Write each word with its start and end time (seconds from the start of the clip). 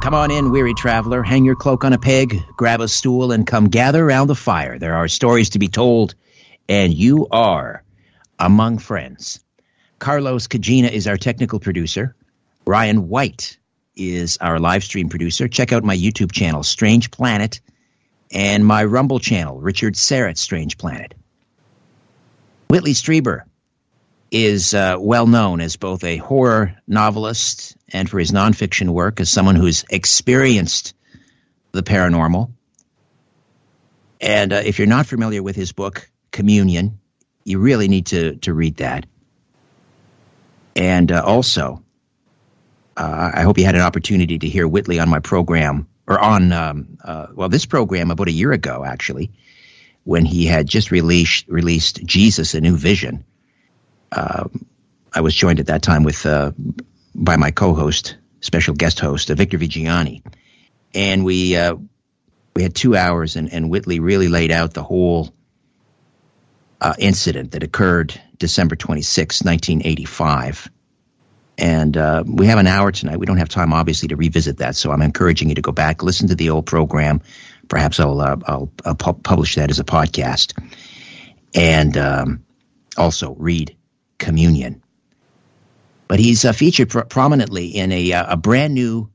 Come 0.00 0.14
on 0.14 0.30
in, 0.30 0.50
weary 0.50 0.72
traveler. 0.72 1.22
Hang 1.22 1.44
your 1.44 1.56
cloak 1.56 1.84
on 1.84 1.92
a 1.92 1.98
peg, 1.98 2.42
grab 2.56 2.80
a 2.80 2.88
stool, 2.88 3.32
and 3.32 3.46
come 3.46 3.68
gather 3.68 4.02
around 4.02 4.28
the 4.28 4.34
fire. 4.34 4.78
There 4.78 4.94
are 4.94 5.08
stories 5.08 5.50
to 5.50 5.58
be 5.58 5.68
told, 5.68 6.14
and 6.70 6.94
you 6.94 7.28
are 7.30 7.84
among 8.38 8.78
friends. 8.78 9.44
Carlos 9.98 10.48
Kajina 10.48 10.90
is 10.90 11.06
our 11.06 11.18
technical 11.18 11.60
producer. 11.60 12.16
Ryan 12.64 13.10
White 13.10 13.58
is 13.94 14.38
our 14.40 14.58
live 14.58 14.84
stream 14.84 15.10
producer. 15.10 15.48
Check 15.48 15.70
out 15.70 15.84
my 15.84 15.96
YouTube 15.96 16.32
channel, 16.32 16.62
Strange 16.62 17.10
Planet, 17.10 17.60
and 18.32 18.64
my 18.64 18.84
Rumble 18.84 19.18
channel, 19.18 19.60
Richard 19.60 19.94
Syrett 19.96 20.38
Strange 20.38 20.78
Planet. 20.78 21.12
Whitley 22.68 22.94
Strieber 22.94 23.42
is 24.30 24.74
uh, 24.74 24.96
well 24.98 25.26
known 25.26 25.60
as 25.60 25.76
both 25.76 26.04
a 26.04 26.16
horror 26.16 26.76
novelist 26.86 27.76
and 27.92 28.08
for 28.08 28.18
his 28.18 28.30
nonfiction 28.30 28.90
work 28.90 29.20
as 29.20 29.30
someone 29.30 29.56
who's 29.56 29.84
experienced 29.90 30.94
the 31.72 31.82
paranormal. 31.82 32.52
And 34.20 34.52
uh, 34.52 34.62
if 34.64 34.78
you're 34.78 34.86
not 34.86 35.06
familiar 35.06 35.42
with 35.42 35.56
his 35.56 35.72
book, 35.72 36.08
Communion, 36.30 37.00
you 37.44 37.58
really 37.58 37.88
need 37.88 38.06
to, 38.06 38.36
to 38.36 38.54
read 38.54 38.76
that. 38.76 39.06
And 40.76 41.10
uh, 41.10 41.22
also, 41.24 41.82
uh, 42.96 43.30
I 43.34 43.42
hope 43.42 43.58
you 43.58 43.64
had 43.64 43.74
an 43.74 43.80
opportunity 43.80 44.38
to 44.38 44.48
hear 44.48 44.68
Whitley 44.68 45.00
on 45.00 45.08
my 45.08 45.18
program, 45.18 45.88
or 46.06 46.20
on, 46.20 46.52
um, 46.52 46.98
uh, 47.02 47.28
well, 47.34 47.48
this 47.48 47.66
program 47.66 48.10
about 48.10 48.28
a 48.28 48.32
year 48.32 48.52
ago, 48.52 48.84
actually, 48.84 49.32
when 50.04 50.24
he 50.24 50.46
had 50.46 50.68
just 50.68 50.92
released, 50.92 51.48
released 51.48 52.04
Jesus, 52.04 52.54
A 52.54 52.60
New 52.60 52.76
Vision 52.76 53.24
I 54.12 55.20
was 55.20 55.34
joined 55.34 55.60
at 55.60 55.66
that 55.66 55.82
time 55.82 56.04
with 56.04 56.24
uh, 56.26 56.52
by 57.14 57.36
my 57.36 57.50
co-host, 57.50 58.16
special 58.40 58.74
guest 58.74 59.00
host, 59.00 59.30
uh, 59.30 59.34
Victor 59.34 59.58
Viggiani, 59.58 60.22
and 60.94 61.24
we 61.24 61.56
uh, 61.56 61.76
we 62.54 62.62
had 62.62 62.74
two 62.74 62.96
hours, 62.96 63.36
and, 63.36 63.52
and 63.52 63.70
Whitley 63.70 64.00
really 64.00 64.28
laid 64.28 64.50
out 64.50 64.74
the 64.74 64.82
whole 64.82 65.32
uh, 66.80 66.94
incident 66.98 67.52
that 67.52 67.62
occurred 67.62 68.18
December 68.38 68.76
26, 68.76 69.42
1985. 69.42 70.70
And 71.58 71.96
uh, 71.96 72.24
we 72.26 72.46
have 72.46 72.58
an 72.58 72.66
hour 72.66 72.90
tonight. 72.90 73.18
We 73.18 73.26
don't 73.26 73.36
have 73.36 73.50
time, 73.50 73.74
obviously, 73.74 74.08
to 74.08 74.16
revisit 74.16 74.58
that. 74.58 74.76
So 74.76 74.90
I'm 74.90 75.02
encouraging 75.02 75.50
you 75.50 75.56
to 75.56 75.60
go 75.60 75.72
back, 75.72 76.02
listen 76.02 76.28
to 76.28 76.34
the 76.34 76.50
old 76.50 76.64
program. 76.64 77.20
Perhaps 77.68 78.00
I'll 78.00 78.20
I'll, 78.20 78.72
I'll 78.84 78.94
pu- 78.94 79.12
publish 79.14 79.56
that 79.56 79.70
as 79.70 79.78
a 79.78 79.84
podcast, 79.84 80.58
and 81.54 81.96
um, 81.96 82.44
also 82.96 83.34
read 83.34 83.76
communion. 84.20 84.82
But 86.06 86.20
he's 86.20 86.44
uh, 86.44 86.52
featured 86.52 86.90
pr- 86.90 87.00
prominently 87.00 87.66
in 87.66 87.90
a, 87.90 88.12
uh, 88.12 88.34
a 88.34 88.36
brand 88.36 88.74
new 88.74 89.10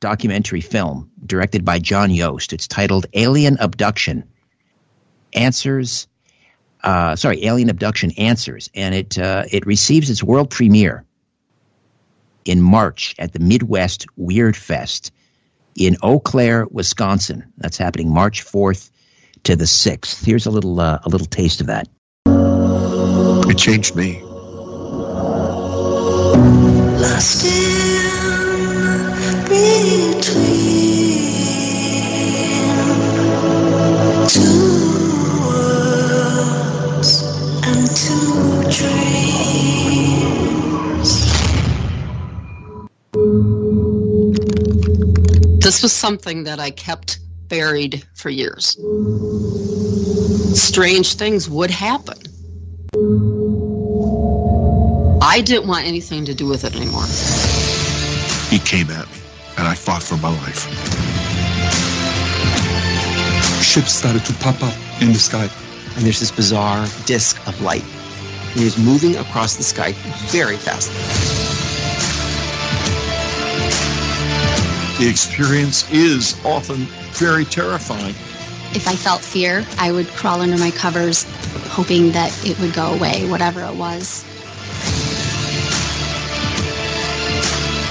documentary 0.00 0.60
film 0.60 1.10
directed 1.24 1.64
by 1.64 1.78
John 1.78 2.10
Yost. 2.10 2.52
It's 2.52 2.68
titled 2.68 3.06
Alien 3.12 3.58
Abduction 3.60 4.24
Answers. 5.32 6.08
Uh, 6.82 7.16
sorry, 7.16 7.44
Alien 7.44 7.70
Abduction 7.70 8.12
Answers, 8.12 8.70
and 8.74 8.94
it 8.94 9.18
uh, 9.18 9.44
it 9.50 9.66
receives 9.66 10.10
its 10.10 10.22
world 10.22 10.48
premiere 10.48 11.04
in 12.44 12.62
March 12.62 13.16
at 13.18 13.32
the 13.32 13.40
Midwest 13.40 14.06
Weird 14.16 14.56
Fest 14.56 15.12
in 15.74 15.96
Eau 16.02 16.20
Claire, 16.20 16.66
Wisconsin. 16.70 17.52
That's 17.58 17.76
happening 17.76 18.10
March 18.10 18.42
fourth 18.42 18.90
to 19.44 19.56
the 19.56 19.66
sixth. 19.66 20.24
Here's 20.24 20.46
a 20.46 20.50
little 20.50 20.78
uh, 20.80 21.00
a 21.02 21.08
little 21.08 21.26
taste 21.26 21.60
of 21.60 21.66
that. 21.66 21.88
It 22.26 23.58
changed 23.58 23.96
me. 23.96 24.22
This 45.60 45.82
was 45.82 45.92
something 45.92 46.44
that 46.44 46.60
I 46.60 46.70
kept 46.70 47.18
buried 47.48 48.04
for 48.14 48.30
years. 48.30 48.78
Strange 50.58 51.14
things 51.14 51.50
would 51.50 51.70
happen. 51.70 52.16
I 55.20 55.40
didn't 55.40 55.66
want 55.66 55.86
anything 55.86 56.24
to 56.26 56.34
do 56.34 56.46
with 56.46 56.64
it 56.64 56.76
anymore. 56.76 57.04
He 58.50 58.58
came 58.58 58.90
at 58.90 59.06
me, 59.06 59.18
and 59.56 59.66
I 59.66 59.74
fought 59.74 60.02
for 60.02 60.16
my 60.16 60.30
life. 60.30 60.66
Ships 63.62 63.92
started 63.92 64.24
to 64.26 64.32
pop 64.34 64.62
up 64.62 64.74
in 65.02 65.12
the 65.12 65.18
sky. 65.18 65.48
And 65.96 66.04
there's 66.04 66.20
this 66.20 66.30
bizarre 66.30 66.86
disk 67.06 67.44
of 67.48 67.60
light. 67.60 67.84
It 68.52 68.62
is 68.62 68.78
moving 68.78 69.16
across 69.16 69.56
the 69.56 69.64
sky 69.64 69.92
very 70.30 70.56
fast. 70.56 70.90
The 75.00 75.08
experience 75.08 75.90
is 75.90 76.36
often 76.44 76.86
very 77.14 77.44
terrifying. 77.44 78.14
If 78.74 78.86
I 78.86 78.94
felt 78.94 79.22
fear, 79.22 79.64
I 79.78 79.90
would 79.90 80.06
crawl 80.08 80.40
under 80.40 80.58
my 80.58 80.70
covers, 80.70 81.24
hoping 81.70 82.12
that 82.12 82.32
it 82.46 82.58
would 82.60 82.74
go 82.74 82.92
away, 82.94 83.28
whatever 83.28 83.62
it 83.64 83.74
was. 83.74 84.24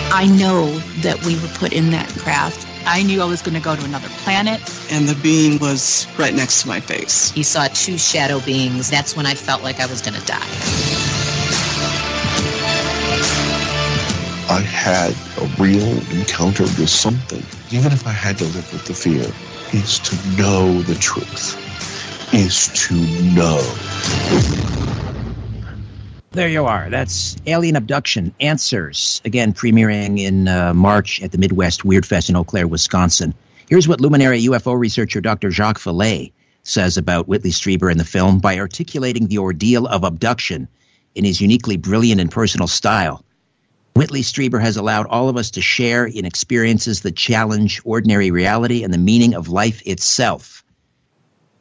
I 0.09 0.25
know 0.25 0.67
that 1.01 1.23
we 1.25 1.35
were 1.35 1.49
put 1.49 1.73
in 1.73 1.91
that 1.91 2.07
craft. 2.19 2.65
I 2.85 3.03
knew 3.03 3.21
I 3.21 3.25
was 3.25 3.41
going 3.41 3.55
to 3.55 3.61
go 3.61 3.75
to 3.75 3.83
another 3.83 4.07
planet. 4.23 4.61
And 4.89 5.07
the 5.07 5.15
being 5.15 5.59
was 5.59 6.07
right 6.17 6.33
next 6.33 6.61
to 6.61 6.69
my 6.69 6.79
face. 6.79 7.31
He 7.31 7.43
saw 7.43 7.67
two 7.67 7.97
shadow 7.97 8.39
beings. 8.39 8.89
That's 8.89 9.15
when 9.15 9.25
I 9.25 9.35
felt 9.35 9.63
like 9.63 9.79
I 9.81 9.85
was 9.85 10.01
going 10.01 10.15
to 10.19 10.25
die. 10.25 10.37
I 14.49 14.61
had 14.61 15.11
a 15.37 15.45
real 15.61 15.99
encounter 16.17 16.63
with 16.63 16.89
something. 16.89 17.43
Even 17.69 17.91
if 17.91 18.07
I 18.07 18.11
had 18.11 18.37
to 18.37 18.45
live 18.45 18.71
with 18.71 18.85
the 18.85 18.93
fear, 18.93 19.25
is 19.73 19.99
to 19.99 20.15
know 20.41 20.81
the 20.83 20.95
truth. 20.95 21.57
Is 22.33 22.69
to 22.87 22.95
know. 23.35 24.56
There 26.31 26.49
you 26.49 26.65
are. 26.65 26.89
That's 26.89 27.37
Alien 27.47 27.75
Abduction 27.75 28.33
Answers. 28.39 29.21
Again, 29.25 29.53
premiering 29.53 30.19
in 30.19 30.47
uh, 30.47 30.73
March 30.73 31.21
at 31.21 31.31
the 31.31 31.37
Midwest 31.37 31.85
Weird 31.85 32.05
Fest 32.05 32.29
in 32.29 32.35
Eau 32.35 32.43
Claire, 32.43 32.67
Wisconsin. 32.67 33.33
Here's 33.69 33.87
what 33.87 34.01
luminary 34.01 34.43
UFO 34.43 34.77
researcher 34.77 35.21
Dr. 35.21 35.51
Jacques 35.51 35.79
Vallée 35.79 36.33
says 36.63 36.97
about 36.97 37.27
Whitley 37.27 37.51
Strieber 37.51 37.91
in 37.91 37.97
the 37.97 38.03
film 38.03 38.39
by 38.39 38.59
articulating 38.59 39.27
the 39.27 39.39
ordeal 39.39 39.87
of 39.87 40.03
abduction 40.03 40.67
in 41.15 41.23
his 41.23 41.41
uniquely 41.41 41.77
brilliant 41.77 42.21
and 42.21 42.29
personal 42.29 42.67
style. 42.67 43.23
Whitley 43.95 44.21
Strieber 44.21 44.61
has 44.61 44.77
allowed 44.77 45.07
all 45.07 45.29
of 45.29 45.37
us 45.37 45.51
to 45.51 45.61
share 45.61 46.05
in 46.05 46.25
experiences 46.25 47.01
that 47.01 47.15
challenge 47.15 47.81
ordinary 47.83 48.31
reality 48.31 48.83
and 48.83 48.93
the 48.93 48.99
meaning 48.99 49.33
of 49.33 49.47
life 49.47 49.81
itself. 49.87 50.63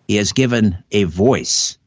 He 0.07 0.17
has 0.17 0.33
given 0.33 0.85
a 0.93 1.05
voice 1.05 1.79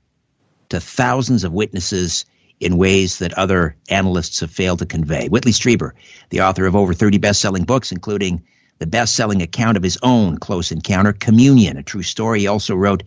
to 0.69 0.79
thousands 0.79 1.43
of 1.43 1.53
witnesses 1.53 2.25
in 2.59 2.77
ways 2.77 3.19
that 3.19 3.33
other 3.33 3.75
analysts 3.89 4.41
have 4.41 4.51
failed 4.51 4.79
to 4.79 4.85
convey. 4.85 5.29
Whitley 5.29 5.53
Strieber, 5.53 5.93
the 6.29 6.41
author 6.41 6.65
of 6.65 6.75
over 6.75 6.93
30 6.93 7.17
best 7.17 7.39
selling 7.39 7.63
books, 7.63 7.91
including 7.91 8.43
the 8.79 8.87
best 8.87 9.15
selling 9.15 9.41
account 9.41 9.77
of 9.77 9.83
his 9.83 9.97
own 10.03 10.37
close 10.37 10.71
encounter, 10.71 11.13
Communion, 11.13 11.77
a 11.77 11.83
true 11.83 12.03
story. 12.03 12.41
He 12.41 12.47
also 12.47 12.75
wrote 12.75 13.03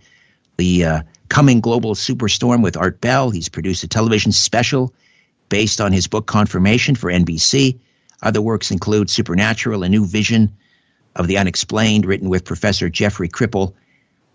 The 0.56 0.84
uh, 0.84 1.02
Coming 1.28 1.60
Global 1.60 1.94
Superstorm 1.94 2.62
with 2.62 2.76
Art 2.76 3.00
Bell. 3.00 3.30
He's 3.30 3.48
produced 3.48 3.84
a 3.84 3.88
television 3.88 4.32
special 4.32 4.92
based 5.48 5.80
on 5.80 5.92
his 5.92 6.06
book 6.06 6.26
Confirmation 6.26 6.94
for 6.94 7.10
NBC. 7.10 7.78
Other 8.22 8.40
works 8.40 8.70
include 8.70 9.10
Supernatural, 9.10 9.82
A 9.82 9.88
New 9.88 10.06
Vision 10.06 10.56
of 11.14 11.26
the 11.26 11.38
Unexplained, 11.38 12.06
written 12.06 12.28
with 12.28 12.44
Professor 12.44 12.88
Jeffrey 12.88 13.28
Kripal, 13.28 13.74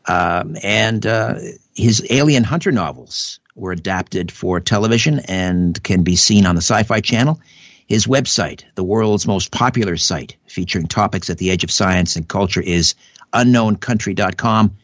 um, 0.06 0.56
and 0.62 1.06
uh, 1.06 1.36
his 1.76 2.06
Alien 2.10 2.44
Hunter 2.44 2.72
novels, 2.72 3.40
were 3.58 3.72
adapted 3.72 4.32
for 4.32 4.60
television 4.60 5.20
and 5.20 5.82
can 5.84 6.04
be 6.04 6.16
seen 6.16 6.46
on 6.46 6.56
the 6.56 6.62
Sci 6.62 6.84
Fi 6.84 7.02
Channel. 7.02 7.40
His 7.88 8.06
website, 8.06 8.64
the 8.76 8.84
world's 8.84 9.26
most 9.26 9.52
popular 9.52 9.98
site 9.98 10.36
featuring 10.46 10.88
topics 10.88 11.30
at 11.30 11.38
the 11.38 11.52
edge 11.52 11.64
of 11.64 11.72
science 11.72 12.16
and 12.16 12.28
culture, 12.28 12.62
is 12.62 12.96
unknowncountry.com. 13.34 14.78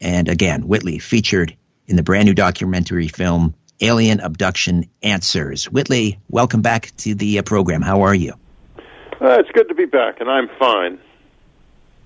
And 0.00 0.28
again, 0.28 0.66
Whitley 0.66 0.98
featured 0.98 1.56
in 1.86 1.96
the 1.96 2.02
brand 2.02 2.26
new 2.26 2.34
documentary 2.34 3.08
film 3.08 3.54
Alien 3.80 4.20
Abduction 4.20 4.90
Answers. 5.02 5.70
Whitley, 5.70 6.18
welcome 6.28 6.60
back 6.60 6.94
to 6.98 7.14
the 7.14 7.38
uh, 7.38 7.42
program. 7.42 7.82
How 7.82 8.02
are 8.02 8.14
you? 8.14 8.34
Uh, 9.20 9.38
it's 9.38 9.50
good 9.50 9.68
to 9.68 9.74
be 9.74 9.86
back, 9.86 10.20
and 10.20 10.30
I'm 10.30 10.48
fine. 10.58 10.98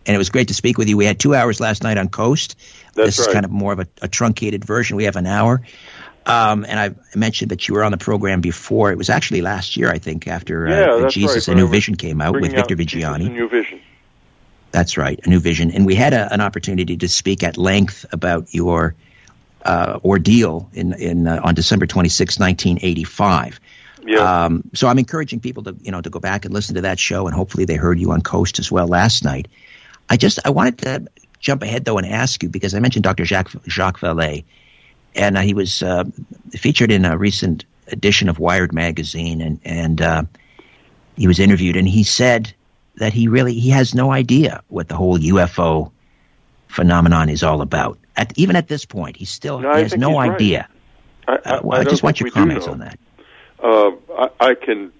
And 0.06 0.14
it 0.14 0.18
was 0.18 0.30
great 0.30 0.48
to 0.48 0.54
speak 0.54 0.76
with 0.76 0.88
you. 0.88 0.96
We 0.96 1.06
had 1.06 1.18
two 1.18 1.34
hours 1.34 1.60
last 1.60 1.82
night 1.82 1.96
on 1.96 2.08
Coast. 2.08 2.56
That's 2.94 3.16
this 3.16 3.18
right. 3.18 3.28
is 3.28 3.32
kind 3.32 3.44
of 3.44 3.50
more 3.50 3.72
of 3.72 3.80
a, 3.80 3.86
a 4.02 4.08
truncated 4.08 4.64
version. 4.64 4.96
We 4.96 5.04
have 5.04 5.16
an 5.16 5.26
hour. 5.26 5.62
Um, 6.26 6.64
and 6.66 6.80
I 6.80 7.16
mentioned 7.16 7.50
that 7.50 7.68
you 7.68 7.74
were 7.74 7.84
on 7.84 7.92
the 7.92 7.98
program 7.98 8.40
before. 8.40 8.90
It 8.90 8.98
was 8.98 9.10
actually 9.10 9.42
last 9.42 9.76
year, 9.76 9.90
I 9.90 9.98
think, 9.98 10.26
after 10.26 10.66
Yeah, 10.68 10.74
uh, 10.74 10.98
that's 11.00 11.14
Jesus, 11.14 11.48
right. 11.48 11.52
A 11.52 11.56
New 11.56 11.64
When 11.64 11.68
I 11.68 11.70
was 11.70 11.76
Vision 11.76 11.94
came 11.96 12.20
out 12.20 12.34
with 12.34 12.52
Victor 12.52 12.74
out 12.74 12.80
Viggiani. 12.80 13.30
New 13.30 13.48
Vision. 13.48 13.80
That's 14.70 14.96
right, 14.96 15.20
A 15.24 15.28
New 15.28 15.40
Vision. 15.40 15.70
And 15.70 15.86
we 15.86 15.94
had 15.94 16.14
a, 16.14 16.32
an 16.32 16.40
opportunity 16.40 16.96
to 16.96 17.08
speak 17.08 17.42
at 17.42 17.56
length 17.56 18.06
about 18.10 18.54
your 18.54 18.94
uh, 19.64 20.00
ordeal 20.04 20.68
in, 20.72 20.92
in 20.94 21.26
uh, 21.26 21.40
on 21.42 21.54
December 21.54 21.86
26, 21.86 22.38
1985. 22.38 23.60
Yeah. 24.06 24.44
Um, 24.44 24.70
so 24.74 24.88
I'm 24.88 24.98
encouraging 24.98 25.40
people 25.40 25.62
to 25.64 25.76
you 25.80 25.90
know 25.90 26.00
to 26.00 26.10
go 26.10 26.20
back 26.20 26.44
and 26.44 26.52
listen 26.52 26.74
to 26.74 26.82
that 26.82 26.98
show, 26.98 27.26
and 27.26 27.34
hopefully 27.34 27.64
they 27.64 27.76
heard 27.76 27.98
you 27.98 28.12
on 28.12 28.20
Coast 28.20 28.58
as 28.58 28.70
well 28.70 28.86
last 28.86 29.24
night. 29.24 29.48
I 30.08 30.16
just 30.16 30.40
I 30.44 30.50
wanted 30.50 30.78
to 30.78 31.06
jump 31.38 31.62
ahead 31.62 31.84
though 31.84 31.98
and 31.98 32.06
ask 32.06 32.42
you 32.42 32.48
because 32.48 32.74
I 32.74 32.80
mentioned 32.80 33.04
Dr. 33.04 33.24
Jacques 33.24 33.52
Jacques 33.66 34.00
Vallée, 34.00 34.44
and 35.14 35.38
uh, 35.38 35.40
he 35.40 35.54
was 35.54 35.82
uh, 35.82 36.04
featured 36.52 36.90
in 36.90 37.04
a 37.04 37.16
recent 37.16 37.64
edition 37.88 38.28
of 38.28 38.38
Wired 38.38 38.72
magazine, 38.72 39.40
and 39.40 39.60
and 39.64 40.02
uh, 40.02 40.22
he 41.16 41.26
was 41.26 41.38
interviewed, 41.38 41.76
and 41.76 41.88
he 41.88 42.02
said 42.02 42.52
that 42.96 43.12
he 43.12 43.28
really 43.28 43.54
he 43.54 43.70
has 43.70 43.94
no 43.94 44.12
idea 44.12 44.62
what 44.68 44.88
the 44.88 44.96
whole 44.96 45.18
UFO 45.18 45.90
phenomenon 46.68 47.28
is 47.28 47.42
all 47.42 47.60
about. 47.60 47.98
At, 48.16 48.32
even 48.36 48.56
at 48.56 48.68
this 48.68 48.84
point, 48.84 49.16
he 49.16 49.24
still 49.24 49.60
No, 49.60 49.74
he 49.74 49.82
has 49.82 49.96
no 49.96 50.10
he's 50.10 50.16
right. 50.16 50.30
idea. 50.32 50.68
I, 51.26 51.32
I, 51.32 51.36
Uh, 51.36 51.60
well, 51.64 51.78
I 51.78 51.82
I 51.82 51.84
just 51.84 52.02
want 52.02 52.20
your 52.20 52.30
comments 52.30 52.66
on 52.66 52.78
that. 52.80 52.98
Uh, 53.62 53.90
I, 54.18 54.28
I 54.40 54.54
can 54.54 54.92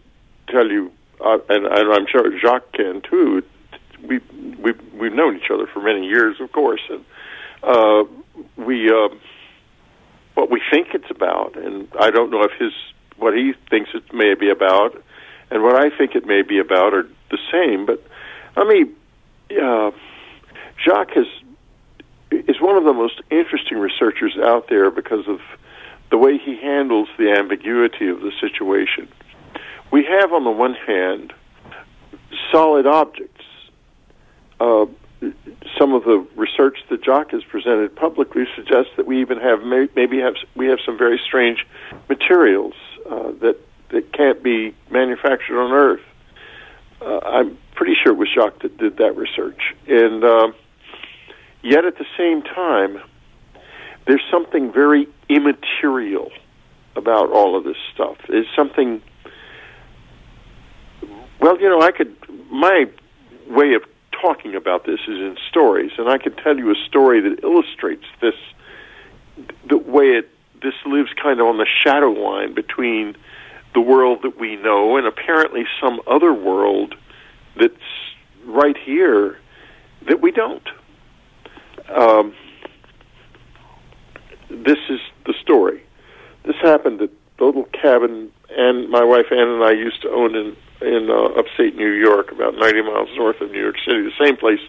tell 0.48 0.68
you, 0.68 0.90
uh, 1.20 1.38
and, 1.48 1.66
and 1.66 1.92
I'm 1.92 2.06
sure 2.06 2.38
Jacques 2.38 2.72
can 2.72 3.02
too. 3.02 3.42
We 4.02 4.20
we 4.58 4.72
we've 4.98 5.12
known 5.12 5.36
each 5.36 5.50
other 5.50 5.66
for 5.66 5.80
many 5.80 6.06
years, 6.06 6.40
of 6.40 6.52
course, 6.52 6.82
and 6.90 7.04
uh, 7.62 8.04
we 8.56 8.90
uh, 8.90 9.08
what 10.34 10.50
we 10.50 10.60
think 10.70 10.88
it's 10.94 11.10
about, 11.10 11.56
and 11.56 11.88
I 11.98 12.10
don't 12.10 12.30
know 12.30 12.42
if 12.42 12.52
his 12.58 12.72
what 13.16 13.34
he 13.34 13.54
thinks 13.70 13.90
it 13.94 14.12
may 14.12 14.34
be 14.34 14.50
about, 14.50 15.00
and 15.50 15.62
what 15.62 15.76
I 15.76 15.96
think 15.96 16.14
it 16.16 16.26
may 16.26 16.42
be 16.42 16.58
about 16.58 16.94
are 16.94 17.08
the 17.30 17.38
same. 17.52 17.86
But 17.86 18.04
I 18.56 18.64
mean, 18.64 18.94
uh, 19.50 19.90
Jacques 20.84 21.12
has 21.12 21.26
is 22.30 22.60
one 22.60 22.76
of 22.76 22.84
the 22.84 22.92
most 22.92 23.20
interesting 23.30 23.78
researchers 23.78 24.36
out 24.42 24.68
there 24.68 24.90
because 24.90 25.28
of 25.28 25.40
the 26.10 26.18
way 26.18 26.38
he 26.38 26.56
handles 26.56 27.08
the 27.18 27.30
ambiguity 27.30 28.08
of 28.08 28.20
the 28.20 28.32
situation. 28.40 29.08
We 29.90 30.04
have, 30.04 30.32
on 30.32 30.44
the 30.44 30.50
one 30.50 30.74
hand, 30.74 31.32
solid 32.50 32.86
objects. 32.86 33.44
Uh, 34.60 34.86
some 35.78 35.92
of 35.92 36.04
the 36.04 36.26
research 36.36 36.78
that 36.90 37.04
Jacques 37.04 37.30
has 37.32 37.42
presented 37.44 37.94
publicly 37.96 38.44
suggests 38.54 38.92
that 38.96 39.06
we 39.06 39.20
even 39.20 39.38
have 39.38 39.62
may, 39.62 39.88
maybe 39.94 40.18
have 40.20 40.34
we 40.54 40.66
have 40.66 40.78
some 40.84 40.96
very 40.98 41.20
strange 41.24 41.66
materials 42.08 42.74
uh, 43.10 43.32
that 43.40 43.56
that 43.90 44.12
can't 44.12 44.42
be 44.42 44.74
manufactured 44.90 45.60
on 45.60 45.72
Earth. 45.72 46.02
Uh, 47.00 47.18
I'm 47.18 47.58
pretty 47.74 47.94
sure 48.02 48.12
it 48.12 48.18
was 48.18 48.28
Jacques 48.34 48.60
that 48.62 48.76
did 48.78 48.96
that 48.98 49.16
research, 49.16 49.74
and 49.86 50.24
uh, 50.24 50.52
yet 51.62 51.84
at 51.84 51.98
the 51.98 52.06
same 52.16 52.42
time, 52.42 53.00
there's 54.06 54.24
something 54.30 54.72
very 54.72 55.08
immaterial 55.28 56.30
about 56.96 57.30
all 57.30 57.56
of 57.56 57.64
this 57.64 57.76
stuff. 57.92 58.16
There's 58.28 58.46
something. 58.54 59.02
Well, 61.40 61.60
you 61.60 61.68
know, 61.68 61.82
I 61.82 61.90
could. 61.90 62.16
My 62.50 62.86
way 63.48 63.74
of 63.74 63.82
talking 64.24 64.54
about 64.54 64.86
this 64.86 65.00
is 65.00 65.18
in 65.18 65.36
stories, 65.50 65.92
and 65.98 66.08
I 66.08 66.16
could 66.16 66.38
tell 66.38 66.56
you 66.56 66.70
a 66.70 66.74
story 66.88 67.20
that 67.20 67.44
illustrates 67.44 68.06
this. 68.22 68.34
The 69.68 69.76
way 69.76 70.06
it 70.12 70.30
this 70.62 70.74
lives 70.86 71.10
kind 71.22 71.40
of 71.40 71.46
on 71.46 71.58
the 71.58 71.66
shadow 71.84 72.10
line 72.10 72.54
between 72.54 73.16
the 73.74 73.80
world 73.80 74.20
that 74.22 74.40
we 74.40 74.56
know 74.56 74.96
and 74.96 75.06
apparently 75.06 75.64
some 75.78 76.00
other 76.06 76.32
world 76.32 76.94
that's 77.60 77.74
right 78.46 78.76
here 78.78 79.36
that 80.08 80.22
we 80.22 80.30
don't. 80.30 80.66
Um, 81.94 82.34
this 84.48 84.78
is 84.88 85.00
the 85.26 85.34
story. 85.42 85.82
This 86.44 86.56
happened 86.62 87.02
at 87.02 87.10
the 87.38 87.44
little 87.44 87.64
cabin, 87.64 88.30
and 88.56 88.88
my 88.88 89.04
wife 89.04 89.26
Anne 89.30 89.48
and 89.48 89.64
I 89.64 89.72
used 89.72 90.00
to 90.02 90.08
own 90.08 90.34
in 90.34 90.56
in 90.84 91.10
uh, 91.10 91.40
upstate 91.40 91.76
New 91.76 91.92
York, 91.92 92.32
about 92.32 92.54
90 92.56 92.82
miles 92.82 93.08
north 93.16 93.40
of 93.40 93.50
New 93.50 93.60
York 93.60 93.76
City. 93.84 94.02
The 94.02 94.24
same 94.24 94.36
place 94.36 94.60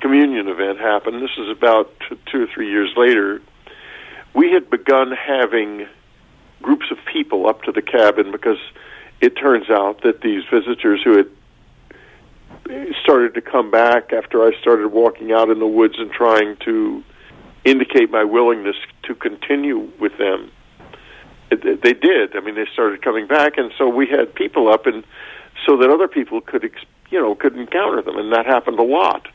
communion 0.00 0.48
event 0.48 0.78
happened. 0.78 1.22
This 1.22 1.36
is 1.38 1.48
about 1.48 1.92
t- 2.08 2.18
two 2.30 2.42
or 2.42 2.46
three 2.52 2.70
years 2.70 2.92
later. 2.96 3.40
We 4.34 4.50
had 4.50 4.68
begun 4.70 5.12
having 5.12 5.86
groups 6.60 6.86
of 6.90 6.98
people 7.12 7.48
up 7.48 7.62
to 7.62 7.72
the 7.72 7.82
cabin 7.82 8.32
because 8.32 8.58
it 9.20 9.30
turns 9.36 9.70
out 9.70 10.02
that 10.02 10.20
these 10.20 10.42
visitors 10.50 11.00
who 11.02 11.16
had 11.16 11.30
started 13.02 13.34
to 13.34 13.40
come 13.40 13.70
back 13.70 14.12
after 14.12 14.42
I 14.42 14.52
started 14.60 14.88
walking 14.88 15.32
out 15.32 15.50
in 15.50 15.58
the 15.58 15.66
woods 15.66 15.94
and 15.98 16.10
trying 16.10 16.56
to 16.64 17.02
indicate 17.64 18.10
my 18.10 18.24
willingness 18.24 18.76
to 19.04 19.14
continue 19.14 19.90
with 20.00 20.16
them. 20.18 20.50
They 21.50 21.92
did. 21.92 22.34
I 22.34 22.40
mean, 22.40 22.54
they 22.54 22.66
started 22.72 23.02
coming 23.02 23.26
back, 23.26 23.58
and 23.58 23.72
so 23.76 23.88
we 23.88 24.06
had 24.06 24.34
people 24.34 24.72
up, 24.72 24.86
and 24.86 25.04
so 25.66 25.76
that 25.76 25.90
other 25.90 26.08
people 26.08 26.40
could, 26.40 26.70
you 27.10 27.20
know, 27.20 27.34
could 27.34 27.56
encounter 27.56 28.02
them, 28.02 28.16
and 28.16 28.32
that 28.32 28.46
happened 28.46 28.78
a 28.78 28.84
lot. 28.84 29.26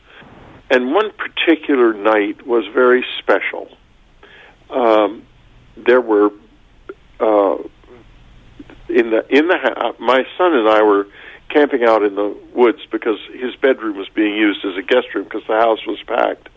And 0.70 0.92
one 0.92 1.10
particular 1.12 1.94
night 1.94 2.46
was 2.46 2.64
very 2.74 3.04
special. 3.18 3.68
Um, 4.70 5.24
there 5.76 6.00
were 6.00 6.30
uh, 7.20 7.56
in 8.88 9.10
the 9.10 9.24
in 9.30 9.48
the 9.48 9.56
ha- 9.58 9.92
my 9.98 10.24
son 10.36 10.54
and 10.54 10.68
I 10.68 10.82
were 10.82 11.06
camping 11.48 11.84
out 11.84 12.02
in 12.02 12.14
the 12.14 12.36
woods 12.54 12.80
because 12.90 13.18
his 13.32 13.54
bedroom 13.56 13.96
was 13.96 14.08
being 14.14 14.34
used 14.34 14.64
as 14.64 14.76
a 14.76 14.82
guest 14.82 15.06
room 15.14 15.24
because 15.24 15.42
the 15.48 15.56
house 15.56 15.86
was 15.86 15.98
packed. 16.06 16.48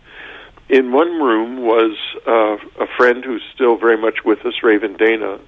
In 0.68 0.92
one 0.92 1.20
room 1.20 1.62
was 1.62 1.96
uh, 2.26 2.56
a 2.82 2.86
friend 2.96 3.24
who's 3.24 3.42
still 3.54 3.76
very 3.76 3.96
much 3.96 4.24
with 4.24 4.44
us, 4.44 4.54
Raven 4.62 4.96
Dana. 4.96 5.38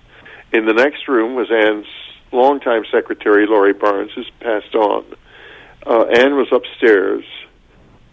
In 0.52 0.66
the 0.66 0.72
next 0.72 1.08
room 1.08 1.34
was 1.34 1.50
Anne's 1.50 1.86
longtime 2.34 2.84
secretary, 2.90 3.46
Laurie 3.46 3.72
Barnes, 3.72 4.10
who's 4.14 4.30
passed 4.40 4.74
on. 4.74 5.04
Uh, 5.86 6.04
Anne 6.06 6.36
was 6.36 6.48
upstairs, 6.52 7.24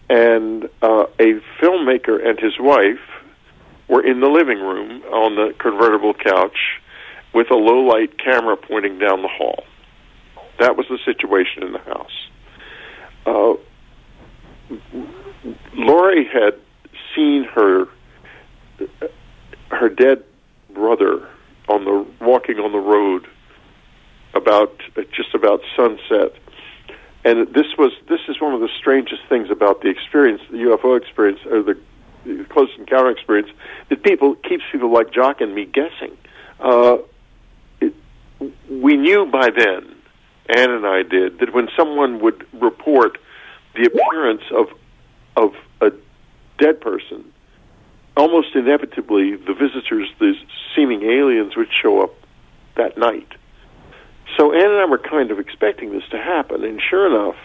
and 0.08 0.64
uh, 0.82 1.06
a 1.18 1.40
filmmaker 1.60 2.24
and 2.26 2.38
his 2.38 2.58
wife 2.58 3.00
were 3.88 4.04
in 4.04 4.20
the 4.20 4.28
living 4.28 4.58
room 4.58 5.02
on 5.04 5.34
the 5.36 5.54
convertible 5.58 6.14
couch 6.14 6.80
with 7.34 7.50
a 7.50 7.56
low 7.56 7.80
light 7.80 8.18
camera 8.18 8.56
pointing 8.56 8.98
down 8.98 9.22
the 9.22 9.28
hall. 9.28 9.64
That 10.58 10.76
was 10.76 10.86
the 10.88 10.98
situation 11.04 11.62
in 11.62 11.72
the 11.72 11.78
house. 11.78 12.28
Uh, 13.26 13.54
Lori 15.74 16.24
had 16.24 16.54
seen 17.14 17.44
her 17.44 17.86
her 19.70 19.88
dead 19.88 20.22
brother 20.74 21.28
on 21.68 21.84
the 21.84 22.06
walking 22.24 22.58
on 22.58 22.72
the 22.72 22.78
road 22.78 23.26
about 24.34 24.80
just 25.12 25.34
about 25.34 25.60
sunset 25.76 26.34
and 27.24 27.52
this 27.54 27.66
was 27.78 27.92
this 28.08 28.20
is 28.28 28.40
one 28.40 28.54
of 28.54 28.60
the 28.60 28.68
strangest 28.78 29.22
things 29.28 29.50
about 29.50 29.82
the 29.82 29.88
experience 29.88 30.40
the 30.50 30.58
UFO 30.58 30.96
experience 30.96 31.40
or 31.46 31.62
the, 31.62 31.78
close 32.50 32.68
encounter 32.78 33.10
experience 33.10 33.50
that 33.88 34.02
people 34.04 34.36
keeps 34.36 34.62
people 34.70 34.92
like 34.92 35.12
Jacques 35.12 35.40
and 35.40 35.54
me 35.54 35.64
guessing 35.66 36.16
uh, 36.60 36.98
it, 37.80 37.94
we 38.70 38.96
knew 38.96 39.26
by 39.26 39.50
then 39.50 39.94
Anne 40.48 40.70
and 40.70 40.86
I 40.86 41.02
did 41.02 41.40
that 41.40 41.52
when 41.52 41.68
someone 41.76 42.20
would 42.20 42.46
report 42.52 43.18
the 43.74 43.84
appearance 43.86 44.42
of 44.52 44.66
of 45.36 45.54
a 45.80 45.92
dead 46.58 46.80
person 46.80 47.32
almost 48.16 48.54
inevitably 48.54 49.36
the 49.36 49.54
visitors, 49.54 50.08
the 50.18 50.34
seeming 50.74 51.02
aliens, 51.02 51.56
would 51.56 51.68
show 51.82 52.02
up 52.02 52.14
that 52.76 52.98
night. 52.98 53.28
So 54.36 54.52
Anne 54.52 54.70
and 54.70 54.80
I 54.80 54.84
were 54.86 54.98
kind 54.98 55.30
of 55.30 55.38
expecting 55.38 55.92
this 55.92 56.04
to 56.10 56.18
happen, 56.18 56.64
and 56.64 56.80
sure 56.80 57.06
enough, 57.06 57.36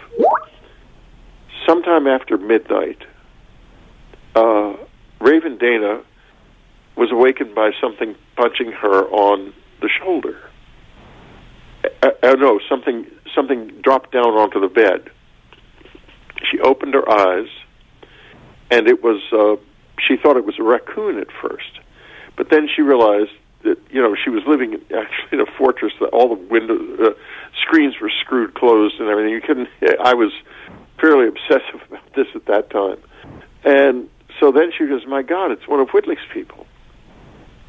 sometime 1.68 2.08
after 2.08 2.38
midnight, 2.38 3.04
uh, 4.36 4.74
Raven 5.20 5.58
Dana 5.58 6.02
was 6.96 7.12
awakened 7.12 7.54
by 7.54 7.72
something 7.82 8.16
punching 8.36 8.72
her 8.72 9.04
on 9.10 9.54
the 9.82 9.90
shoulder. 9.90 10.38
Uh, 12.02 12.10
uh, 12.24 12.34
no, 12.34 12.60
something 12.70 13.06
something 13.36 13.68
dropped 13.82 14.12
down 14.12 14.34
onto 14.34 14.60
the 14.60 14.68
bed. 14.68 15.10
She 16.50 16.60
opened 16.60 16.94
her 16.94 17.10
eyes, 17.10 17.48
and 18.72 18.88
it 18.88 19.04
was. 19.04 19.22
Uh, 19.32 19.62
she 20.00 20.16
thought 20.16 20.38
it 20.38 20.46
was 20.46 20.60
a 20.60 20.64
raccoon 20.64 21.20
at 21.20 21.28
first, 21.42 21.80
but 22.36 22.50
then 22.50 22.70
she 22.74 22.82
realized 22.82 23.32
that 23.64 23.78
you 23.90 24.02
know 24.02 24.16
she 24.16 24.30
was 24.30 24.44
living 24.48 24.74
in, 24.74 24.82
actually 24.96 25.30
in 25.32 25.40
a 25.40 25.46
fortress 25.58 25.94
that 26.00 26.08
all 26.08 26.36
the 26.36 26.42
window 26.42 26.76
uh, 27.04 27.14
screens 27.62 27.96
were 28.02 28.12
screwed 28.22 28.54
closed 28.54 29.00
and 29.00 29.10
everything. 29.10 29.34
You 29.34 29.42
couldn't. 29.42 29.70
I 30.04 30.14
was 30.14 30.32
fairly 31.00 31.28
obsessive 31.28 31.82
about 31.88 32.14
this 32.16 32.28
at 32.36 32.46
that 32.46 32.70
time, 32.70 32.98
and 33.64 34.10
so 34.40 34.52
then 34.52 34.72
she 34.78 34.86
goes, 34.88 35.06
"My 35.08 35.22
God, 35.22 35.52
it's 35.52 35.68
one 35.68 35.80
of 35.80 35.90
Whitley's 35.90 36.18
people," 36.34 36.66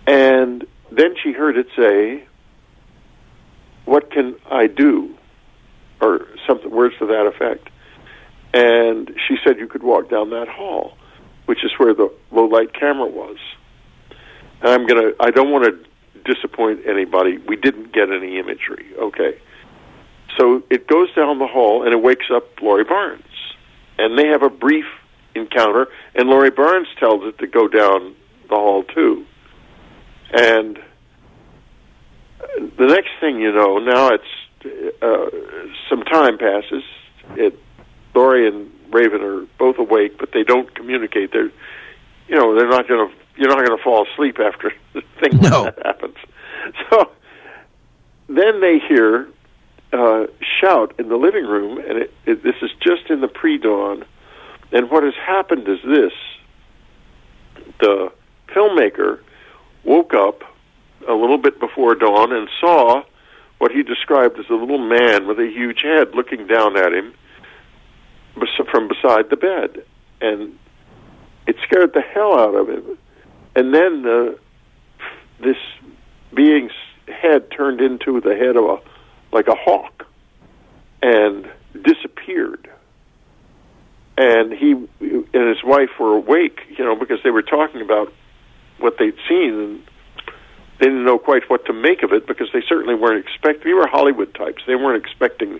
and 0.06 0.66
then 0.90 1.14
she 1.22 1.32
heard 1.32 1.56
it 1.56 1.66
say, 1.76 2.24
"What 3.84 4.10
can 4.10 4.36
I 4.50 4.66
do?" 4.66 5.14
or 6.00 6.26
something 6.46 6.70
words 6.70 6.94
to 6.98 7.06
that 7.06 7.26
effect. 7.26 7.68
And 8.54 9.10
she 9.26 9.36
said 9.44 9.58
you 9.58 9.66
could 9.66 9.82
walk 9.82 10.08
down 10.10 10.30
that 10.30 10.48
hall, 10.48 10.96
which 11.46 11.64
is 11.64 11.72
where 11.76 11.94
the 11.94 12.12
low 12.30 12.44
light 12.44 12.72
camera 12.72 13.06
was. 13.06 13.36
And 14.60 14.68
I'm 14.68 14.86
gonna. 14.86 15.12
I 15.20 15.30
don't 15.30 15.50
want 15.50 15.64
to 15.64 16.32
disappoint 16.34 16.80
anybody. 16.86 17.38
We 17.38 17.56
didn't 17.56 17.92
get 17.92 18.10
any 18.10 18.38
imagery. 18.38 18.86
Okay. 18.98 19.40
So 20.38 20.62
it 20.70 20.86
goes 20.86 21.12
down 21.14 21.38
the 21.38 21.46
hall 21.46 21.82
and 21.84 21.92
it 21.92 22.02
wakes 22.02 22.26
up 22.32 22.44
Laurie 22.60 22.84
Barnes, 22.84 23.22
and 23.98 24.18
they 24.18 24.28
have 24.28 24.42
a 24.42 24.50
brief 24.50 24.86
encounter. 25.34 25.88
And 26.14 26.28
Laurie 26.28 26.50
Barnes 26.50 26.88
tells 26.98 27.24
it 27.24 27.38
to 27.38 27.46
go 27.46 27.68
down 27.68 28.14
the 28.48 28.54
hall 28.56 28.84
too. 28.84 29.24
And 30.32 30.78
the 32.56 32.86
next 32.86 33.10
thing 33.20 33.40
you 33.40 33.52
know, 33.52 33.78
now 33.78 34.10
it's 34.10 35.02
uh, 35.02 35.26
some 35.88 36.02
time 36.02 36.38
passes. 36.38 36.82
It 37.36 37.58
Laurie 38.14 38.48
and 38.48 38.70
Raven 38.90 39.22
are 39.22 39.46
both 39.58 39.78
awake, 39.78 40.18
but 40.18 40.30
they 40.32 40.42
don't 40.42 40.74
communicate. 40.74 41.30
They're, 41.32 41.52
you 42.26 42.34
know, 42.34 42.54
they're 42.54 42.68
not 42.68 42.88
going 42.88 43.08
to. 43.08 43.14
You're 43.38 43.48
not 43.48 43.64
going 43.64 43.76
to 43.78 43.82
fall 43.82 44.06
asleep 44.12 44.38
after 44.40 44.72
the 44.94 45.02
thing 45.20 45.38
No. 45.40 45.62
like 45.64 45.76
that 45.76 45.86
happens. 45.86 46.16
So 46.90 47.10
then 48.28 48.60
they 48.60 48.78
hear 48.78 49.28
uh, 49.92 50.26
shout 50.60 50.92
in 50.98 51.08
the 51.08 51.16
living 51.16 51.46
room, 51.46 51.78
and 51.78 51.98
it, 51.98 52.14
it, 52.26 52.42
this 52.42 52.56
is 52.60 52.70
just 52.82 53.08
in 53.08 53.20
the 53.22 53.28
pre-dawn. 53.28 54.04
And 54.72 54.90
what 54.90 55.02
has 55.02 55.14
happened 55.14 55.66
is 55.66 55.78
this: 55.82 56.12
the 57.80 58.12
filmmaker 58.48 59.20
woke 59.84 60.12
up 60.12 60.42
a 61.08 61.14
little 61.14 61.38
bit 61.38 61.58
before 61.58 61.94
dawn 61.94 62.32
and 62.32 62.48
saw 62.60 63.02
what 63.58 63.72
he 63.72 63.82
described 63.82 64.38
as 64.38 64.46
a 64.50 64.54
little 64.54 64.78
man 64.86 65.26
with 65.26 65.38
a 65.38 65.46
huge 65.50 65.80
head 65.82 66.08
looking 66.14 66.46
down 66.46 66.76
at 66.76 66.92
him 66.92 67.14
from 68.70 68.88
beside 68.88 69.30
the 69.30 69.36
bed, 69.36 69.84
and 70.20 70.58
it 71.46 71.56
scared 71.62 71.92
the 71.94 72.02
hell 72.02 72.38
out 72.38 72.54
of 72.54 72.68
him. 72.68 72.98
And 73.58 73.74
then 73.74 74.06
uh, 74.06 74.34
this 75.40 75.56
being's 76.32 76.70
head 77.08 77.50
turned 77.50 77.80
into 77.80 78.20
the 78.20 78.36
head 78.36 78.54
of 78.54 78.64
a 78.64 78.76
like 79.32 79.48
a 79.48 79.56
hawk 79.56 80.06
and 81.02 81.50
disappeared. 81.82 82.70
And 84.16 84.52
he 84.52 84.74
and 84.74 85.48
his 85.48 85.64
wife 85.64 85.90
were 85.98 86.14
awake, 86.14 86.60
you 86.68 86.84
know, 86.84 86.94
because 86.94 87.18
they 87.24 87.30
were 87.30 87.42
talking 87.42 87.80
about 87.80 88.12
what 88.78 88.94
they'd 88.96 89.16
seen, 89.28 89.54
and 89.54 89.82
they 90.78 90.86
didn't 90.86 91.04
know 91.04 91.18
quite 91.18 91.50
what 91.50 91.66
to 91.66 91.72
make 91.72 92.04
of 92.04 92.12
it 92.12 92.28
because 92.28 92.46
they 92.52 92.62
certainly 92.68 92.94
weren't 92.94 93.26
expecting. 93.26 93.64
They 93.64 93.74
were 93.74 93.88
Hollywood 93.88 94.36
types; 94.36 94.62
they 94.68 94.76
weren't 94.76 95.04
expecting 95.04 95.58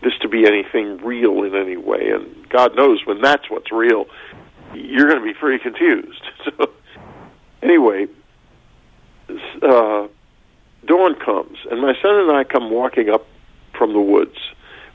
this 0.00 0.12
to 0.20 0.28
be 0.28 0.46
anything 0.46 0.98
real 0.98 1.42
in 1.42 1.56
any 1.56 1.76
way. 1.76 2.10
And 2.10 2.48
God 2.50 2.76
knows 2.76 3.04
when 3.04 3.20
that's 3.20 3.50
what's 3.50 3.72
real, 3.72 4.06
you're 4.74 5.08
going 5.08 5.18
to 5.18 5.24
be 5.24 5.34
pretty 5.34 5.60
confused. 5.60 6.22
So, 6.44 6.70
anyway, 7.66 8.06
uh, 9.62 10.06
dawn 10.86 11.14
comes, 11.16 11.58
and 11.70 11.80
my 11.80 11.94
son 12.00 12.16
and 12.20 12.30
I 12.30 12.44
come 12.44 12.70
walking 12.70 13.10
up 13.10 13.26
from 13.76 13.92
the 13.92 14.00
woods, 14.00 14.36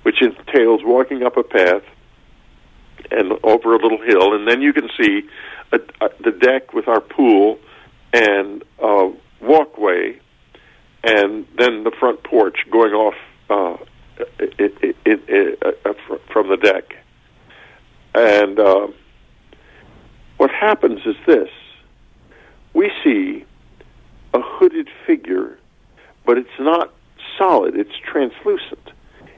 which 0.04 0.22
entails 0.22 0.82
walking 0.84 1.24
up 1.24 1.38
a 1.38 1.44
path 1.44 1.84
and 3.12 3.34
over 3.44 3.75
a 3.75 3.78
little 3.78 4.01
hill, 4.01 4.34
and 4.34 4.48
then 4.48 4.62
you 4.62 4.74
can 4.74 4.90
see 5.00 5.24
a, 5.74 5.80
a, 6.06 6.10
the 6.24 6.32
deck 6.32 6.74
with 6.74 6.88
our 6.88 7.01
pool 7.01 7.60
and 8.13 8.63
a 8.80 9.12
walkway, 9.42 10.18
and 11.04 11.46
then 11.58 11.84
the 11.84 11.92
front 12.00 12.24
porch 12.24 12.60
going 12.72 12.94
off 12.94 13.16
uh, 13.50 13.78
it, 14.40 14.74
it, 14.82 14.96
it, 15.06 15.63
uh, 15.86 15.94
from 16.32 16.50
the 16.50 16.58
deck. 16.58 16.96
And 18.13 18.60
uh, 18.60 18.88
what 20.38 20.51
happens 20.51 21.00
is 21.06 21.16
this: 21.25 21.50
we 22.74 22.92
see 23.04 23.46
a 24.34 24.42
hooded 24.42 24.88
figure, 25.06 25.58
but 26.25 26.38
it's 26.38 26.50
not 26.60 26.94
solid; 27.38 27.75
it's 27.75 27.98
translucent. 28.04 28.92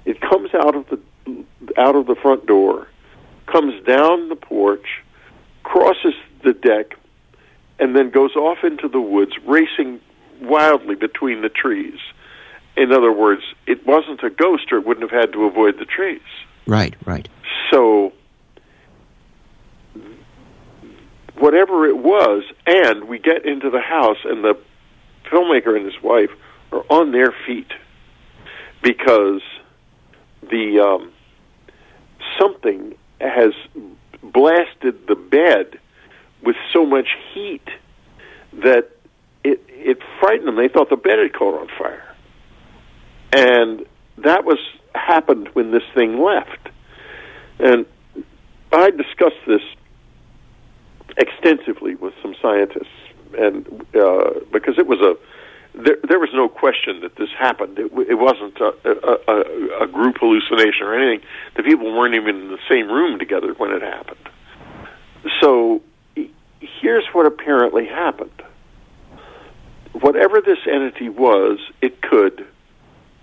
It 0.06 0.22
comes 0.22 0.54
out 0.54 0.75
of 0.75 0.86
the 0.90 1.00
out 1.78 1.96
of 1.96 2.08
the 2.08 2.16
front 2.16 2.46
door, 2.46 2.88
comes 3.48 3.74
down 3.86 4.30
the 4.30 4.36
porch, 4.36 5.02
crosses 5.63 6.13
the 6.44 6.54
deck, 6.54 6.98
and 7.80 7.96
then 7.96 8.10
goes 8.10 8.36
off 8.36 8.63
into 8.63 8.88
the 8.88 9.02
woods, 9.02 9.32
racing 9.46 10.00
wildly 10.42 10.96
between 10.96 11.42
the 11.42 11.50
trees. 11.50 12.00
In 12.75 12.92
other 12.92 13.12
words, 13.12 13.44
it 13.68 13.86
wasn't 13.86 14.24
a 14.24 14.30
ghost, 14.30 14.72
or 14.72 14.80
it 14.80 14.86
wouldn't 14.86 15.10
have 15.10 15.20
had 15.20 15.34
to 15.34 15.46
avoid 15.46 15.78
the 15.80 15.86
trees. 15.86 16.22
Right, 16.66 16.96
right. 17.06 17.28
So, 17.72 18.13
whatever 21.38 21.88
it 21.88 21.98
was, 21.98 22.44
and 22.66 23.08
we 23.08 23.20
get 23.20 23.46
into 23.46 23.70
the 23.70 23.80
house, 23.80 24.18
and 24.24 24.44
the 24.44 24.58
filmmaker 25.32 25.75
and 25.75 25.86
his 25.86 26.02
wife 26.02 26.30
are 26.72 26.84
on 26.90 27.12
their 27.12 27.34
feet 27.46 27.72
because 28.82 29.42
the 30.42 30.80
um, 30.80 31.12
something 32.40 32.96
has 33.20 33.54
blasted 34.22 35.08
the 35.08 35.16
bed 35.16 35.80
with 36.44 36.56
so 36.72 36.86
much 36.86 37.08
heat 37.34 37.68
that 38.52 38.90
it 39.44 39.63
it 39.70 40.00
frightened 40.20 40.48
them. 40.48 40.56
They 40.56 40.68
thought 40.68 40.90
the 40.90 40.98
bed 40.98 41.20
had 41.20 41.34
caught 41.34 41.60
on 41.60 41.68
fire, 41.78 42.16
and 43.32 43.86
that 44.18 44.46
was 44.46 44.60
happened 44.94 45.50
when 45.54 45.72
this 45.72 45.84
thing 45.96 46.22
left. 46.22 46.70
And 47.60 47.86
I 48.72 48.90
discussed 48.92 49.42
this 49.48 49.62
extensively 51.17 51.96
with 51.96 52.13
some 52.22 52.36
scientists, 52.41 52.93
and 53.38 53.86
uh, 53.96 54.39
because 54.51 54.77
it 54.77 54.88
was 54.88 55.00
a 55.00 55.15
there, 55.75 55.98
there 56.08 56.20
was 56.20 56.29
no 56.34 56.48
question 56.48 57.01
that 57.01 57.15
this 57.15 57.29
happened. 57.38 57.79
It, 57.79 57.91
it 58.08 58.15
wasn't 58.15 58.60
a, 58.60 58.74
a, 58.86 59.84
a, 59.84 59.88
group 59.88 60.17
hallucination 60.20 60.86
or 60.86 60.96
anything. 60.96 61.27
The 61.55 61.63
people 61.63 61.91
weren't 61.91 62.13
even 62.15 62.41
in 62.41 62.48
the 62.50 62.60
same 62.70 62.89
room 62.89 63.17
together 63.17 63.53
when 63.53 63.72
it 63.72 63.82
happened. 63.82 64.29
So 65.41 65.82
here's 66.82 67.05
what 67.13 67.25
apparently 67.25 67.88
happened. 67.88 68.43
Whatever 69.93 70.41
this 70.41 70.60
entity 70.72 71.10
was, 71.10 71.60
it 71.82 72.01
could 72.01 72.46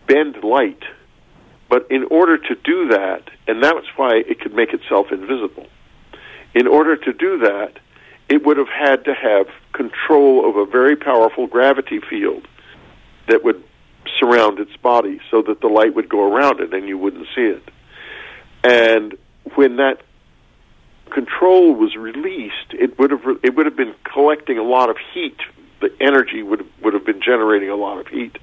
bend 0.07 0.43
light, 0.43 0.83
but 1.69 1.87
in 1.91 2.05
order 2.11 2.37
to 2.37 2.55
do 2.65 2.89
that, 2.89 3.23
and 3.47 3.63
that's 3.63 3.87
why 3.97 4.17
it 4.17 4.41
could 4.41 4.55
make 4.55 4.73
itself 4.73 5.13
invisible. 5.13 5.67
In 6.55 6.67
order 6.67 6.97
to 6.97 7.13
do 7.13 7.39
that, 7.39 7.79
it 8.29 8.45
would 8.45 8.57
have 8.57 8.69
had 8.69 9.05
to 9.05 9.15
have 9.15 9.47
control 9.73 10.49
of 10.49 10.57
a 10.57 10.65
very 10.65 10.97
powerful 10.97 11.47
gravity 11.47 12.01
field 12.01 12.47
that 13.29 13.45
would 13.45 13.63
surround 14.19 14.59
its 14.59 14.77
body 14.77 15.21
so 15.31 15.43
that 15.43 15.61
the 15.61 15.67
light 15.67 15.95
would 15.95 16.09
go 16.09 16.33
around 16.33 16.61
it 16.61 16.73
and 16.73 16.89
you 16.89 16.99
wouldn't 16.99 17.27
see 17.35 17.43
it. 17.43 17.63
And 18.63 19.17
when 19.55 19.77
that 19.77 20.03
control 21.11 21.75
was 21.75 21.97
released, 21.97 22.73
it 22.73 22.99
would 22.99 23.11
have 23.11 23.25
it 23.43 23.55
would 23.55 23.67
have 23.67 23.77
been 23.77 23.95
collecting 24.05 24.59
a 24.59 24.63
lot 24.63 24.91
of 24.91 24.97
heat. 25.13 25.39
The 25.81 25.91
energy 26.01 26.43
would 26.43 26.67
would 26.83 26.95
have 26.95 27.05
been 27.05 27.21
generating 27.21 27.71
a 27.71 27.77
lot 27.77 27.99
of 27.99 28.07
heat. 28.07 28.39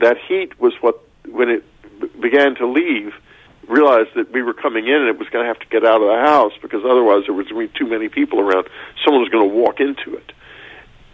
That 0.00 0.16
heat 0.28 0.58
was 0.60 0.72
what 0.80 1.00
when 1.28 1.48
it 1.48 1.64
began 2.20 2.54
to 2.56 2.66
leave, 2.66 3.12
realized 3.70 4.10
that 4.16 4.32
we 4.32 4.42
were 4.42 4.52
coming 4.52 4.86
in 4.86 4.94
and 4.94 5.08
it 5.08 5.18
was 5.18 5.28
going 5.28 5.44
to 5.44 5.48
have 5.48 5.60
to 5.60 5.66
get 5.66 5.86
out 5.86 6.02
of 6.02 6.08
the 6.08 6.20
house 6.26 6.52
because 6.60 6.82
otherwise 6.84 7.22
there 7.26 7.34
was 7.34 7.46
going 7.46 7.68
to 7.68 7.72
be 7.72 7.78
too 7.78 7.88
many 7.88 8.08
people 8.08 8.40
around. 8.40 8.68
Someone 9.04 9.22
was 9.22 9.30
going 9.30 9.48
to 9.48 9.54
walk 9.54 9.80
into 9.80 10.16
it. 10.16 10.32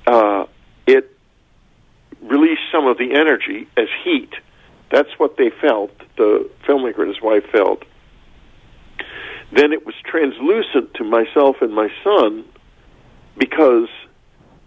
Uh, 0.07 0.47
it 0.87 1.11
released 2.23 2.63
some 2.73 2.87
of 2.87 2.97
the 2.97 3.15
energy 3.15 3.69
as 3.77 3.89
heat. 4.03 4.33
That's 4.91 5.11
what 5.19 5.37
they 5.37 5.51
felt. 5.61 5.93
The 6.17 6.49
filmmaker 6.67 7.01
and 7.01 7.09
his 7.09 7.21
wife 7.21 7.45
felt. 7.53 7.85
Then 9.53 9.73
it 9.73 9.85
was 9.85 9.95
translucent 10.05 10.95
to 10.95 11.05
myself 11.05 11.57
and 11.61 11.75
my 11.75 11.89
son 12.03 12.45
because 13.37 13.89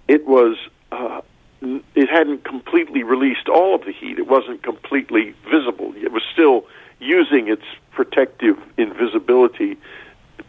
it 0.08 0.25
was 0.25 0.58
uh, 0.91 1.22
it 1.62 2.10
hadn't 2.10 2.46
completely 2.46 3.03
released 3.03 3.50
all 3.50 3.75
of 3.75 3.81
the 3.81 3.91
heat. 3.91 4.17
It 4.17 4.27
wasn't 4.27 4.63
completely 4.63 5.36
visible. 5.51 5.93
It 5.96 6.12
was 6.12 6.24
still 6.31 6.65
using 6.99 7.47
its 7.47 7.63
protective 7.91 8.57
invisibility 8.77 9.77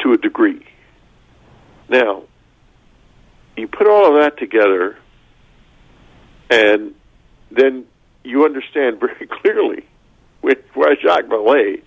to 0.01 0.13
a 0.13 0.17
degree. 0.17 0.65
Now, 1.89 2.25
you 3.57 3.69
put 3.69 3.87
all 3.87 4.07
of 4.07 4.23
that 4.23 4.39
together, 4.39 4.97
and 6.51 6.95
then 7.51 7.85
you 8.25 8.45
understand 8.45 9.01
very 9.01 9.27
clearly 9.27 9.85
why 10.75 10.95
Jacques 11.01 11.27
Vallée 11.27 11.83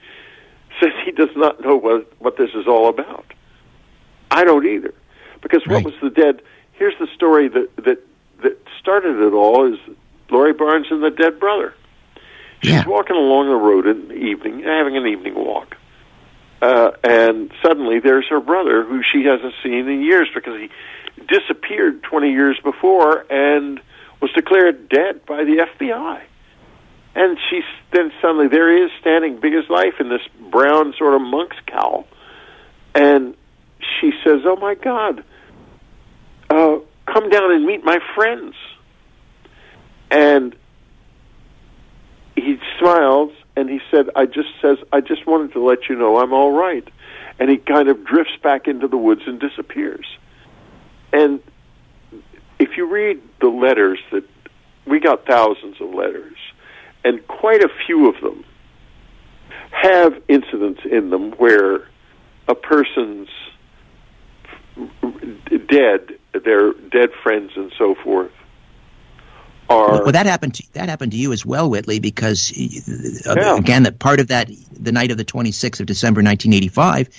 says 0.80 0.92
he 1.06 1.12
does 1.12 1.30
not 1.36 1.62
know 1.62 1.76
what, 1.76 2.12
what 2.20 2.38
this 2.38 2.50
is 2.54 2.68
all 2.68 2.90
about. 2.90 3.26
I 4.30 4.44
don't 4.44 4.66
either. 4.66 4.94
Because 5.42 5.66
what 5.68 5.84
was 5.84 5.94
the 6.02 6.10
dead? 6.10 6.42
Here's 6.74 6.98
the 7.00 7.08
story 7.14 7.48
that, 7.50 7.76
that, 7.78 8.00
that 8.44 8.58
started 8.80 9.20
it 9.20 9.34
all 9.34 9.72
is 9.72 9.80
Laurie 10.30 10.54
Barnes 10.54 10.88
and 10.90 11.04
the 11.04 11.12
dead 11.12 11.40
brother. 11.40 11.74
She's 12.64 12.72
Yeah. 12.74 12.88
walking 12.88 13.16
along 13.16 13.48
the 13.50 13.56
road 13.56 13.86
in 13.88 14.08
the 14.08 14.16
evening, 14.16 14.62
having 14.64 14.96
an 14.98 15.06
evening 15.06 15.36
walk. 15.36 15.76
Uh, 16.62 16.92
and 17.04 17.52
suddenly 17.62 18.00
there's 18.00 18.26
her 18.30 18.40
brother, 18.40 18.84
who 18.84 19.02
she 19.04 19.26
hasn't 19.26 19.54
seen 19.62 19.88
in 19.90 20.02
years 20.02 20.30
because 20.34 20.58
he 20.60 20.70
disappeared 21.28 22.02
20 22.04 22.32
years 22.32 22.58
before 22.64 23.26
and 23.30 23.82
was 24.22 24.32
declared 24.32 24.88
dead 24.88 25.26
by 25.26 25.44
the 25.44 25.60
FBI. 25.60 26.22
And 27.16 27.38
she's 27.50 27.66
then 27.92 28.12
suddenly 28.22 28.48
there 28.48 28.72
he 28.76 28.82
is 28.82 28.92
standing 29.02 29.38
big 29.40 29.54
as 29.54 29.70
life 29.70 30.00
in 30.00 30.08
this 30.10 30.22
brown 30.50 30.94
sort 30.98 31.14
of 31.16 31.22
monk's 31.22 31.58
cowl. 31.68 32.08
And 32.96 33.36
she 34.00 34.14
says, 34.24 34.42
Oh 34.46 34.56
my 34.56 34.76
God, 34.76 35.24
uh, 36.50 36.78
come 37.06 37.30
down 37.30 37.52
and 37.52 37.66
meet 37.66 37.84
my 37.84 38.00
friends. 38.16 38.56
And 40.10 40.56
he 42.44 42.58
smiles 42.80 43.32
and 43.56 43.70
he 43.70 43.80
said, 43.92 44.10
I 44.16 44.26
just 44.26 44.50
says, 44.62 44.78
I 44.92 45.02
just 45.02 45.26
wanted 45.26 45.54
to 45.54 45.64
let 45.64 45.90
you 45.90 45.96
know 45.96 46.18
I'm 46.18 46.34
all 46.34 46.52
right. 46.52 46.88
And 47.40 47.50
he 47.50 47.58
kind 47.58 47.90
of 47.90 48.06
drifts 48.06 48.34
back 48.42 48.68
into 48.68 48.88
the 48.88 48.98
woods 48.98 49.22
and 49.26 49.40
disappears. 49.40 50.06
And 51.12 51.42
if 52.60 52.78
you 52.78 52.86
read 52.88 53.22
the 53.42 53.48
letters 53.48 54.00
that 54.12 54.24
we 54.86 55.00
got 55.00 55.26
thousands 55.26 55.80
of 55.80 55.94
letters, 55.94 56.38
and 57.04 57.26
quite 57.28 57.64
a 57.64 57.70
few 57.86 58.10
of 58.10 58.22
them 58.22 58.46
have 59.72 60.14
incidents 60.28 60.82
in 60.90 61.10
them 61.10 61.32
where 61.34 61.88
a 62.48 62.56
person's 62.56 63.30
dead, 65.68 66.18
their 66.44 66.74
dead 66.74 67.10
friends 67.22 67.52
and 67.56 67.72
so 67.78 67.96
forth, 68.04 68.32
are 69.74 70.04
Well, 70.04 70.12
that 70.12 70.26
happened. 70.26 70.56
To, 70.56 70.74
that 70.74 70.90
happened 70.90 71.12
to 71.12 71.18
you 71.18 71.34
as 71.34 71.46
well, 71.46 71.70
Whitley, 71.70 72.00
because 72.00 72.52
uh, 72.52 73.36
Yeah. 73.36 73.58
again, 73.58 73.84
that 73.84 74.00
part 74.00 74.20
of 74.20 74.28
that, 74.28 74.50
the 74.72 74.92
night 74.92 75.12
of 75.12 75.18
the 75.18 75.26
26th 75.26 75.80
of 75.80 75.86
December, 75.86 76.20
1985, 76.20 77.10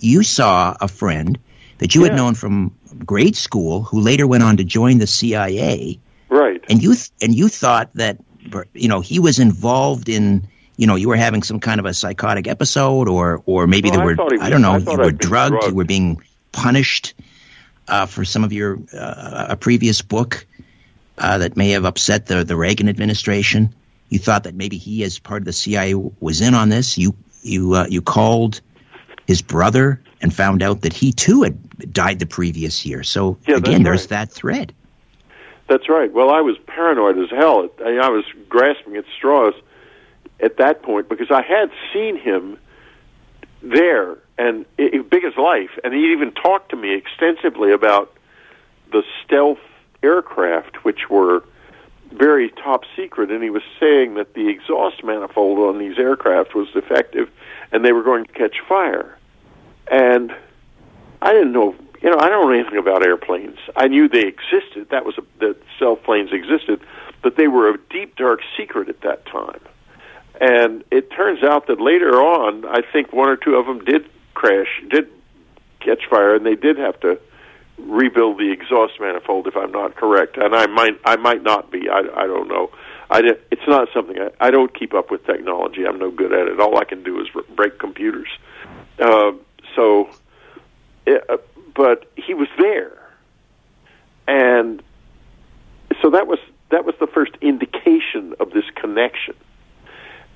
you 0.00 0.22
saw 0.22 0.76
a 0.80 0.88
friend 0.88 1.38
that 1.78 1.94
you 1.94 2.04
had 2.04 2.14
known 2.14 2.34
from 2.34 2.74
grade 3.04 3.36
school, 3.36 3.82
who 3.82 4.00
later 4.00 4.26
went 4.26 4.42
on 4.42 4.56
to 4.58 4.64
join 4.64 4.98
the 4.98 5.06
CIA, 5.06 5.98
right. 6.28 6.62
and 6.68 6.82
you 6.82 6.94
th- 6.94 7.10
and 7.20 7.34
you 7.34 7.48
thought 7.48 7.90
that 7.94 8.18
you 8.74 8.88
know 8.88 9.00
he 9.00 9.18
was 9.18 9.38
involved 9.38 10.08
in. 10.08 10.48
You 10.76 10.86
know, 10.86 10.96
you 10.96 11.08
were 11.08 11.16
having 11.16 11.42
some 11.42 11.60
kind 11.60 11.78
of 11.80 11.86
a 11.86 11.92
psychotic 11.94 12.48
episode, 12.48 13.08
or 13.08 13.42
or 13.46 13.66
maybe 13.66 13.90
Well, 13.90 13.98
there 13.98 14.08
I 14.08 14.24
were 14.24 14.42
I 14.42 14.50
don't 14.50 14.62
know, 14.62 14.72
I 14.72 14.78
you 14.78 14.98
were 14.98 15.12
been 15.12 15.16
drugged, 15.16 15.64
you 15.64 15.74
were 15.74 15.84
being 15.84 16.22
punished 16.50 17.14
uh, 17.88 18.06
for 18.06 18.24
some 18.24 18.42
of 18.42 18.52
your 18.52 18.78
uh, 18.92 19.46
a 19.50 19.56
previous 19.56 20.02
book 20.02 20.46
uh, 21.22 21.38
that 21.38 21.56
may 21.56 21.70
have 21.70 21.84
upset 21.84 22.26
the 22.26 22.44
the 22.44 22.56
Reagan 22.56 22.88
administration. 22.88 23.74
You 24.08 24.18
thought 24.18 24.44
that 24.44 24.54
maybe 24.54 24.76
he, 24.76 25.04
as 25.04 25.18
part 25.18 25.40
of 25.40 25.46
the 25.46 25.52
CIA, 25.52 25.94
was 25.94 26.40
in 26.42 26.54
on 26.54 26.68
this. 26.68 26.98
You 26.98 27.14
you 27.42 27.74
uh, 27.74 27.86
you 27.88 28.02
called 28.02 28.60
his 29.26 29.40
brother 29.40 30.02
and 30.20 30.34
found 30.34 30.62
out 30.62 30.82
that 30.82 30.92
he 30.92 31.12
too 31.12 31.42
had 31.44 31.92
died 31.92 32.18
the 32.18 32.26
previous 32.26 32.84
year. 32.84 33.02
So 33.04 33.38
Yeah, 33.46 33.56
again, 33.56 33.82
there's 33.84 34.02
right. 34.02 34.08
that 34.10 34.32
thread. 34.32 34.74
That's 35.68 35.88
right. 35.88 36.12
Well, 36.12 36.30
I 36.30 36.40
was 36.40 36.56
paranoid 36.66 37.18
as 37.18 37.30
hell. 37.30 37.68
I, 37.84 37.98
I 37.98 38.08
was 38.10 38.24
grasping 38.48 38.96
at 38.96 39.04
straws 39.16 39.54
at 40.40 40.56
that 40.58 40.82
point 40.82 41.08
because 41.08 41.30
I 41.30 41.42
had 41.42 41.70
seen 41.92 42.18
him 42.18 42.58
there 43.62 44.18
and 44.36 44.66
it- 44.76 45.08
big 45.08 45.24
as 45.24 45.36
life, 45.36 45.70
and 45.84 45.94
he 45.94 46.12
even 46.12 46.32
talked 46.32 46.70
to 46.70 46.76
me 46.76 46.94
extensively 46.94 47.72
about 47.72 48.12
the 48.90 49.02
stealth 49.24 49.58
aircraft, 50.02 50.84
which 50.84 51.08
were 51.10 51.44
very 52.12 52.50
top 52.50 52.82
secret, 52.96 53.30
and 53.30 53.42
he 53.42 53.50
was 53.50 53.62
saying 53.80 54.14
that 54.14 54.34
the 54.34 54.48
exhaust 54.48 55.02
manifold 55.02 55.58
on 55.58 55.78
these 55.78 55.98
aircraft 55.98 56.54
was 56.54 56.68
defective, 56.70 57.30
and 57.70 57.84
they 57.84 57.92
were 57.92 58.02
going 58.02 58.24
to 58.24 58.32
catch 58.32 58.56
fire. 58.68 59.18
And 59.90 60.34
I 61.20 61.32
didn't 61.32 61.52
know, 61.52 61.74
you 62.02 62.10
know, 62.10 62.18
I 62.18 62.28
don't 62.28 62.46
know 62.46 62.52
anything 62.52 62.78
about 62.78 63.04
airplanes. 63.04 63.58
I 63.76 63.88
knew 63.88 64.08
they 64.08 64.26
existed. 64.26 64.90
That 64.90 65.04
was 65.04 65.16
a, 65.18 65.22
that 65.40 65.56
stealth 65.76 66.02
planes 66.02 66.30
existed, 66.32 66.80
but 67.22 67.36
they 67.36 67.48
were 67.48 67.70
a 67.70 67.78
deep, 67.90 68.16
dark 68.16 68.40
secret 68.56 68.88
at 68.88 69.00
that 69.02 69.24
time. 69.26 69.60
And 70.40 70.84
it 70.90 71.10
turns 71.10 71.42
out 71.42 71.66
that 71.68 71.80
later 71.80 72.20
on, 72.20 72.64
I 72.64 72.82
think 72.92 73.12
one 73.12 73.28
or 73.28 73.36
two 73.36 73.54
of 73.54 73.66
them 73.66 73.84
did 73.84 74.08
crash, 74.34 74.82
did 74.90 75.08
catch 75.80 76.06
fire, 76.08 76.34
and 76.34 76.44
they 76.44 76.56
did 76.56 76.78
have 76.78 76.98
to 77.00 77.20
rebuild 77.84 78.38
the 78.38 78.50
exhaust 78.52 78.94
manifold, 79.00 79.46
if 79.46 79.56
I'm 79.56 79.72
not 79.72 79.96
correct. 79.96 80.36
And 80.36 80.54
I 80.54 80.66
might, 80.66 80.98
I 81.04 81.16
might 81.16 81.42
not 81.42 81.70
be. 81.70 81.88
I, 81.88 82.00
I 82.14 82.26
don't 82.26 82.48
know. 82.48 82.70
I 83.10 83.20
it's 83.50 83.66
not 83.68 83.88
something 83.92 84.16
I, 84.18 84.46
I 84.46 84.50
don't 84.50 84.76
keep 84.76 84.94
up 84.94 85.10
with 85.10 85.24
technology. 85.26 85.86
I'm 85.86 85.98
no 85.98 86.10
good 86.10 86.32
at 86.32 86.48
it. 86.48 86.58
All 86.60 86.78
I 86.78 86.84
can 86.84 87.02
do 87.02 87.20
is 87.20 87.28
break 87.54 87.78
computers. 87.78 88.28
Uh, 88.98 89.32
so, 89.76 90.08
uh, 91.06 91.36
but 91.74 92.10
he 92.16 92.32
was 92.32 92.48
there, 92.58 92.98
and 94.26 94.82
so 96.00 96.10
that 96.10 96.26
was 96.26 96.38
that 96.70 96.86
was 96.86 96.94
the 97.00 97.06
first 97.06 97.32
indication 97.42 98.34
of 98.40 98.50
this 98.50 98.64
connection, 98.74 99.34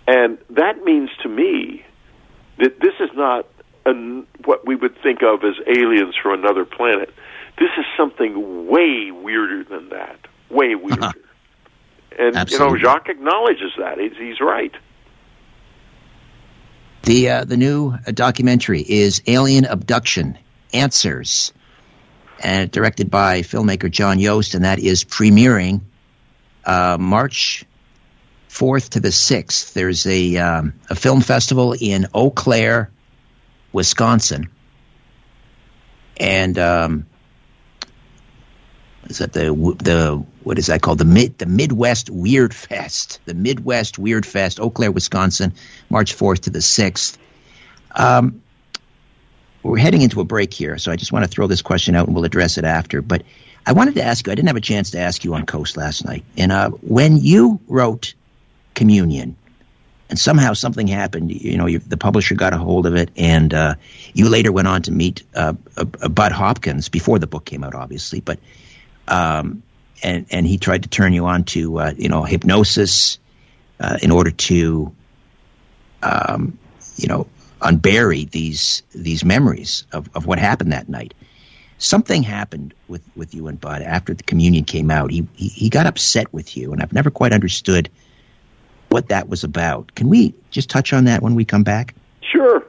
and 0.06 0.36
that 0.50 0.84
means 0.84 1.08
to 1.22 1.28
me 1.30 1.84
that 2.58 2.80
this 2.80 2.94
is 3.00 3.10
not 3.14 3.46
an, 3.86 4.26
what 4.44 4.66
we 4.66 4.76
would 4.76 5.00
think 5.02 5.22
of 5.22 5.44
as 5.44 5.54
aliens 5.66 6.14
from 6.22 6.40
another 6.40 6.66
planet. 6.66 7.12
This 7.58 7.70
is 7.78 7.84
something 7.96 8.66
way 8.68 9.10
weirder 9.10 9.64
than 9.64 9.88
that. 9.90 10.18
Way 10.50 10.74
weirder. 10.74 11.12
and 12.18 12.50
you 12.50 12.58
know, 12.58 12.76
Jacques 12.76 13.08
acknowledges 13.08 13.72
that. 13.78 13.98
He's, 13.98 14.16
he's 14.16 14.40
right. 14.40 14.74
The 17.02 17.30
uh, 17.30 17.44
the 17.44 17.56
new 17.56 17.92
uh, 17.92 18.10
documentary 18.10 18.80
is 18.82 19.22
Alien 19.26 19.64
Abduction 19.64 20.36
Answers, 20.72 21.52
and 22.42 22.70
directed 22.70 23.10
by 23.10 23.42
filmmaker 23.42 23.90
John 23.90 24.18
Yost, 24.18 24.54
and 24.54 24.64
that 24.64 24.80
is 24.80 25.04
premiering 25.04 25.82
uh, 26.64 26.96
March 26.98 27.64
fourth 28.48 28.90
to 28.90 29.00
the 29.00 29.12
sixth. 29.12 29.72
There's 29.72 30.04
a 30.06 30.36
um, 30.38 30.72
a 30.90 30.96
film 30.96 31.20
festival 31.20 31.74
in 31.80 32.08
Eau 32.12 32.30
Claire, 32.30 32.90
Wisconsin, 33.72 34.50
and 36.16 36.58
um, 36.58 37.06
is 39.08 39.18
that 39.18 39.32
the 39.32 39.50
the 39.82 40.24
what 40.42 40.58
is 40.58 40.66
that 40.66 40.82
called 40.82 40.98
the 40.98 41.04
mid 41.04 41.38
the 41.38 41.46
Midwest 41.46 42.10
Weird 42.10 42.54
Fest 42.54 43.20
the 43.24 43.34
Midwest 43.34 43.98
Weird 43.98 44.26
Fest 44.26 44.60
Eau 44.60 44.70
Claire 44.70 44.92
Wisconsin 44.92 45.54
March 45.88 46.14
fourth 46.14 46.42
to 46.42 46.50
the 46.50 46.62
sixth. 46.62 47.18
Um, 47.94 48.42
we're 49.62 49.78
heading 49.78 50.02
into 50.02 50.20
a 50.20 50.24
break 50.24 50.54
here, 50.54 50.78
so 50.78 50.92
I 50.92 50.96
just 50.96 51.12
want 51.12 51.24
to 51.24 51.30
throw 51.30 51.46
this 51.46 51.62
question 51.62 51.96
out 51.96 52.06
and 52.06 52.14
we'll 52.14 52.24
address 52.24 52.58
it 52.58 52.64
after. 52.64 53.02
But 53.02 53.22
I 53.64 53.72
wanted 53.72 53.96
to 53.96 54.02
ask 54.02 54.26
you. 54.26 54.32
I 54.32 54.34
didn't 54.36 54.48
have 54.48 54.56
a 54.56 54.60
chance 54.60 54.92
to 54.92 55.00
ask 55.00 55.24
you 55.24 55.34
on 55.34 55.46
Coast 55.46 55.76
last 55.76 56.04
night, 56.04 56.24
and 56.36 56.52
uh, 56.52 56.70
when 56.70 57.16
you 57.16 57.60
wrote 57.66 58.14
Communion, 58.74 59.36
and 60.08 60.18
somehow 60.18 60.52
something 60.52 60.86
happened. 60.86 61.32
You 61.32 61.56
know, 61.56 61.66
you, 61.66 61.78
the 61.78 61.96
publisher 61.96 62.34
got 62.34 62.52
a 62.52 62.58
hold 62.58 62.86
of 62.86 62.94
it, 62.94 63.10
and 63.16 63.52
uh, 63.52 63.74
you 64.14 64.28
later 64.28 64.52
went 64.52 64.68
on 64.68 64.82
to 64.82 64.92
meet 64.92 65.22
uh, 65.34 65.52
Bud 65.52 66.32
Hopkins 66.32 66.88
before 66.88 67.18
the 67.18 67.26
book 67.26 67.44
came 67.44 67.64
out, 67.64 67.74
obviously. 67.74 68.20
But 68.20 68.38
um, 69.08 69.62
and 70.02 70.26
and 70.30 70.46
he 70.46 70.58
tried 70.58 70.82
to 70.82 70.88
turn 70.88 71.12
you 71.12 71.26
on 71.26 71.44
to 71.44 71.78
uh, 71.78 71.92
you 71.96 72.08
know 72.08 72.22
hypnosis 72.24 73.18
uh, 73.80 73.98
in 74.02 74.10
order 74.10 74.30
to 74.30 74.94
um, 76.02 76.58
you 76.96 77.08
know 77.08 77.26
unbury 77.60 78.30
these 78.30 78.82
these 78.94 79.24
memories 79.24 79.84
of, 79.92 80.08
of 80.14 80.26
what 80.26 80.38
happened 80.38 80.72
that 80.72 80.88
night. 80.88 81.14
Something 81.78 82.22
happened 82.22 82.72
with, 82.88 83.02
with 83.14 83.34
you 83.34 83.48
and 83.48 83.60
Bud 83.60 83.82
after 83.82 84.14
the 84.14 84.22
communion 84.22 84.64
came 84.64 84.90
out. 84.90 85.10
He, 85.10 85.28
he 85.34 85.48
he 85.48 85.68
got 85.68 85.86
upset 85.86 86.32
with 86.32 86.56
you, 86.56 86.72
and 86.72 86.82
I've 86.82 86.92
never 86.92 87.10
quite 87.10 87.32
understood 87.32 87.90
what 88.88 89.08
that 89.08 89.28
was 89.28 89.44
about. 89.44 89.94
Can 89.94 90.08
we 90.08 90.34
just 90.50 90.70
touch 90.70 90.92
on 90.92 91.04
that 91.04 91.22
when 91.22 91.34
we 91.34 91.44
come 91.44 91.64
back? 91.64 91.94
Sure. 92.22 92.64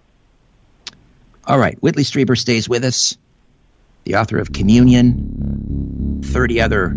All 1.45 1.57
right. 1.57 1.81
Whitley 1.81 2.03
Strieber 2.03 2.37
stays 2.37 2.67
with 2.67 2.83
us, 2.83 3.17
the 4.03 4.15
author 4.15 4.37
of 4.39 4.51
Communion, 4.51 6.06
30 6.23 6.61
other 6.61 6.95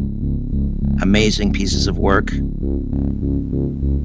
amazing 1.02 1.52
pieces 1.52 1.86
of 1.86 1.98
work. 1.98 2.26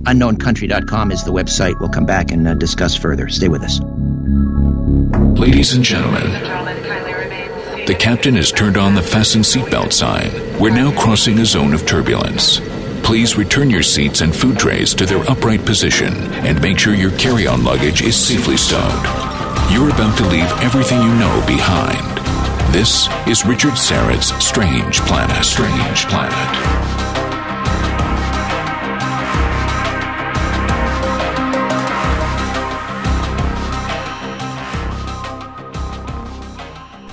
UnknownCountry.com 0.06 1.12
is 1.12 1.24
the 1.24 1.32
website. 1.32 1.80
We'll 1.80 1.90
come 1.90 2.06
back 2.06 2.32
and 2.32 2.48
uh, 2.48 2.54
discuss 2.54 2.96
further. 2.96 3.28
Stay 3.30 3.48
with 3.48 3.64
us. 3.64 3.80
Ladies 5.40 5.74
and 5.74 5.84
gentlemen, 5.84 6.32
the 7.86 7.96
captain 7.96 8.36
has 8.36 8.52
turned 8.52 8.78
on 8.78 8.96
the 8.96 9.02
fasten 9.02 9.42
seatbelt 9.42 9.94
sign. 9.94 10.32
We're 10.60 10.70
now 10.70 10.92
crossing 11.00 11.40
a 11.40 11.46
zone 11.46 11.74
of 11.74 11.86
turbulence. 11.86 12.60
Please 13.04 13.38
return 13.38 13.70
your 13.70 13.84
seats 13.84 14.22
and 14.22 14.36
food 14.36 14.58
trays 14.58 14.96
to 14.96 15.06
their 15.06 15.24
upright 15.30 15.64
position 15.66 16.14
and 16.46 16.60
make 16.62 16.80
sure 16.80 16.96
your 16.96 17.12
carry 17.18 17.46
on 17.46 17.64
luggage 17.64 18.02
is 18.02 18.16
safely 18.16 18.58
stowed. 18.58 19.04
You're 19.72 19.90
about 19.90 20.18
to 20.18 20.28
leave 20.30 20.52
everything 20.64 21.02
you 21.02 21.14
know 21.16 21.44
behind. 21.46 22.15
This 22.72 23.08
is 23.28 23.46
Richard 23.46 23.78
Syrett's 23.78 24.34
Strange 24.44 25.00
Planet. 25.02 25.46
Strange 25.46 26.06
Planet. 26.08 26.96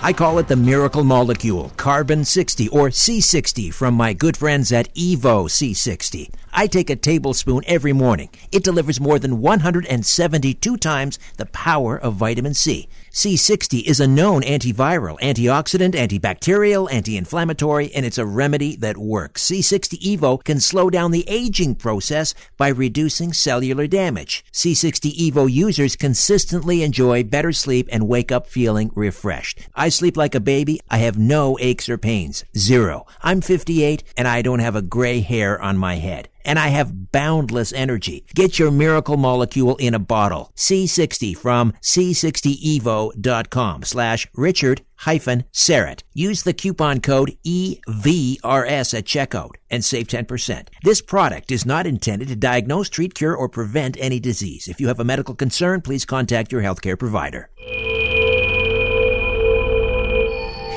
I 0.04 0.12
call 0.12 0.40
it 0.40 0.48
the 0.48 0.56
miracle 0.56 1.04
molecule, 1.04 1.70
carbon 1.76 2.24
60 2.24 2.68
or 2.70 2.88
C60 2.88 3.72
from 3.72 3.94
my 3.94 4.12
good 4.12 4.36
friends 4.36 4.72
at 4.72 4.92
Evo 4.96 5.48
C60. 5.48 6.28
I 6.52 6.66
take 6.66 6.90
a 6.90 6.96
tablespoon 6.96 7.62
every 7.68 7.92
morning. 7.92 8.30
It 8.50 8.64
delivers 8.64 9.00
more 9.00 9.20
than 9.20 9.40
172 9.40 10.76
times 10.78 11.20
the 11.36 11.46
power 11.46 11.96
of 11.96 12.14
vitamin 12.14 12.54
C. 12.54 12.88
C60 13.12 13.82
is 13.82 14.00
a 14.00 14.06
known 14.06 14.40
antiviral, 14.40 15.20
antioxidant, 15.20 15.92
antibacterial, 15.92 16.90
anti-inflammatory, 16.90 17.92
and 17.94 18.06
it's 18.06 18.16
a 18.16 18.24
remedy 18.24 18.74
that 18.76 18.96
works. 18.96 19.50
C60 19.50 19.98
Evo 20.16 20.42
can 20.42 20.60
slow 20.60 20.88
down 20.88 21.10
the 21.10 21.28
aging 21.28 21.74
process 21.74 22.34
by 22.56 22.68
reducing 22.68 23.34
cellular 23.34 23.86
damage. 23.86 24.42
C60 24.54 25.14
Evo 25.30 25.52
users 25.52 25.94
consistently 25.94 26.82
enjoy 26.82 27.22
better 27.22 27.52
sleep 27.52 27.86
and 27.92 28.08
wake 28.08 28.32
up 28.32 28.46
feeling 28.46 28.90
refreshed. 28.94 29.68
I 29.74 29.90
sleep 29.90 30.16
like 30.16 30.34
a 30.34 30.40
baby. 30.40 30.80
I 30.88 30.96
have 30.98 31.18
no 31.18 31.58
aches 31.60 31.90
or 31.90 31.98
pains. 31.98 32.46
Zero. 32.56 33.04
I'm 33.20 33.42
58 33.42 34.04
and 34.16 34.26
I 34.26 34.40
don't 34.40 34.60
have 34.60 34.74
a 34.74 34.80
gray 34.80 35.20
hair 35.20 35.60
on 35.60 35.76
my 35.76 35.96
head 35.96 36.30
and 36.44 36.58
I 36.58 36.68
have 36.68 37.12
boundless 37.12 37.72
energy. 37.72 38.24
Get 38.34 38.58
your 38.58 38.70
miracle 38.70 39.16
molecule 39.16 39.76
in 39.76 39.94
a 39.94 39.98
bottle. 39.98 40.52
C60 40.56 41.36
from 41.36 41.72
c60evo.com 41.82 43.82
slash 43.82 44.26
Richard 44.34 44.82
hyphen 45.02 45.44
Syrett. 45.52 46.02
Use 46.14 46.42
the 46.42 46.52
coupon 46.52 47.00
code 47.00 47.36
EVRS 47.44 48.96
at 48.96 49.04
checkout 49.04 49.56
and 49.70 49.84
save 49.84 50.06
10%. 50.06 50.68
This 50.84 51.02
product 51.02 51.50
is 51.50 51.66
not 51.66 51.86
intended 51.86 52.28
to 52.28 52.36
diagnose, 52.36 52.88
treat, 52.88 53.14
cure, 53.14 53.34
or 53.34 53.48
prevent 53.48 53.96
any 54.00 54.20
disease. 54.20 54.68
If 54.68 54.80
you 54.80 54.88
have 54.88 55.00
a 55.00 55.04
medical 55.04 55.34
concern, 55.34 55.80
please 55.80 56.04
contact 56.04 56.52
your 56.52 56.62
healthcare 56.62 56.98
provider. 56.98 57.50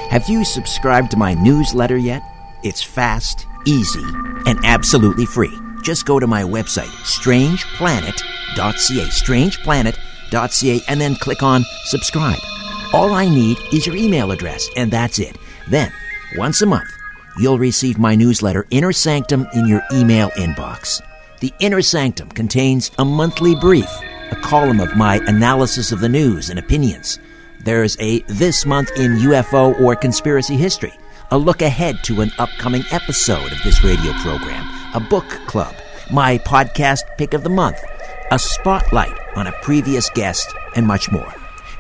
Have 0.10 0.30
you 0.30 0.46
subscribed 0.46 1.12
to 1.12 1.18
my 1.18 1.34
newsletter 1.34 1.98
yet? 1.98 2.24
It's 2.66 2.82
fast 2.82 3.46
easy, 3.66 4.04
and 4.48 4.60
absolutely 4.64 5.28
free. 5.28 5.56
Just 5.84 6.08
go 6.08 6.20
to 6.20 6.26
my 6.26 6.42
website, 6.42 6.90
strangeplanet.ca, 7.04 9.06
strangeplanet.ca, 9.06 10.82
and 10.88 11.00
then 11.00 11.16
click 11.16 11.44
on 11.44 11.64
subscribe. 11.86 12.40
All 12.92 13.14
I 13.14 13.30
need 13.30 13.60
is 13.72 13.86
your 13.86 13.96
email 13.96 14.32
address, 14.32 14.68
and 14.76 14.90
that's 14.90 15.20
it. 15.20 15.38
Then, 15.70 15.94
once 16.38 16.64
a 16.64 16.66
month, 16.66 16.90
you'll 17.38 17.60
receive 17.60 18.00
my 18.00 18.16
newsletter, 18.16 18.66
Inner 18.72 18.94
Sanctum, 18.94 19.46
in 19.54 19.68
your 19.68 19.84
email 19.94 20.32
inbox. 20.32 21.04
The 21.42 21.54
Inner 21.60 21.84
Sanctum 21.84 22.30
contains 22.30 22.90
a 22.98 23.06
monthly 23.06 23.54
brief, 23.54 23.90
a 24.32 24.38
column 24.38 24.80
of 24.80 24.98
my 24.98 25.18
analysis 25.28 25.92
of 25.92 26.00
the 26.00 26.10
news 26.10 26.50
and 26.50 26.58
opinions. 26.58 27.20
There's 27.60 27.96
a 28.00 28.22
This 28.22 28.66
Month 28.66 28.90
in 28.98 29.18
UFO 29.18 29.80
or 29.80 29.96
Conspiracy 29.96 30.56
History 30.56 30.94
a 31.32 31.38
look 31.38 31.62
ahead 31.62 32.04
to 32.04 32.22
an 32.22 32.32
upcoming 32.40 32.84
episode 32.92 33.52
of 33.52 33.62
this 33.64 33.84
radio 33.84 34.12
program, 34.14 34.68
a 34.94 35.00
book 35.00 35.28
club, 35.48 35.76
my 36.12 36.38
podcast 36.40 37.04
pick 37.18 37.34
of 37.34 37.44
the 37.44 37.50
month, 37.50 37.84
a 38.32 38.40
spotlight 38.40 39.18
on 39.36 39.48
a 39.48 39.52
previous 39.62 40.10
guest, 40.12 40.54
and 40.76 40.86
much 40.86 41.12
more. 41.12 41.34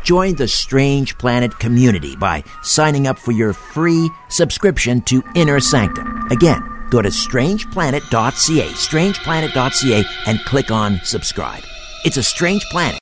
Join 0.03 0.36
the 0.36 0.47
Strange 0.47 1.17
Planet 1.17 1.58
community 1.60 2.15
by 2.15 2.43
signing 2.62 3.08
up 3.08 3.17
for 3.17 3.31
your 3.31 3.53
free 3.53 4.10
subscription 4.29 5.01
to 5.01 5.23
Inner 5.36 5.60
Sanctum. 5.60 6.27
Again, 6.31 6.62
go 6.89 7.01
to 7.01 7.10
strangeplanet.ca, 7.10 8.69
strangeplanet.ca, 8.69 10.05
and 10.27 10.39
click 10.45 10.71
on 10.71 10.99
subscribe. 11.03 11.63
It's 12.03 12.17
a 12.17 12.23
strange 12.23 12.63
planet. 12.65 12.99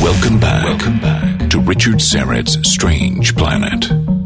Welcome 0.00 0.38
back. 0.38 0.64
Welcome 0.64 1.00
back 1.00 1.50
to 1.50 1.60
Richard 1.60 2.00
Syrett's 2.00 2.56
Strange 2.70 3.34
Planet. 3.34 4.17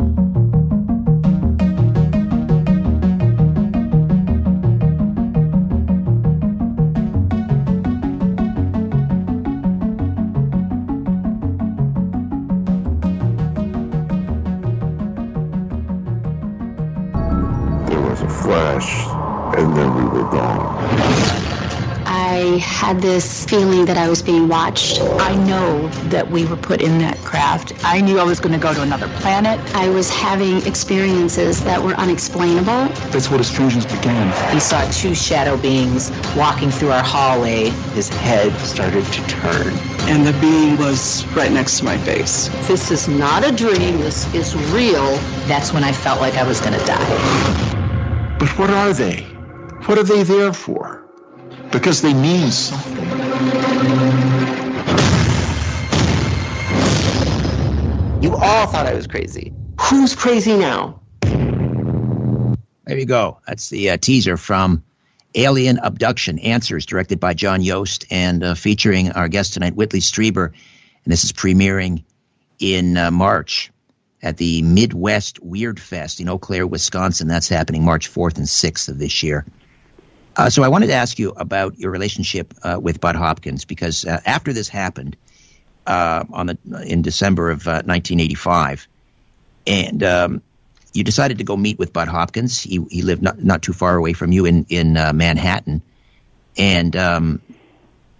Had 22.82 23.00
this 23.00 23.44
feeling 23.44 23.84
that 23.84 23.96
I 23.96 24.08
was 24.08 24.22
being 24.22 24.48
watched. 24.48 25.00
I 25.20 25.36
know 25.36 25.86
that 26.10 26.28
we 26.32 26.44
were 26.46 26.56
put 26.56 26.82
in 26.82 26.98
that 26.98 27.16
craft. 27.18 27.72
I 27.84 28.00
knew 28.00 28.18
I 28.18 28.24
was 28.24 28.40
going 28.40 28.54
to 28.54 28.58
go 28.58 28.74
to 28.74 28.82
another 28.82 29.06
planet. 29.20 29.60
I 29.72 29.88
was 29.88 30.10
having 30.10 30.66
experiences 30.66 31.62
that 31.62 31.80
were 31.80 31.94
unexplainable. 31.94 32.88
That's 33.12 33.30
what 33.30 33.38
excursions 33.38 33.86
began. 33.86 34.26
We 34.52 34.58
saw 34.58 34.82
two 34.90 35.14
shadow 35.14 35.56
beings 35.56 36.10
walking 36.36 36.72
through 36.72 36.90
our 36.90 37.04
hallway. 37.04 37.70
His 37.94 38.08
head 38.08 38.52
started 38.58 39.04
to 39.04 39.26
turn. 39.28 39.68
And 40.10 40.26
the 40.26 40.36
being 40.40 40.76
was 40.76 41.24
right 41.36 41.52
next 41.52 41.78
to 41.78 41.84
my 41.84 41.96
face. 41.98 42.48
This 42.66 42.90
is 42.90 43.06
not 43.06 43.48
a 43.48 43.52
dream. 43.52 44.00
This 44.00 44.26
is 44.34 44.56
real. 44.72 45.06
That's 45.46 45.72
when 45.72 45.84
I 45.84 45.92
felt 45.92 46.20
like 46.20 46.34
I 46.34 46.42
was 46.42 46.60
going 46.60 46.76
to 46.76 46.84
die. 46.84 48.36
But 48.40 48.48
what 48.58 48.70
are 48.70 48.92
they? 48.92 49.22
What 49.86 49.98
are 49.98 50.02
they 50.02 50.24
there 50.24 50.52
for? 50.52 51.01
Because 51.72 52.02
they 52.02 52.14
mean 52.14 52.50
something. 52.50 52.92
You 58.22 58.36
all 58.36 58.66
thought 58.66 58.86
I 58.86 58.94
was 58.94 59.06
crazy. 59.06 59.52
Who's 59.80 60.14
crazy 60.14 60.56
now? 60.56 61.00
There 61.22 62.98
you 62.98 63.06
go. 63.06 63.40
That's 63.46 63.70
the 63.70 63.90
uh, 63.90 63.96
teaser 63.96 64.36
from 64.36 64.84
Alien 65.34 65.78
Abduction 65.78 66.38
Answers, 66.38 66.86
directed 66.86 67.18
by 67.18 67.34
John 67.34 67.62
Yost 67.62 68.04
and 68.10 68.44
uh, 68.44 68.54
featuring 68.54 69.12
our 69.12 69.28
guest 69.28 69.54
tonight, 69.54 69.74
Whitley 69.74 70.00
Strieber. 70.00 70.52
And 71.04 71.12
this 71.12 71.24
is 71.24 71.32
premiering 71.32 72.04
in 72.58 72.96
uh, 72.96 73.10
March 73.10 73.72
at 74.22 74.36
the 74.36 74.62
Midwest 74.62 75.42
Weird 75.42 75.80
Fest 75.80 76.20
in 76.20 76.28
Eau 76.28 76.38
Claire, 76.38 76.66
Wisconsin. 76.66 77.28
That's 77.28 77.48
happening 77.48 77.84
March 77.84 78.12
4th 78.12 78.36
and 78.36 78.46
6th 78.46 78.88
of 78.88 78.98
this 78.98 79.22
year. 79.22 79.46
Uh, 80.36 80.50
so 80.50 80.62
I 80.62 80.68
wanted 80.68 80.88
to 80.88 80.94
ask 80.94 81.18
you 81.18 81.30
about 81.30 81.78
your 81.78 81.90
relationship 81.90 82.54
uh, 82.62 82.78
with 82.80 83.00
Bud 83.00 83.16
Hopkins 83.16 83.64
because 83.64 84.04
uh, 84.04 84.20
after 84.24 84.52
this 84.52 84.68
happened 84.68 85.16
uh, 85.86 86.24
on 86.32 86.46
the 86.46 86.58
in 86.86 87.02
December 87.02 87.50
of 87.50 87.66
1985, 87.66 88.88
uh, 88.88 89.70
and 89.70 90.02
um, 90.02 90.42
you 90.92 91.04
decided 91.04 91.38
to 91.38 91.44
go 91.44 91.56
meet 91.56 91.78
with 91.78 91.92
Bud 91.92 92.08
Hopkins. 92.08 92.60
He, 92.60 92.84
he 92.90 93.02
lived 93.02 93.22
not 93.22 93.42
not 93.42 93.62
too 93.62 93.72
far 93.72 93.96
away 93.96 94.12
from 94.14 94.32
you 94.32 94.46
in 94.46 94.66
in 94.68 94.96
uh, 94.96 95.12
Manhattan, 95.12 95.82
and 96.56 96.96
um, 96.96 97.42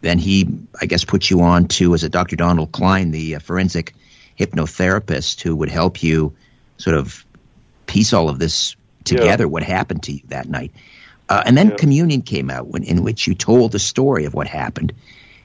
then 0.03 0.19
he 0.19 0.47
I 0.81 0.87
guess 0.87 1.05
put 1.05 1.31
you 1.31 1.41
on 1.43 1.69
to 1.69 1.91
was 1.91 2.05
it 2.05 2.13
Dr. 2.13 2.37
Donald 2.37 2.73
Klein, 2.73 3.11
the 3.11 3.37
forensic 3.37 3.95
hypnotherapist 4.39 5.41
who 5.41 5.57
would 5.57 5.71
help 5.71 6.03
you 6.03 6.35
sort 6.77 6.97
of 6.97 7.25
piece 7.87 8.13
all 8.13 8.29
of 8.29 8.39
this 8.39 8.77
together. 9.05 9.45
Yeah. 9.45 9.51
What 9.51 9.63
happened 9.63 10.03
to 10.05 10.13
you 10.13 10.21
that 10.29 10.49
night? 10.49 10.73
Uh, 11.33 11.43
and 11.47 11.57
then 11.57 11.71
yeah. 11.71 11.77
Communion 11.77 12.21
came 12.21 12.51
out, 12.51 12.67
when, 12.67 12.83
in 12.83 13.03
which 13.03 13.27
you 13.27 13.35
told 13.35 13.73
the 13.73 13.79
story 13.79 14.27
of 14.27 14.35
what 14.35 14.47
happened. 14.47 14.93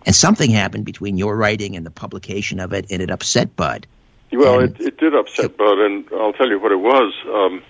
And 0.06 0.14
something 0.14 0.52
happened 0.52 0.84
between 0.84 1.18
your 1.18 1.34
writing 1.34 1.78
and 1.78 1.86
the 1.86 1.92
publication 1.92 2.60
of 2.60 2.74
it, 2.74 2.88
and 2.92 3.02
it 3.02 3.10
upset 3.10 3.56
Bud. 3.56 3.88
Well, 4.34 4.60
it, 4.60 4.78
it 4.82 4.98
did 4.98 5.16
upset 5.16 5.56
Bud, 5.56 5.80
and 5.80 6.06
I'll 6.12 6.34
tell 6.34 6.50
you 6.50 6.60
what 6.60 6.74
it 6.74 6.82
was. 6.82 7.14
Um, 7.26 7.64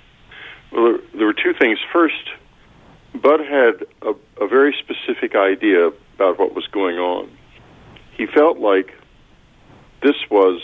well, 0.71 0.83
there, 0.83 0.97
there, 1.13 1.25
were 1.27 1.33
two 1.33 1.53
things. 1.53 1.77
First, 1.93 2.31
Bud 3.13 3.39
had 3.39 3.85
a, 4.01 4.15
a 4.43 4.47
very 4.47 4.75
specific 4.79 5.35
idea 5.35 5.91
about 6.15 6.39
what 6.39 6.55
was 6.55 6.65
going 6.71 6.97
on. 6.97 7.29
He 8.13 8.25
felt 8.25 8.57
like 8.57 8.95
this 10.01 10.15
was 10.31 10.59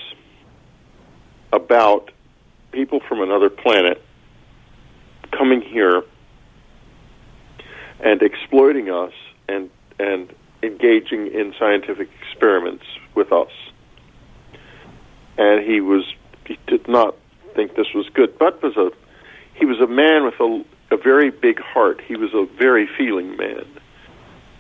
about 1.52 2.10
people 2.72 3.00
from 3.08 3.22
another 3.22 3.52
planet 3.52 4.04
coming 5.32 5.62
here 5.62 6.02
and 8.04 8.22
exploiting 8.22 8.89
us 8.89 9.13
and 9.48 9.70
and 10.00 10.34
engaging 10.62 11.28
in 11.28 11.54
scientific 11.58 12.10
experiments 12.22 12.86
with 13.16 13.32
us. 13.32 13.52
And 15.38 15.63
he 15.63 15.82
was 15.82 16.04
he 16.46 16.58
did 16.68 16.88
not 16.88 17.16
think 17.56 17.76
this 17.76 17.94
was 17.94 18.08
good. 18.13 18.38
But 18.38 18.62
was 18.62 18.78
a 18.78 18.92
he 19.56 19.66
was 19.66 19.80
a 19.80 19.88
man 19.88 20.26
with 20.26 20.39
a, 20.39 20.96
a 20.96 20.98
very 20.98 21.30
big 21.30 21.60
heart. 21.60 22.02
He 22.02 22.16
was 22.16 22.34
a 22.34 22.46
very 22.58 22.88
feeling 22.98 23.38
man 23.38 23.66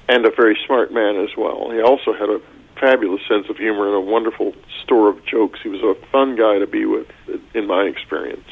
and 0.07 0.25
a 0.25 0.31
very 0.31 0.57
smart 0.65 0.93
man 0.93 1.17
as 1.17 1.29
well. 1.37 1.71
He 1.71 1.81
also 1.81 2.13
had 2.13 2.29
a 2.29 2.39
fabulous 2.79 3.21
sense 3.27 3.49
of 3.49 3.57
humor 3.57 3.87
and 3.87 3.95
a 3.95 4.01
wonderful 4.11 4.53
store 4.83 5.09
of 5.09 5.25
jokes. 5.25 5.59
He 5.63 5.69
was 5.69 5.81
a 5.81 5.95
fun 6.11 6.35
guy 6.35 6.59
to 6.59 6.67
be 6.67 6.85
with, 6.85 7.07
in 7.53 7.67
my 7.67 7.83
experience. 7.83 8.47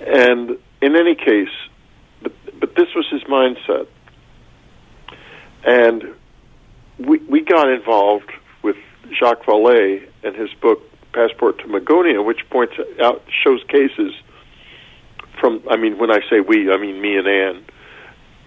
And 0.00 0.58
in 0.80 0.96
any 0.96 1.14
case, 1.14 1.54
but, 2.22 2.32
but 2.58 2.74
this 2.74 2.88
was 2.94 3.06
his 3.10 3.22
mindset. 3.24 3.86
And 5.64 6.14
we, 6.98 7.18
we 7.18 7.40
got 7.40 7.70
involved 7.70 8.30
with 8.62 8.76
Jacques 9.18 9.44
Vallée 9.44 10.06
and 10.22 10.36
his 10.36 10.50
book 10.60 10.80
Passport 11.12 11.58
to 11.58 11.64
Magonia, 11.64 12.24
which 12.24 12.40
points 12.50 12.74
out, 13.02 13.22
shows 13.42 13.62
cases 13.68 14.12
from, 15.40 15.62
I 15.70 15.76
mean, 15.76 15.98
when 15.98 16.10
I 16.10 16.20
say 16.28 16.40
we, 16.40 16.70
I 16.70 16.76
mean 16.76 17.00
me 17.00 17.16
and 17.16 17.26
Anne, 17.26 17.64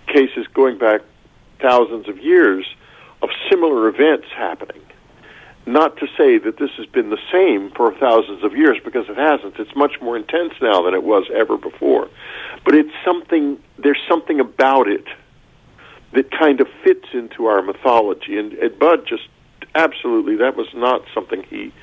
cases 0.08 0.48
going 0.54 0.78
back 0.78 1.02
thousands 1.62 2.08
of 2.08 2.18
years 2.20 2.66
of 3.22 3.30
similar 3.50 3.88
events 3.88 4.28
happening. 4.36 4.82
Not 5.66 5.98
to 5.98 6.08
say 6.18 6.38
that 6.38 6.58
this 6.60 6.70
has 6.78 6.86
been 6.86 7.10
the 7.10 7.20
same 7.32 7.72
for 7.72 7.94
thousands 8.00 8.44
of 8.44 8.56
years, 8.56 8.78
because 8.86 9.10
it 9.10 9.18
hasn't. 9.18 9.60
It's 9.60 9.76
much 9.76 10.00
more 10.02 10.16
intense 10.16 10.54
now 10.62 10.82
than 10.84 10.94
it 10.94 11.04
was 11.04 11.26
ever 11.36 11.58
before. 11.58 12.08
But 12.64 12.76
it's 12.76 12.94
something, 13.04 13.62
there's 13.78 14.02
something 14.08 14.40
about 14.40 14.88
it 14.88 15.06
that 16.14 16.32
kind 16.32 16.62
of 16.62 16.68
fits 16.84 17.08
into 17.14 17.46
our 17.46 17.62
mythology. 17.62 18.38
And, 18.38 18.54
and 18.54 18.78
Bud 18.80 19.06
just 19.08 19.28
absolutely, 19.76 20.36
that 20.38 20.56
was 20.56 20.68
not 20.74 21.02
something 21.14 21.44
he 21.44 21.74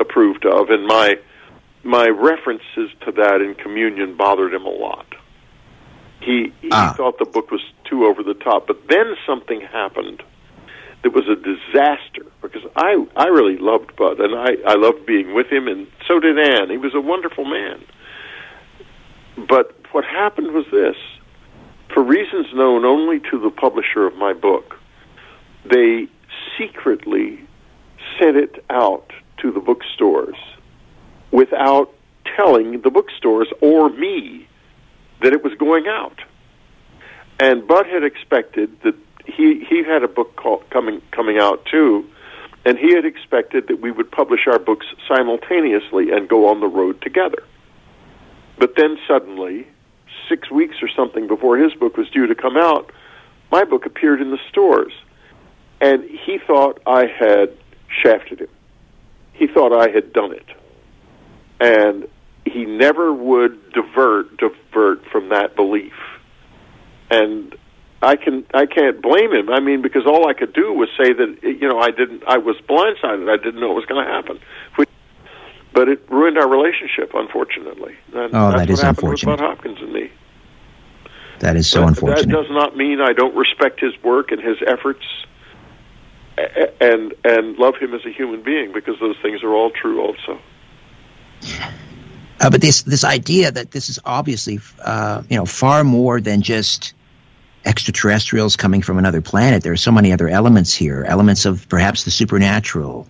approved 0.00 0.44
of. 0.44 0.70
And 0.70 0.86
my, 0.86 1.18
my 1.84 2.08
references 2.08 2.90
to 3.04 3.12
that 3.12 3.40
in 3.40 3.54
communion 3.54 4.16
bothered 4.16 4.52
him 4.52 4.64
a 4.64 4.70
lot. 4.70 5.06
He, 6.20 6.52
he 6.60 6.68
ah. 6.72 6.94
thought 6.96 7.18
the 7.18 7.24
book 7.24 7.50
was 7.50 7.62
too 7.84 8.04
over 8.04 8.22
the 8.22 8.34
top. 8.34 8.66
But 8.66 8.88
then 8.88 9.14
something 9.26 9.60
happened 9.60 10.22
that 11.02 11.10
was 11.10 11.28
a 11.28 11.36
disaster 11.36 12.26
because 12.42 12.62
I 12.76 13.06
I 13.16 13.26
really 13.26 13.56
loved 13.56 13.94
Bud 13.96 14.18
and 14.20 14.34
I 14.34 14.56
I 14.66 14.74
loved 14.74 15.06
being 15.06 15.34
with 15.34 15.46
him 15.46 15.68
and 15.68 15.86
so 16.06 16.18
did 16.18 16.38
Anne. 16.38 16.70
He 16.70 16.76
was 16.76 16.94
a 16.94 17.00
wonderful 17.00 17.44
man. 17.44 17.84
But 19.48 19.76
what 19.92 20.04
happened 20.04 20.52
was 20.52 20.64
this: 20.72 20.96
for 21.92 22.02
reasons 22.02 22.46
known 22.54 22.84
only 22.84 23.20
to 23.30 23.38
the 23.38 23.50
publisher 23.50 24.06
of 24.06 24.14
my 24.16 24.32
book, 24.32 24.76
they 25.64 26.06
secretly 26.58 27.40
sent 28.18 28.36
it 28.36 28.64
out 28.70 29.12
to 29.38 29.52
the 29.52 29.60
bookstores 29.60 30.36
without 31.30 31.92
telling 32.36 32.80
the 32.82 32.90
bookstores 32.90 33.48
or 33.60 33.90
me 33.90 34.46
that 35.22 35.32
it 35.32 35.42
was 35.42 35.52
going 35.54 35.86
out. 35.86 36.20
And 37.40 37.66
Bud 37.66 37.86
had 37.86 38.02
expected 38.02 38.80
that 38.82 38.94
he 39.26 39.64
he 39.68 39.82
had 39.84 40.02
a 40.02 40.08
book 40.08 40.36
called, 40.36 40.68
coming 40.70 41.00
coming 41.12 41.38
out 41.38 41.64
too, 41.66 42.08
and 42.64 42.78
he 42.78 42.94
had 42.94 43.04
expected 43.04 43.68
that 43.68 43.80
we 43.80 43.90
would 43.90 44.10
publish 44.10 44.46
our 44.46 44.58
books 44.58 44.86
simultaneously 45.06 46.10
and 46.10 46.28
go 46.28 46.48
on 46.48 46.60
the 46.60 46.66
road 46.66 47.00
together. 47.00 47.42
But 48.58 48.74
then 48.76 48.98
suddenly, 49.06 49.68
six 50.28 50.50
weeks 50.50 50.76
or 50.82 50.88
something 50.94 51.26
before 51.26 51.56
his 51.56 51.72
book 51.74 51.96
was 51.96 52.08
due 52.10 52.26
to 52.26 52.34
come 52.34 52.56
out, 52.56 52.90
my 53.50 53.64
book 53.64 53.86
appeared 53.86 54.20
in 54.20 54.30
the 54.30 54.38
stores, 54.48 54.92
and 55.80 56.04
he 56.04 56.38
thought 56.46 56.80
I 56.86 57.06
had 57.06 57.56
shafted 58.02 58.40
him. 58.40 58.48
He 59.32 59.46
thought 59.46 59.72
I 59.72 59.90
had 59.90 60.12
done 60.12 60.32
it, 60.32 60.46
and 61.60 62.08
he 62.44 62.64
never 62.64 63.12
would 63.12 63.72
divert 63.72 64.36
divert 64.38 65.04
from 65.06 65.28
that 65.30 65.54
belief. 65.54 65.94
And 67.10 67.54
I 68.02 68.16
can 68.16 68.44
I 68.52 68.66
can't 68.66 69.00
blame 69.00 69.32
him. 69.32 69.50
I 69.50 69.60
mean, 69.60 69.82
because 69.82 70.06
all 70.06 70.28
I 70.28 70.34
could 70.34 70.52
do 70.52 70.72
was 70.72 70.88
say 70.96 71.12
that 71.12 71.38
you 71.42 71.68
know 71.68 71.78
I 71.78 71.90
didn't 71.90 72.24
I 72.26 72.38
was 72.38 72.56
blindsided. 72.68 73.30
I 73.30 73.42
didn't 73.42 73.60
know 73.60 73.70
it 73.70 73.74
was 73.74 73.86
going 73.86 74.04
to 74.04 74.10
happen. 74.10 74.40
But 75.78 75.88
it 75.88 76.10
ruined 76.10 76.36
our 76.38 76.48
relationship, 76.48 77.12
unfortunately. 77.14 77.94
And 78.12 78.34
oh, 78.34 78.50
that 78.50 78.68
is 78.68 78.82
unfortunate. 78.82 79.30
With 79.30 79.38
Bud 79.38 79.46
Hopkins 79.46 79.78
and 79.78 79.92
me. 79.92 80.10
That 81.38 81.54
is 81.54 81.70
so 81.70 81.86
unfortunate. 81.86 82.26
That 82.26 82.32
does 82.32 82.50
not 82.50 82.76
mean 82.76 83.00
I 83.00 83.12
don't 83.12 83.36
respect 83.36 83.78
his 83.78 83.92
work 84.02 84.32
and 84.32 84.42
his 84.42 84.56
efforts, 84.66 85.04
and 86.36 87.14
and 87.24 87.56
love 87.58 87.76
him 87.76 87.94
as 87.94 88.04
a 88.04 88.10
human 88.10 88.42
being 88.42 88.72
because 88.72 88.98
those 88.98 89.14
things 89.22 89.44
are 89.44 89.54
all 89.54 89.70
true 89.70 90.02
also. 90.02 90.40
Uh, 92.40 92.50
but 92.50 92.60
this 92.60 92.82
this 92.82 93.04
idea 93.04 93.52
that 93.52 93.70
this 93.70 93.88
is 93.88 94.00
obviously 94.04 94.58
uh, 94.84 95.22
you 95.30 95.36
know 95.36 95.46
far 95.46 95.84
more 95.84 96.20
than 96.20 96.42
just 96.42 96.92
extraterrestrials 97.64 98.56
coming 98.56 98.82
from 98.82 98.98
another 98.98 99.20
planet. 99.20 99.62
There 99.62 99.74
are 99.74 99.76
so 99.76 99.92
many 99.92 100.12
other 100.12 100.28
elements 100.28 100.74
here, 100.74 101.04
elements 101.04 101.46
of 101.46 101.68
perhaps 101.68 102.02
the 102.02 102.10
supernatural. 102.10 103.06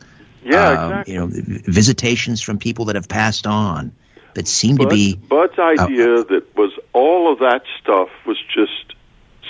Yeah, 0.48 0.68
uh, 0.68 0.88
exactly. 0.88 1.14
You 1.14 1.20
know, 1.20 1.28
visitations 1.30 2.40
from 2.40 2.58
people 2.58 2.87
that 2.87 2.96
have 2.96 3.08
passed 3.08 3.46
on 3.46 3.92
that 4.34 4.48
seem 4.48 4.76
Bud, 4.76 4.84
to 4.84 4.90
be. 4.90 5.14
Bud's 5.14 5.58
idea 5.58 6.14
uh, 6.14 6.24
that 6.24 6.56
was 6.56 6.72
all 6.92 7.32
of 7.32 7.40
that 7.40 7.62
stuff 7.80 8.08
was 8.26 8.38
just 8.54 8.94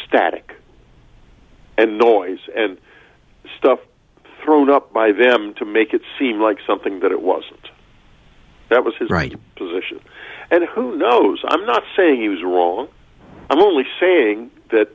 static 0.06 0.54
and 1.76 1.98
noise 1.98 2.40
and 2.56 2.78
stuff 3.56 3.78
thrown 4.42 4.70
up 4.70 4.92
by 4.92 5.12
them 5.12 5.54
to 5.54 5.64
make 5.64 5.94
it 5.94 6.02
seem 6.18 6.40
like 6.40 6.58
something 6.66 7.00
that 7.00 7.12
it 7.12 7.22
wasn't. 7.22 7.68
That 8.70 8.84
was 8.84 8.94
his 8.98 9.08
right. 9.08 9.34
position. 9.56 10.00
And 10.50 10.64
who 10.64 10.96
knows? 10.96 11.42
I'm 11.46 11.64
not 11.64 11.84
saying 11.96 12.20
he 12.20 12.28
was 12.28 12.42
wrong. 12.42 12.88
I'm 13.50 13.60
only 13.60 13.84
saying 14.00 14.50
that 14.70 14.90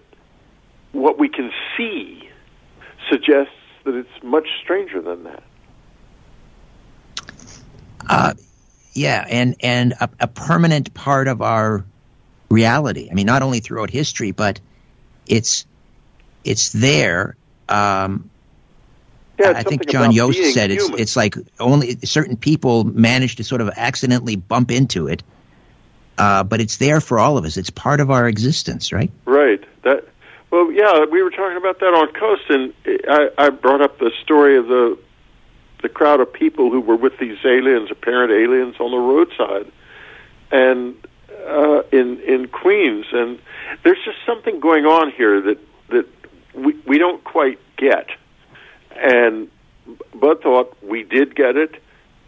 what 0.91 1.17
we 1.17 1.29
can 1.29 1.51
see 1.77 2.29
suggests 3.09 3.53
that 3.85 3.95
it's 3.95 4.23
much 4.23 4.47
stranger 4.61 5.01
than 5.01 5.23
that. 5.23 5.43
Uh, 8.07 8.33
yeah, 8.93 9.25
and 9.27 9.55
and 9.61 9.93
a, 9.93 10.09
a, 10.19 10.27
permanent 10.27 10.93
part 10.93 11.27
of 11.27 11.41
our 11.41 11.83
reality. 12.49 13.09
I 13.09 13.13
mean, 13.13 13.25
not 13.25 13.41
only 13.41 13.59
throughout 13.59 13.89
history, 13.89 14.31
but 14.31 14.59
it's 15.25 15.65
it's 16.43 16.71
there. 16.71 17.35
Um, 17.69 18.29
yeah, 19.39 19.53
I 19.55 19.63
think 19.63 19.89
John 19.89 20.11
Yost 20.11 20.53
said 20.53 20.69
it's 20.69 20.89
it's 20.89 21.15
like 21.15 21.35
only 21.59 21.97
certain 22.03 22.37
people 22.37 22.83
manage 22.83 23.37
to 23.37 23.43
sort 23.43 23.61
of 23.61 23.69
accidentally 23.75 24.35
bump 24.35 24.69
into 24.69 25.07
it, 25.07 25.23
uh, 26.17 26.43
but 26.43 26.61
it's 26.61 26.77
there 26.77 27.01
for 27.01 27.19
all 27.19 27.37
of 27.37 27.45
us. 27.45 27.57
It's 27.57 27.71
part 27.71 27.99
of 27.99 28.11
our 28.11 28.27
existence, 28.27 28.93
right? 28.93 29.11
Right. 29.25 29.63
That. 29.83 30.07
Well, 30.51 30.71
yeah, 30.71 31.05
we 31.11 31.23
were 31.23 31.31
talking 31.31 31.57
about 31.57 31.79
that 31.79 31.95
on 31.95 32.13
Coast, 32.13 32.43
and 32.49 32.73
I, 33.09 33.29
I 33.39 33.49
brought 33.49 33.81
up 33.81 33.97
the 33.97 34.11
story 34.21 34.55
of 34.55 34.67
the 34.67 34.99
the 35.83 35.89
crowd 35.89 36.19
of 36.19 36.33
people 36.33 36.71
who 36.71 36.81
were 36.81 36.95
with 36.95 37.19
these 37.19 37.37
aliens, 37.45 37.91
apparent 37.91 38.31
aliens, 38.31 38.75
on 38.79 38.89
the 38.89 38.97
roadside, 38.97 39.71
and 40.49 40.95
uh, 41.47 41.83
in 41.91 42.19
in 42.21 42.47
Queens, 42.47 43.05
and 43.11 43.37
there's 43.83 43.99
just 44.03 44.17
something 44.25 44.59
going 44.59 44.85
on 44.85 45.11
here 45.11 45.39
that 45.41 45.59
that 45.89 46.07
we 46.55 46.73
we 46.87 46.97
don't 46.97 47.23
quite 47.23 47.59
get, 47.77 48.07
and 48.95 49.49
Bud 50.19 50.41
thought 50.41 50.75
we 50.81 51.03
did 51.03 51.35
get 51.35 51.57
it, 51.57 51.75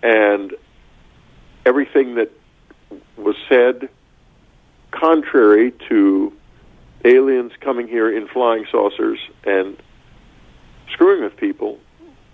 and 0.03 0.53
everything 1.65 2.15
that 2.15 2.31
was 3.17 3.35
said 3.49 3.89
contrary 4.91 5.73
to 5.89 6.33
aliens 7.05 7.53
coming 7.61 7.87
here 7.87 8.15
in 8.15 8.27
flying 8.27 8.65
saucers 8.71 9.19
and 9.45 9.77
screwing 10.91 11.23
with 11.23 11.37
people 11.37 11.79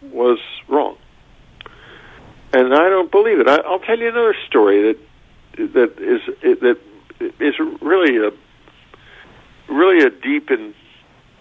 was 0.02 0.40
wrong. 0.68 0.98
And 2.54 2.74
I 2.74 2.90
don't 2.90 3.12
believe 3.12 3.40
it. 3.40 3.48
I, 3.48 3.70
will 3.70 3.80
tell 3.80 3.98
you 3.98 4.10
another 4.10 4.36
story 4.48 4.94
that 4.94 5.74
that 5.74 6.00
is 6.00 6.22
that 6.62 6.78
is 7.40 7.56
really 7.82 8.18
a 8.18 8.32
really 9.72 10.06
a 10.06 10.10
deep 10.10 10.50
and 10.50 10.74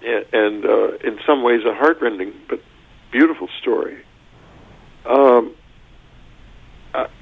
and 0.02 0.64
uh, 0.64 0.92
in 1.04 1.18
some 1.26 1.42
ways 1.42 1.62
a 1.64 1.74
heartrending 1.74 2.32
but 2.48 2.60
beautiful 3.10 3.48
story. 3.60 4.02
Um, 5.04 5.54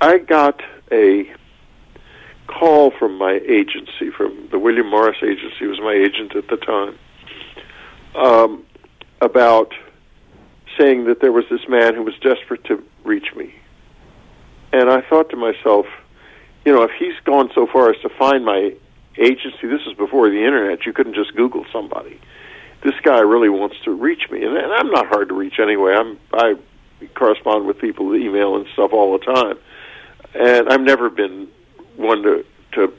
I 0.00 0.18
got 0.18 0.60
a 0.90 1.30
call 2.46 2.90
from 2.98 3.18
my 3.18 3.40
agency, 3.46 4.10
from 4.16 4.48
the 4.50 4.58
William 4.58 4.88
Morris 4.88 5.18
agency, 5.22 5.66
was 5.66 5.78
my 5.80 5.92
agent 5.92 6.34
at 6.34 6.48
the 6.48 6.56
time, 6.56 6.98
um, 8.16 8.64
about 9.20 9.72
saying 10.78 11.04
that 11.04 11.20
there 11.20 11.32
was 11.32 11.44
this 11.50 11.68
man 11.68 11.94
who 11.94 12.02
was 12.02 12.14
desperate 12.20 12.64
to 12.64 12.82
reach 13.04 13.34
me. 13.36 13.54
And 14.72 14.90
I 14.90 15.00
thought 15.02 15.30
to 15.30 15.36
myself, 15.36 15.86
you 16.64 16.74
know, 16.74 16.82
if 16.82 16.90
he's 16.98 17.14
gone 17.24 17.50
so 17.54 17.66
far 17.66 17.90
as 17.90 18.00
to 18.02 18.08
find 18.08 18.44
my 18.44 18.72
agency. 19.18 19.66
This 19.66 19.82
is 19.86 19.94
before 19.94 20.30
the 20.30 20.44
internet. 20.44 20.86
You 20.86 20.92
couldn't 20.92 21.14
just 21.14 21.34
Google 21.34 21.66
somebody. 21.72 22.20
This 22.82 22.94
guy 23.02 23.18
really 23.20 23.48
wants 23.48 23.76
to 23.84 23.90
reach 23.90 24.30
me, 24.30 24.44
and, 24.44 24.56
and 24.56 24.72
I'm 24.72 24.90
not 24.90 25.06
hard 25.08 25.28
to 25.28 25.34
reach 25.34 25.58
anyway. 25.60 25.94
I'm 25.94 26.18
I 26.32 26.54
correspond 27.14 27.66
with 27.66 27.78
people, 27.78 28.14
email 28.14 28.56
and 28.56 28.66
stuff 28.72 28.92
all 28.92 29.18
the 29.18 29.24
time, 29.24 29.58
and 30.34 30.68
I've 30.68 30.80
never 30.80 31.10
been 31.10 31.48
one 31.96 32.22
to 32.22 32.44
to 32.74 32.92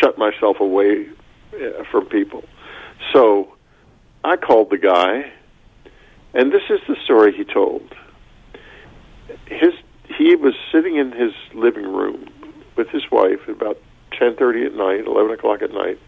shut 0.00 0.16
myself 0.16 0.60
away 0.60 1.08
uh, 1.54 1.82
from 1.90 2.06
people. 2.06 2.44
So 3.12 3.54
I 4.22 4.36
called 4.36 4.70
the 4.70 4.78
guy, 4.78 5.32
and 6.32 6.52
this 6.52 6.62
is 6.70 6.78
the 6.86 6.96
story 7.04 7.36
he 7.36 7.44
told. 7.44 7.82
His 9.46 9.72
he 10.16 10.36
was 10.36 10.54
sitting 10.72 10.96
in 10.96 11.12
his 11.12 11.32
living 11.54 11.90
room 11.92 12.28
with 12.76 12.88
his 12.88 13.02
wife 13.10 13.40
at 13.44 13.50
about 13.50 13.78
ten 14.18 14.36
thirty 14.36 14.64
at 14.64 14.74
night, 14.74 15.06
eleven 15.06 15.32
o'clock 15.32 15.62
at 15.62 15.72
night. 15.72 15.98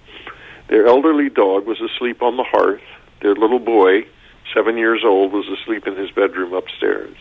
Their 0.69 0.87
elderly 0.87 1.29
dog 1.29 1.67
was 1.67 1.81
asleep 1.81 2.23
on 2.23 2.37
the 2.37 2.45
hearth. 2.45 2.83
Their 3.23 3.35
little 3.35 3.59
boy, 3.59 4.07
seven 4.53 4.77
years 4.77 5.03
old, 5.05 5.33
was 5.33 5.47
asleep 5.49 5.87
in 5.87 5.97
his 5.97 6.11
bedroom 6.11 6.53
upstairs. 6.53 7.17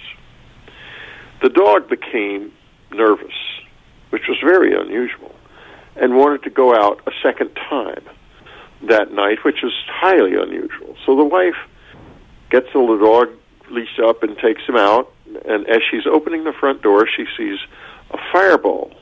The 1.42 1.50
dog 1.50 1.90
became 1.90 2.52
nervous, 2.92 3.36
which 4.10 4.24
was 4.28 4.38
very 4.44 4.74
unusual, 4.76 5.36
and 5.96 6.16
wanted 6.16 6.44
to 6.44 6.50
go 6.50 6.74
out 6.74 7.02
a 7.08 7.12
second 7.22 7.52
time 7.70 8.04
that 8.84 9.12
night, 9.12 9.44
which 9.44 9.62
was 9.64 9.74
highly 9.88 10.36
unusual. 10.36 10.96
So 11.06 11.16
the 11.16 11.24
wife 11.24 11.56
gets 12.50 12.68
the 12.74 12.80
little 12.80 12.98
dog 12.98 13.30
leashed 13.70 14.00
up 14.00 14.24
and 14.24 14.38
takes 14.38 14.64
him 14.64 14.76
out, 14.76 15.12
and 15.46 15.68
as 15.70 15.82
she's 15.90 16.06
opening 16.06 16.44
the 16.44 16.54
front 16.54 16.82
door, 16.82 17.08
she 17.08 17.26
sees 17.38 17.60
a 18.12 18.18
fireball 18.32 18.94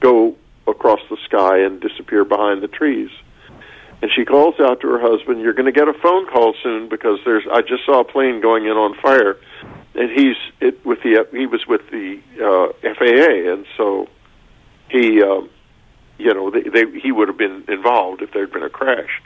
go 0.00 0.36
across 0.66 1.00
the 1.10 1.16
sky 1.24 1.58
and 1.58 1.80
disappear 1.80 2.24
behind 2.24 2.62
the 2.62 2.68
trees. 2.68 3.10
And 4.02 4.10
she 4.14 4.24
calls 4.24 4.54
out 4.58 4.80
to 4.80 4.88
her 4.88 5.00
husband, 5.00 5.42
"You're 5.42 5.52
going 5.52 5.66
to 5.66 5.78
get 5.78 5.88
a 5.88 5.92
phone 5.92 6.26
call 6.26 6.54
soon 6.62 6.88
because 6.88 7.18
there's 7.24 7.44
I 7.52 7.60
just 7.60 7.84
saw 7.84 8.00
a 8.00 8.04
plane 8.04 8.40
going 8.40 8.64
in 8.64 8.72
on 8.72 8.94
fire." 8.94 9.36
And 9.94 10.10
he's 10.10 10.36
it 10.60 10.84
with 10.86 11.02
the 11.02 11.26
he 11.32 11.46
was 11.46 11.66
with 11.66 11.82
the 11.90 12.20
uh, 12.40 12.72
FAA, 12.94 13.52
and 13.52 13.66
so 13.76 14.08
he 14.88 15.22
um, 15.22 15.50
you 16.18 16.32
know 16.32 16.50
they, 16.50 16.62
they 16.62 16.84
he 16.98 17.12
would 17.12 17.28
have 17.28 17.36
been 17.36 17.64
involved 17.68 18.22
if 18.22 18.32
there'd 18.32 18.52
been 18.52 18.62
a 18.62 18.70
crash. 18.70 19.20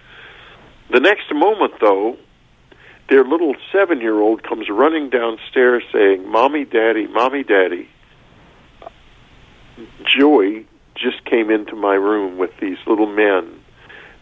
The 0.91 1.01
next 1.01 1.33
moment, 1.33 1.75
though, 1.81 2.17
their 3.09 3.25
little 3.25 3.55
seven-year-old 3.73 4.43
comes 4.43 4.69
running 4.69 5.11
downstairs 5.11 5.83
saying, 5.93 6.29
"Mommy, 6.29 6.65
Daddy, 6.65 7.07
Mommy, 7.07 7.43
Daddy." 7.43 7.89
Joey 10.05 10.67
just 10.95 11.25
came 11.25 11.51
into 11.51 11.75
my 11.75 11.95
room 11.95 12.39
with 12.39 12.51
these 12.61 12.79
little 12.87 13.07
men, 13.07 13.61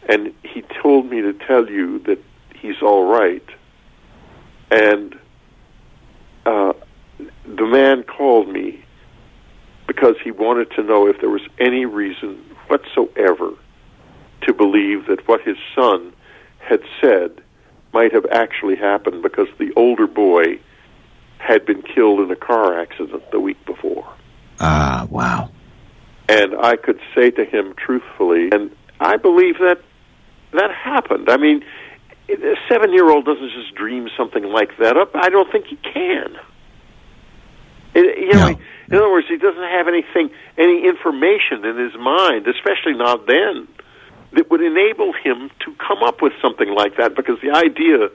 and 0.09 0.33
he 0.43 0.63
told 0.83 1.11
me 1.11 1.21
to 1.21 1.33
tell 1.33 1.69
you 1.69 1.99
that 2.01 2.19
he's 2.57 2.81
all 2.83 3.05
right. 3.05 3.45
And 4.71 5.15
uh, 6.47 6.73
the 7.45 7.67
man 7.67 8.03
called 8.05 8.49
me 8.49 8.85
because 9.87 10.15
he 10.25 10.31
wanted 10.31 10.71
to 10.73 10.83
know 10.83 11.07
if 11.07 11.21
there 11.21 11.29
was 11.29 11.43
any 11.59 11.85
reason 11.85 12.43
whatsoever 12.69 13.53
to 14.43 14.55
believe 14.55 15.07
that 15.07 15.29
what 15.29 15.43
his 15.43 15.57
son 15.75 16.13
had 16.59 16.81
said 17.01 17.43
might 17.93 18.13
have 18.13 18.27
actually 18.31 18.77
happened 18.77 19.23
because 19.23 19.49
the 19.59 19.73
older 19.77 20.07
boy 20.07 20.59
had 21.39 21.67
been 21.67 21.83
killed 21.83 22.21
in 22.21 22.31
a 22.31 22.37
car 22.37 22.81
accident 22.81 23.23
the 23.31 23.41
week 23.41 23.65
before. 23.67 24.09
Ah, 24.61 25.07
wow. 25.11 25.51
And 26.29 26.55
I 26.61 26.77
could 26.77 27.01
say 27.15 27.31
to 27.33 27.45
him 27.45 27.75
truthfully, 27.77 28.49
and 28.53 28.75
I 29.01 29.17
believe 29.17 29.59
that 29.59 29.81
that 30.53 30.71
happened. 30.73 31.29
I 31.29 31.37
mean, 31.37 31.65
a 32.29 32.55
seven 32.69 32.93
year 32.93 33.11
old 33.11 33.25
doesn't 33.25 33.51
just 33.51 33.75
dream 33.75 34.09
something 34.17 34.45
like 34.45 34.77
that 34.79 34.97
up. 34.97 35.11
I 35.15 35.29
don't 35.29 35.51
think 35.51 35.67
he 35.67 35.77
can. 35.77 36.37
It, 37.95 38.19
you 38.19 38.33
know, 38.33 38.49
No. 38.51 38.59
in 38.89 38.95
other 38.97 39.11
words, 39.11 39.27
he 39.29 39.37
doesn't 39.37 39.63
have 39.63 39.89
anything, 39.89 40.31
any 40.57 40.87
information 40.87 41.65
in 41.65 41.77
his 41.77 41.95
mind, 41.99 42.47
especially 42.47 42.95
not 42.95 43.27
then, 43.27 43.69
that 44.33 44.51
would 44.51 44.63
enable 44.63 45.13
him 45.13 45.51
to 45.61 45.75
come 45.75 46.03
up 46.03 46.23
with 46.23 46.33
something 46.41 46.69
like 46.75 46.97
that. 46.97 47.15
Because 47.15 47.41
the 47.41 47.51
idea 47.51 48.09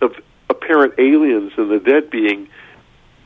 of 0.00 0.14
apparent 0.48 0.94
aliens 0.98 1.52
and 1.56 1.70
the 1.70 1.78
dead 1.78 2.10
being 2.10 2.48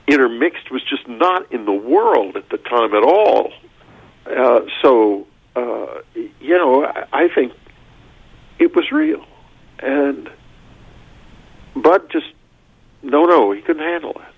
intermixed 0.06 0.70
was 0.70 0.82
just 0.82 1.06
not 1.08 1.50
in 1.52 1.64
the 1.64 1.72
world 1.72 2.36
at 2.36 2.48
the 2.48 2.58
time 2.58 2.94
at 2.94 3.02
all. 3.02 3.52
Uh, 4.26 4.60
so, 4.80 5.26
uh, 5.56 6.00
you 6.14 6.56
know, 6.56 6.84
I, 6.84 7.06
I 7.12 7.28
think 7.28 7.52
it 8.58 8.74
was 8.74 8.90
real, 8.92 9.24
and 9.80 10.30
Bud 11.74 12.10
just 12.10 12.26
no, 13.02 13.24
no, 13.24 13.50
he 13.50 13.60
couldn't 13.60 13.82
handle 13.82 14.12
it. 14.12 14.34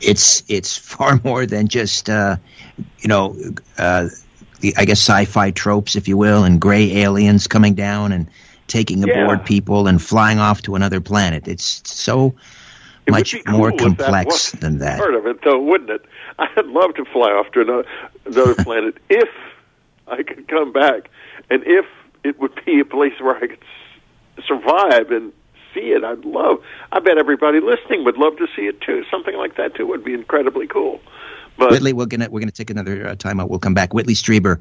It's 0.00 0.42
it's 0.48 0.76
far 0.76 1.20
more 1.24 1.46
than 1.46 1.68
just 1.68 2.08
uh, 2.08 2.36
you 2.98 3.08
know 3.08 3.36
uh, 3.78 4.08
I 4.76 4.84
guess 4.84 5.00
sci-fi 5.00 5.50
tropes, 5.50 5.96
if 5.96 6.08
you 6.08 6.16
will, 6.16 6.44
and 6.44 6.60
gray 6.60 6.98
aliens 7.02 7.46
coming 7.46 7.74
down 7.74 8.12
and 8.12 8.28
taking 8.66 9.02
Yeah. 9.02 9.24
aboard 9.24 9.44
people 9.44 9.86
and 9.86 10.00
flying 10.00 10.38
off 10.38 10.62
to 10.62 10.74
another 10.74 11.00
planet. 11.00 11.48
It's 11.48 11.82
so 11.84 12.34
It 13.06 13.10
much 13.10 13.34
cool 13.44 13.58
more 13.58 13.70
if 13.70 13.76
that 13.76 13.82
complex 13.84 14.52
than 14.52 14.78
that. 14.78 14.98
Part 14.98 15.14
of 15.14 15.26
it, 15.26 15.42
though, 15.42 15.58
wouldn't 15.58 15.90
it? 15.90 16.04
I'd 16.38 16.66
love 16.66 16.94
to 16.94 17.04
fly 17.04 17.30
off 17.30 17.50
to 17.52 17.60
another, 17.62 17.84
another 18.24 18.54
planet 18.54 18.96
if 19.10 19.28
I 20.08 20.22
could 20.22 20.48
come 20.48 20.72
back, 20.72 21.10
and 21.50 21.62
if 21.66 21.86
it 22.24 22.38
would 22.40 22.52
be 22.64 22.80
a 22.80 22.84
place 22.84 23.14
where 23.20 23.36
I 23.36 23.46
could 23.48 23.58
survive 24.46 25.10
and 25.10 25.32
see 25.74 25.92
it. 25.92 26.04
I'd 26.04 26.24
love. 26.24 26.62
I 26.90 27.00
bet 27.00 27.18
everybody 27.18 27.60
listening 27.60 28.04
would 28.04 28.16
love 28.18 28.36
to 28.36 28.46
see 28.54 28.62
it 28.62 28.80
too. 28.80 29.04
Something 29.10 29.36
like 29.36 29.56
that 29.56 29.74
too 29.74 29.86
would 29.86 30.04
be 30.04 30.14
incredibly 30.14 30.66
cool. 30.66 31.00
But 31.56 31.70
Whitley, 31.70 31.92
we're 31.92 32.06
gonna 32.06 32.28
we're 32.30 32.40
gonna 32.40 32.52
take 32.52 32.70
another 32.70 33.08
uh, 33.08 33.14
time 33.14 33.40
out. 33.40 33.50
We'll 33.50 33.58
come 33.58 33.74
back. 33.74 33.92
Whitley 33.94 34.14
Strieber 34.14 34.60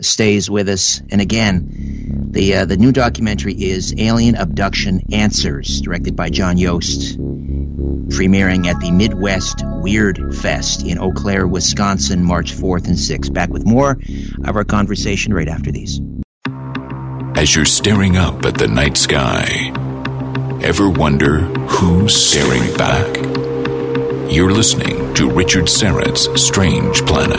stays 0.00 0.50
with 0.50 0.68
us, 0.68 1.00
and 1.10 1.20
again, 1.20 2.28
the 2.30 2.56
uh, 2.56 2.64
the 2.64 2.76
new 2.76 2.92
documentary 2.92 3.54
is 3.54 3.94
Alien 3.96 4.34
Abduction 4.36 5.12
Answers, 5.12 5.80
directed 5.80 6.16
by 6.16 6.30
John 6.30 6.58
Yost, 6.58 7.18
premiering 7.18 8.66
at 8.66 8.80
the 8.80 8.90
Midwest 8.90 9.62
Weird 9.64 10.36
Fest 10.36 10.84
in 10.84 10.98
Eau 10.98 11.12
Claire, 11.12 11.46
Wisconsin, 11.46 12.24
March 12.24 12.52
fourth 12.52 12.86
and 12.86 12.98
sixth. 12.98 13.32
Back 13.32 13.50
with 13.50 13.64
more 13.64 13.98
of 14.44 14.56
our 14.56 14.64
conversation 14.64 15.32
right 15.32 15.48
after 15.48 15.70
these. 15.72 16.00
As 17.34 17.54
you're 17.54 17.64
staring 17.64 18.16
up 18.16 18.44
at 18.44 18.58
the 18.58 18.68
night 18.68 18.96
sky, 18.96 19.72
ever 20.62 20.88
wonder 20.88 21.38
who's 21.38 22.14
staring 22.14 22.76
back? 22.76 23.51
You're 24.32 24.50
listening 24.50 25.12
to 25.16 25.30
Richard 25.30 25.68
Syrett's 25.68 26.26
Strange 26.42 27.04
Planet. 27.04 27.38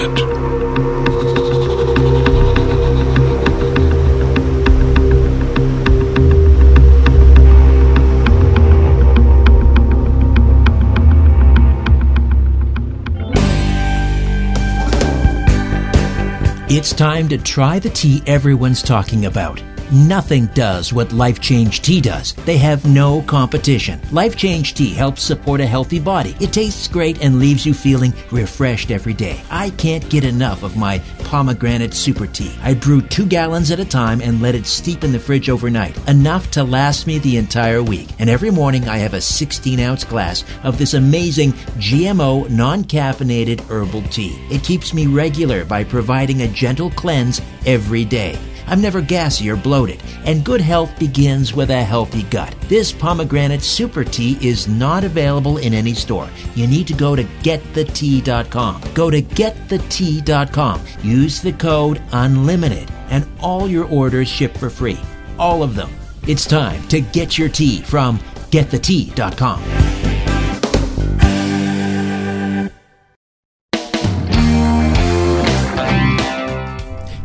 It's 16.69 16.93
time 16.93 17.27
to 17.29 17.39
try 17.39 17.79
the 17.79 17.89
tea 17.89 18.21
everyone's 18.27 18.83
talking 18.83 19.25
about. 19.25 19.63
Nothing 19.93 20.47
does 20.55 20.91
what 20.91 21.13
Life 21.13 21.39
Change 21.39 21.83
Tea 21.83 22.01
does. 22.01 22.33
They 22.45 22.57
have 22.57 22.83
no 22.83 23.21
competition. 23.21 24.01
Life 24.11 24.35
Change 24.35 24.73
Tea 24.73 24.91
helps 24.91 25.21
support 25.21 25.61
a 25.61 25.67
healthy 25.67 25.99
body. 25.99 26.35
It 26.39 26.51
tastes 26.51 26.87
great 26.87 27.23
and 27.23 27.37
leaves 27.37 27.63
you 27.63 27.75
feeling 27.75 28.11
refreshed 28.31 28.89
every 28.89 29.13
day. 29.13 29.39
I 29.51 29.69
can't 29.69 30.09
get 30.09 30.23
enough 30.23 30.63
of 30.63 30.75
my 30.75 30.97
pomegranate 31.25 31.93
super 31.93 32.25
tea. 32.25 32.55
I 32.63 32.73
brew 32.73 33.03
two 33.03 33.27
gallons 33.27 33.69
at 33.69 33.79
a 33.79 33.85
time 33.85 34.19
and 34.19 34.41
let 34.41 34.55
it 34.55 34.65
steep 34.65 35.03
in 35.03 35.11
the 35.11 35.19
fridge 35.19 35.47
overnight, 35.47 35.95
enough 36.09 36.49
to 36.51 36.63
last 36.63 37.05
me 37.05 37.19
the 37.19 37.37
entire 37.37 37.83
week. 37.83 38.09
And 38.17 38.31
every 38.31 38.49
morning 38.49 38.89
I 38.89 38.97
have 38.97 39.13
a 39.13 39.21
16 39.21 39.79
ounce 39.79 40.03
glass 40.03 40.43
of 40.63 40.79
this 40.79 40.95
amazing 40.95 41.51
GMO 41.77 42.49
non 42.49 42.83
caffeinated 42.83 43.61
herbal 43.69 44.01
tea. 44.09 44.43
It 44.49 44.63
keeps 44.63 44.91
me 44.91 45.05
regular 45.05 45.65
by 45.65 45.83
providing 45.83 46.41
a 46.41 46.47
gentle 46.47 46.89
cleanse 46.89 47.41
every 47.67 48.05
day. 48.05 48.39
I'm 48.67 48.81
never 48.81 49.01
gassy 49.01 49.49
or 49.49 49.55
bloated, 49.55 50.01
and 50.25 50.43
good 50.43 50.61
health 50.61 50.97
begins 50.99 51.53
with 51.53 51.69
a 51.69 51.83
healthy 51.83 52.23
gut. 52.23 52.55
This 52.67 52.91
pomegranate 52.91 53.61
super 53.61 54.03
tea 54.03 54.37
is 54.41 54.67
not 54.67 55.03
available 55.03 55.57
in 55.57 55.73
any 55.73 55.93
store. 55.93 56.29
You 56.55 56.67
need 56.67 56.87
to 56.87 56.93
go 56.93 57.15
to 57.15 57.23
getthetea.com. 57.23 58.81
Go 58.93 59.09
to 59.09 59.21
getthetea.com. 59.21 60.81
Use 61.03 61.41
the 61.41 61.53
code 61.53 62.01
UNLIMITED, 62.11 62.91
and 63.09 63.27
all 63.39 63.67
your 63.67 63.85
orders 63.85 64.27
ship 64.27 64.57
for 64.57 64.69
free. 64.69 64.99
All 65.37 65.63
of 65.63 65.75
them. 65.75 65.89
It's 66.27 66.45
time 66.45 66.87
to 66.87 67.01
get 67.01 67.37
your 67.37 67.49
tea 67.49 67.81
from 67.81 68.19
getthetea.com. 68.51 70.02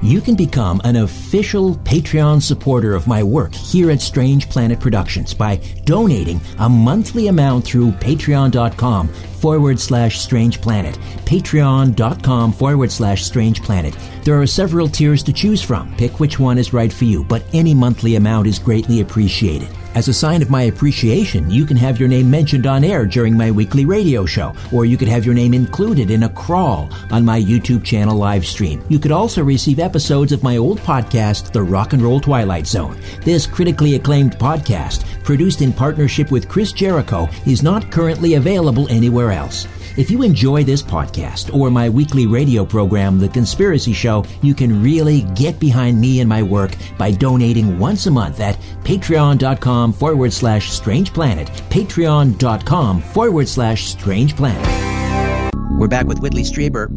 you 0.09 0.21
can 0.23 0.35
become 0.35 0.81
an 0.85 0.97
official 0.97 1.75
Patreon 1.77 2.41
supporter 2.41 2.95
of 2.95 3.07
my 3.07 3.23
work 3.23 3.55
here 3.55 3.91
at 3.91 4.01
Strange 4.01 4.49
Planet 4.49 4.81
Productions 4.81 5.35
by 5.35 5.57
donating 5.85 6.41
a 6.59 6.69
monthly 6.69 7.27
amount 7.29 7.65
through 7.65 7.93
patreon.com 7.93 9.09
forward 9.09 9.79
slash 9.79 10.19
strange 10.19 10.61
planet. 10.61 10.99
Patreon.com 11.27 12.53
forward 12.53 12.91
slash 12.91 13.25
strange 13.25 13.63
planet. 13.63 13.97
There 14.25 14.41
are 14.41 14.47
several 14.47 14.89
tiers 14.89 15.23
to 15.25 15.33
choose 15.33 15.63
from. 15.63 15.95
Pick 15.97 16.21
which 16.21 16.39
one 16.39 16.59
is 16.59 16.73
right 16.73 16.93
for 16.93 17.05
you, 17.05 17.23
but 17.25 17.45
any 17.53 17.75
monthly 17.75 18.17
amount 18.17 18.47
is 18.47 18.59
greatly 18.59 19.01
appreciated. 19.01 19.69
As 19.95 20.07
a 20.07 20.15
sign 20.15 20.43
of 20.43 20.51
my 20.51 20.65
appreciation, 20.65 21.51
you 21.51 21.65
can 21.65 21.77
have 21.77 21.99
your 21.99 22.09
name 22.09 22.31
mentioned 22.31 22.67
on 22.67 22.85
air 22.85 23.07
during 23.07 23.37
my 23.37 23.51
weekly 23.51 23.85
radio 23.85 24.27
show, 24.27 24.55
or 24.71 24.85
you 24.85 24.97
could 24.97 25.09
have 25.09 25.25
your 25.25 25.35
name 25.35 25.55
included 25.55 26.11
in 26.11 26.25
a 26.25 26.29
crawl 26.29 26.91
on 27.11 27.25
my 27.25 27.41
YouTube 27.41 27.83
channel 27.85 28.17
live 28.17 28.47
stream. 28.47 28.85
You 28.89 28.99
could 28.99 29.13
also 29.13 29.43
receive 29.43 29.79
episodes 29.79 30.31
of 30.31 30.43
my 30.43 30.59
old 30.59 30.79
podcast, 30.81 31.53
The 31.53 31.63
Rock 31.63 31.95
and 31.95 32.03
Roll 32.03 32.21
Twilight 32.21 32.67
Zone. 32.67 33.01
This 33.23 33.47
critically 33.47 33.95
acclaimed 33.95 34.39
podcast, 34.39 35.05
produced 35.25 35.63
in 35.63 35.73
partnership 35.73 36.31
with 36.31 36.49
Chris 36.49 36.73
Jericho, 36.73 37.29
is 37.47 37.63
not 37.63 37.91
currently 37.91 38.35
available 38.35 38.89
anywhere 38.89 39.33
else. 39.33 39.67
If 39.97 40.11
you 40.11 40.23
enjoy 40.23 40.65
this 40.65 40.83
podcast 40.83 41.55
or 41.55 41.71
my 41.71 41.89
weekly 41.89 42.27
radio 42.27 42.65
program, 42.65 43.19
The 43.19 43.29
Conspiracy 43.29 43.93
Show, 43.93 44.25
you 44.43 44.55
can 44.55 44.83
really 44.83 45.23
get 45.35 45.59
behind 45.59 46.01
me 46.01 46.21
and 46.21 46.29
my 46.29 46.43
work 46.43 46.75
by 46.97 47.11
donating 47.11 47.79
once 47.79 48.07
a 48.07 48.11
month 48.11 48.41
at 48.41 48.57
patreon.com 48.85 49.93
forward 49.93 50.33
slash 50.33 50.71
strange 50.71 51.13
planet. 51.13 51.49
Patreon.com 51.71 53.01
forward 53.01 53.49
slash 53.49 53.87
strange 53.87 54.37
planet. 54.37 55.55
We're 55.79 55.89
back 55.89 56.07
with 56.07 56.19
Whitley 56.21 56.43
Strieber, 56.43 56.89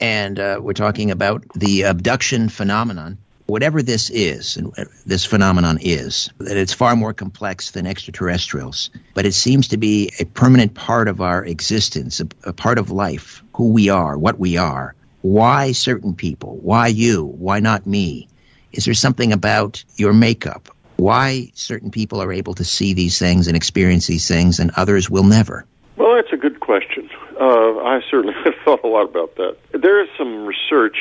and 0.00 0.38
uh, 0.38 0.60
we're 0.60 0.74
talking 0.74 1.10
about 1.10 1.42
the 1.54 1.82
abduction 1.82 2.48
phenomenon 2.48 3.18
whatever 3.46 3.82
this 3.82 4.10
is, 4.10 4.56
and 4.56 4.72
this 5.04 5.24
phenomenon 5.24 5.78
is, 5.80 6.30
that 6.38 6.56
it's 6.56 6.72
far 6.72 6.96
more 6.96 7.12
complex 7.12 7.70
than 7.70 7.86
extraterrestrials, 7.86 8.90
but 9.14 9.26
it 9.26 9.32
seems 9.32 9.68
to 9.68 9.76
be 9.76 10.12
a 10.18 10.24
permanent 10.24 10.74
part 10.74 11.08
of 11.08 11.20
our 11.20 11.44
existence, 11.44 12.20
a, 12.20 12.26
a, 12.44 12.52
part 12.52 12.78
of 12.78 12.90
life, 12.90 13.42
who 13.54 13.72
we 13.72 13.88
are, 13.88 14.18
what 14.18 14.38
we 14.38 14.56
are. 14.56 14.94
Why 15.22 15.72
certain 15.72 16.14
people? 16.14 16.58
Why 16.62 16.88
you? 16.88 17.24
Why 17.24 17.60
not 17.60 17.86
me? 17.86 18.28
Is 18.72 18.84
there 18.84 18.94
something 18.94 19.32
about 19.32 19.84
your 19.96 20.12
makeup? 20.12 20.68
Why 20.96 21.50
certain 21.54 21.90
people 21.90 22.22
are 22.22 22.32
able 22.32 22.54
to 22.54 22.64
see 22.64 22.94
these 22.94 23.18
things 23.18 23.48
and 23.48 23.56
experience 23.56 24.06
these 24.06 24.28
things 24.28 24.60
and 24.60 24.70
others 24.76 25.10
will 25.10 25.24
never? 25.24 25.66
Well, 25.96 26.14
that's 26.16 26.32
a 26.32 26.36
good 26.36 26.60
question. 26.60 27.08
Uh, 27.40 27.78
I 27.78 28.00
certainly 28.10 28.34
have 28.44 28.54
thought 28.64 28.84
a 28.84 28.88
lot 28.88 29.08
about 29.08 29.36
that. 29.36 29.56
There 29.72 30.02
is 30.02 30.08
some 30.16 30.46
research. 30.46 30.96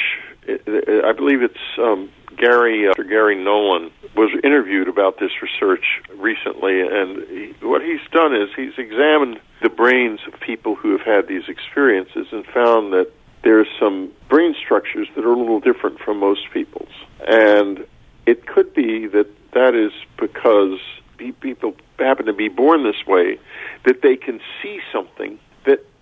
I 0.48 1.12
believe 1.14 1.42
it's 1.42 1.58
um, 1.80 2.10
Garry, 2.38 2.88
uh, 2.88 2.94
Garry 2.94 3.36
Nolan, 3.36 3.92
was 4.16 4.30
interviewed 4.44 4.88
about 4.88 5.20
this 5.20 5.32
research 5.42 6.02
recently, 6.16 6.82
and 6.82 7.28
he, 7.28 7.56
what 7.62 7.82
he's 7.82 8.00
done 8.12 8.36
is 8.36 8.50
he's 8.56 8.78
examined 8.78 9.40
the 9.62 9.70
brains 9.70 10.20
of 10.28 10.40
people 10.40 10.76
who 10.76 10.92
have 10.92 11.02
had 11.02 11.28
these 11.28 11.48
experiences 11.48 12.28
and 12.32 12.46
found 12.46 12.94
that 12.94 13.12
there's 13.44 13.68
some 13.80 14.12
brain 14.30 14.56
structures 14.64 15.08
that 15.16 15.24
are 15.24 15.34
a 15.34 15.38
little 15.38 15.60
different 15.60 16.00
from 16.00 16.20
most 16.20 16.42
people's. 16.52 16.90
And 17.28 17.86
it 18.26 18.48
could 18.48 18.74
be 18.74 19.08
that 19.08 19.28
that 19.54 19.76
is 19.76 19.92
because 20.18 20.80
people 21.18 21.76
happen 21.98 22.26
to 22.26 22.34
be 22.34 22.50
born 22.50 22.84
this 22.84 23.06
way, 23.08 23.40
that 23.86 24.02
they 24.02 24.16
can 24.18 24.40
see 24.62 24.80
something 24.92 25.40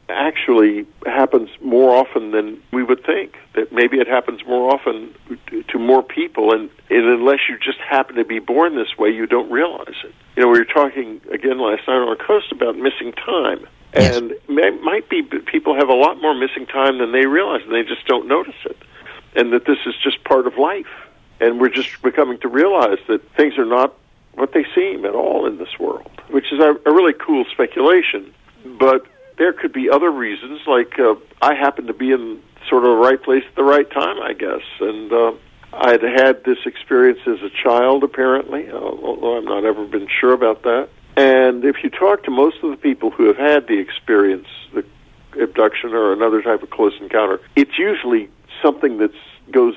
actually 0.09 0.85
happens 1.05 1.49
more 1.61 1.95
often 1.95 2.31
than 2.31 2.61
we 2.71 2.83
would 2.83 3.05
think. 3.05 3.37
That 3.55 3.71
maybe 3.71 3.97
it 3.97 4.07
happens 4.07 4.41
more 4.45 4.73
often 4.73 5.13
to 5.67 5.79
more 5.79 6.03
people, 6.03 6.53
and, 6.53 6.69
and 6.89 7.05
unless 7.05 7.39
you 7.49 7.57
just 7.57 7.79
happen 7.79 8.15
to 8.15 8.25
be 8.25 8.39
born 8.39 8.75
this 8.75 8.97
way, 8.97 9.09
you 9.09 9.25
don't 9.25 9.51
realize 9.51 9.95
it. 10.03 10.13
You 10.35 10.43
know, 10.43 10.49
we 10.49 10.59
were 10.59 10.65
talking 10.65 11.21
again 11.31 11.59
last 11.59 11.87
night 11.87 11.95
on 11.95 12.09
our 12.09 12.15
coast 12.15 12.51
about 12.51 12.77
missing 12.77 13.13
time. 13.13 13.65
Yes. 13.93 14.17
And 14.17 14.33
may, 14.49 14.71
might 14.81 15.07
be 15.09 15.21
people 15.21 15.75
have 15.75 15.89
a 15.89 15.93
lot 15.93 16.19
more 16.21 16.33
missing 16.33 16.65
time 16.65 16.97
than 16.97 17.11
they 17.11 17.25
realize, 17.25 17.61
and 17.63 17.71
they 17.71 17.83
just 17.83 18.05
don't 18.07 18.27
notice 18.27 18.55
it. 18.65 18.77
And 19.35 19.53
that 19.53 19.65
this 19.65 19.77
is 19.85 19.93
just 20.03 20.23
part 20.23 20.47
of 20.47 20.57
life. 20.57 20.87
And 21.39 21.59
we're 21.59 21.69
just 21.69 22.01
becoming 22.01 22.39
to 22.39 22.47
realize 22.47 22.99
that 23.07 23.21
things 23.35 23.57
are 23.57 23.65
not 23.65 23.95
what 24.33 24.53
they 24.53 24.65
seem 24.73 25.05
at 25.05 25.13
all 25.13 25.45
in 25.45 25.57
this 25.57 25.79
world, 25.79 26.09
which 26.29 26.51
is 26.51 26.59
a, 26.59 26.75
a 26.85 26.91
really 26.91 27.13
cool 27.13 27.45
speculation. 27.51 28.33
But 28.65 29.05
there 29.37 29.53
could 29.53 29.73
be 29.73 29.89
other 29.89 30.11
reasons, 30.11 30.61
like 30.67 30.99
uh, 30.99 31.15
I 31.41 31.55
happened 31.55 31.87
to 31.87 31.93
be 31.93 32.11
in 32.11 32.41
sort 32.69 32.83
of 32.83 32.91
the 32.91 32.95
right 32.95 33.21
place 33.21 33.43
at 33.47 33.55
the 33.55 33.63
right 33.63 33.89
time, 33.89 34.19
I 34.21 34.33
guess, 34.33 34.61
and 34.79 35.11
uh, 35.11 35.33
I 35.73 35.91
had 35.91 36.03
had 36.03 36.43
this 36.43 36.59
experience 36.65 37.19
as 37.25 37.41
a 37.41 37.49
child, 37.49 38.03
apparently, 38.03 38.69
uh, 38.69 38.75
although 38.75 39.37
I've 39.37 39.43
not 39.43 39.65
ever 39.65 39.85
been 39.85 40.07
sure 40.07 40.33
about 40.33 40.63
that. 40.63 40.89
And 41.15 41.63
if 41.65 41.83
you 41.83 41.89
talk 41.89 42.23
to 42.23 42.31
most 42.31 42.57
of 42.63 42.71
the 42.71 42.77
people 42.77 43.11
who 43.11 43.27
have 43.27 43.37
had 43.37 43.67
the 43.67 43.79
experience, 43.79 44.47
the 44.73 44.85
abduction 45.39 45.93
or 45.93 46.13
another 46.13 46.41
type 46.41 46.63
of 46.63 46.69
close 46.69 46.93
encounter, 46.99 47.39
it's 47.55 47.77
usually 47.77 48.29
something 48.61 48.97
that 48.97 49.11
goes 49.51 49.75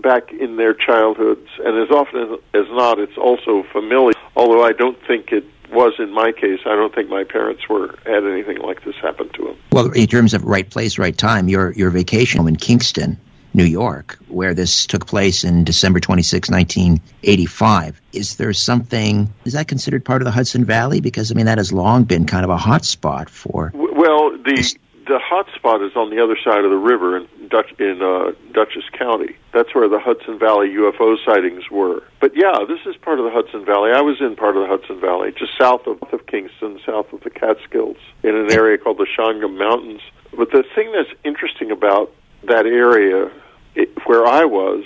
back 0.00 0.32
in 0.32 0.56
their 0.56 0.74
childhoods, 0.74 1.48
and 1.64 1.78
as 1.78 1.90
often 1.90 2.38
as 2.54 2.66
not, 2.70 2.98
it's 2.98 3.16
also 3.16 3.64
familial. 3.72 4.12
Although 4.36 4.62
I 4.62 4.72
don't 4.72 4.98
think 5.06 5.32
it 5.32 5.44
was 5.72 5.94
in 5.98 6.12
my 6.12 6.32
case. 6.32 6.60
I 6.66 6.74
don't 6.76 6.94
think 6.94 7.08
my 7.08 7.24
parents 7.24 7.68
were 7.68 7.94
had 8.04 8.24
anything 8.24 8.58
like 8.58 8.84
this 8.84 8.94
happen 8.96 9.28
to 9.30 9.44
them. 9.44 9.56
Well, 9.72 9.92
in 9.92 10.06
terms 10.06 10.34
of 10.34 10.44
right 10.44 10.68
place, 10.68 10.98
right 10.98 11.16
time, 11.16 11.48
your 11.48 11.72
your 11.72 11.90
vacation 11.90 12.38
home 12.38 12.48
in 12.48 12.56
Kingston, 12.56 13.18
New 13.54 13.64
York, 13.64 14.18
where 14.28 14.54
this 14.54 14.86
took 14.86 15.06
place 15.06 15.44
in 15.44 15.64
December 15.64 16.00
26, 16.00 16.50
1985. 16.50 18.00
Is 18.12 18.36
there 18.36 18.52
something, 18.52 19.32
is 19.44 19.54
that 19.54 19.68
considered 19.68 20.04
part 20.04 20.22
of 20.22 20.26
the 20.26 20.30
Hudson 20.30 20.64
Valley? 20.64 21.00
Because, 21.00 21.32
I 21.32 21.34
mean, 21.34 21.46
that 21.46 21.58
has 21.58 21.72
long 21.72 22.04
been 22.04 22.26
kind 22.26 22.44
of 22.44 22.50
a 22.50 22.56
hot 22.56 22.84
spot 22.84 23.30
for. 23.30 23.72
Well, 23.74 24.30
the 24.30 24.76
the 25.06 25.18
hot 25.18 25.46
spot 25.54 25.82
is 25.82 25.96
on 25.96 26.10
the 26.10 26.22
other 26.22 26.36
side 26.44 26.64
of 26.64 26.70
the 26.70 26.76
river 26.76 27.26
Dutch 27.48 27.72
in 27.78 28.02
uh, 28.02 28.32
Dutchess 28.52 28.84
County. 28.92 29.36
That's 29.52 29.74
where 29.74 29.88
the 29.88 29.98
Hudson 29.98 30.38
Valley 30.38 30.68
UFO 30.68 31.16
sightings 31.24 31.70
were. 31.70 32.02
But 32.20 32.32
yeah, 32.34 32.64
this 32.66 32.80
is 32.86 32.96
part 32.96 33.18
of 33.18 33.24
the 33.24 33.30
Hudson 33.30 33.64
Valley. 33.64 33.92
I 33.92 34.00
was 34.00 34.20
in 34.20 34.36
part 34.36 34.56
of 34.56 34.62
the 34.62 34.68
Hudson 34.68 35.00
Valley, 35.00 35.32
just 35.36 35.52
south 35.58 35.86
of, 35.86 36.02
of 36.12 36.26
Kingston, 36.26 36.80
south 36.84 37.12
of 37.12 37.22
the 37.22 37.30
Catskills, 37.30 37.98
in 38.22 38.36
an 38.36 38.52
area 38.52 38.78
called 38.78 38.98
the 38.98 39.06
Shawangunk 39.06 39.56
Mountains. 39.58 40.00
But 40.36 40.50
the 40.50 40.64
thing 40.74 40.92
that's 40.92 41.10
interesting 41.24 41.70
about 41.70 42.12
that 42.46 42.66
area 42.66 43.30
it, 43.74 43.90
where 44.06 44.26
I 44.26 44.44
was 44.44 44.84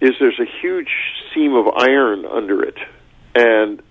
is 0.00 0.12
there's 0.20 0.38
a 0.38 0.46
huge 0.60 0.90
seam 1.34 1.54
of 1.54 1.66
iron 1.76 2.24
under 2.26 2.62
it, 2.62 2.78
and 3.34 3.82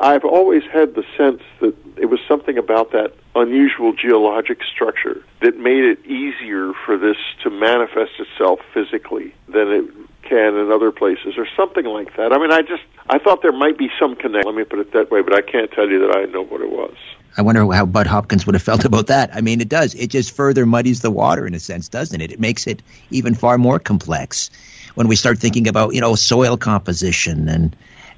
I've 0.00 0.24
always 0.24 0.62
had 0.64 0.94
the 0.94 1.04
sense 1.16 1.42
that 1.60 1.74
it 1.96 2.06
was 2.06 2.20
something 2.28 2.58
about 2.58 2.92
that 2.92 3.14
unusual 3.34 3.92
geologic 3.92 4.58
structure 4.62 5.24
that 5.40 5.56
made 5.56 5.84
it 5.84 6.04
easier 6.06 6.72
for 6.84 6.98
this 6.98 7.16
to 7.42 7.50
manifest 7.50 8.12
itself 8.18 8.60
physically 8.72 9.34
than 9.48 9.68
it 9.68 9.84
can 10.22 10.56
in 10.56 10.70
other 10.70 10.90
places 10.90 11.34
or 11.36 11.46
something 11.56 11.84
like 11.84 12.16
that. 12.16 12.32
I 12.32 12.38
mean, 12.38 12.52
I 12.52 12.62
just 12.62 12.82
I 13.08 13.18
thought 13.18 13.42
there 13.42 13.52
might 13.52 13.78
be 13.78 13.90
some 13.98 14.16
connection. 14.16 14.46
Let 14.46 14.56
me 14.56 14.64
put 14.64 14.78
it 14.78 14.92
that 14.92 15.10
way, 15.10 15.22
but 15.22 15.34
I 15.34 15.42
can't 15.42 15.70
tell 15.70 15.88
you 15.88 16.00
that 16.06 16.16
I 16.16 16.24
know 16.26 16.42
what 16.44 16.60
it 16.60 16.70
was. 16.70 16.96
I 17.36 17.42
wonder 17.42 17.70
how 17.72 17.84
Bud 17.84 18.06
Hopkins 18.06 18.46
would 18.46 18.54
have 18.54 18.62
felt 18.62 18.84
about 18.90 19.08
that. 19.08 19.34
I 19.34 19.40
mean, 19.40 19.60
it 19.60 19.68
does. 19.68 19.94
It 19.94 20.08
just 20.08 20.34
further 20.34 20.66
muddies 20.66 21.00
the 21.00 21.10
water 21.10 21.46
in 21.46 21.54
a 21.54 21.60
sense, 21.60 21.88
doesn't 21.88 22.20
it? 22.20 22.32
It 22.32 22.40
makes 22.40 22.66
it 22.66 22.82
even 23.10 23.34
far 23.34 23.58
more 23.58 23.78
complex 23.78 24.50
when 24.94 25.08
we 25.08 25.16
start 25.16 25.38
thinking 25.38 25.68
about 25.68 25.94
you 25.94 26.00
know 26.00 26.14
soil 26.14 26.56
composition 26.56 27.48
and 27.48 27.76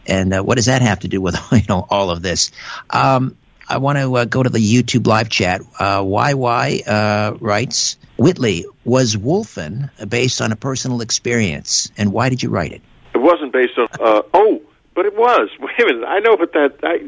and 0.09 0.35
uh, 0.35 0.43
what 0.43 0.57
does 0.57 0.67
that 0.67 0.83
have 0.83 1.01
to 1.01 1.09
do 1.09 1.21
with 1.21 1.37
you 1.53 1.63
know 1.69 1.87
all 1.89 2.11
of 2.11 2.23
this? 2.23 2.51
Um, 2.91 3.37
I 3.69 3.79
want 3.79 3.99
to 3.99 4.17
uh, 4.17 4.25
go 4.27 4.43
to 4.43 4.51
the 4.51 4.61
YouTube 4.61 5.07
live 5.07 5.29
chat. 5.29 5.61
Uh, 5.79 6.03
YY 6.03 6.87
uh, 6.87 7.37
writes, 7.41 7.97
Whitley, 8.17 8.65
was 8.85 9.17
Wolfen 9.17 9.91
based 10.09 10.41
on 10.41 10.53
a 10.53 10.57
personal 10.57 11.01
experience, 11.01 11.91
and 11.97 12.13
why 12.13 12.29
did 12.29 12.43
you 12.43 12.51
write 12.51 12.73
it? 12.73 12.83
It 13.15 13.19
wasn't 13.19 13.53
based 13.53 13.77
on. 13.77 13.89
Uh, 13.99 14.23
oh, 14.35 14.63
but 14.95 15.07
it 15.07 15.17
was. 15.17 15.51
Wait 15.61 15.81
a 15.81 15.87
minute. 15.87 16.07
I 16.07 16.21
know, 16.21 16.37
but 16.37 16.53
that 16.53 16.79
I, 16.83 16.99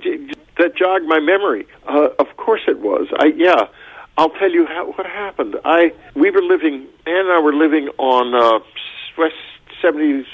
that 0.58 0.76
jogged 0.76 1.06
my 1.06 1.20
memory. 1.20 1.66
Uh, 1.86 2.08
of 2.18 2.36
course, 2.36 2.62
it 2.66 2.80
was. 2.80 3.06
I 3.18 3.26
yeah. 3.36 3.68
I'll 4.16 4.30
tell 4.30 4.50
you 4.50 4.66
how, 4.66 4.90
what 4.90 5.06
happened. 5.06 5.56
I 5.64 5.92
we 6.14 6.30
were 6.30 6.42
living. 6.42 6.88
Anne 7.06 7.16
and 7.16 7.30
I 7.30 7.40
were 7.40 7.54
living 7.54 7.88
on 7.98 8.34
uh, 8.34 8.64
West 9.16 9.36
Seventy 9.80 10.26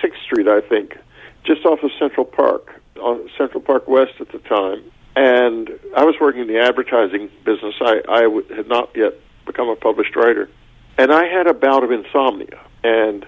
Sixth 0.00 0.20
Street, 0.22 0.46
I 0.46 0.60
think, 0.60 0.96
just 1.44 1.64
off 1.64 1.82
of 1.82 1.90
Central 1.98 2.24
Park, 2.24 2.80
on 3.00 3.28
Central 3.36 3.60
Park 3.60 3.88
West 3.88 4.12
at 4.20 4.30
the 4.32 4.38
time 4.38 4.84
and 5.14 5.70
I 5.94 6.04
was 6.04 6.14
working 6.20 6.42
in 6.42 6.46
the 6.46 6.60
advertising 6.60 7.30
business. 7.44 7.74
I, 7.80 8.00
I 8.08 8.22
w- 8.22 8.46
had 8.54 8.68
not 8.68 8.90
yet 8.94 9.14
become 9.44 9.68
a 9.68 9.76
published 9.76 10.16
writer. 10.16 10.48
And 10.96 11.12
I 11.12 11.26
had 11.26 11.46
a 11.46 11.54
bout 11.54 11.84
of 11.84 11.90
insomnia. 11.90 12.60
And 12.82 13.26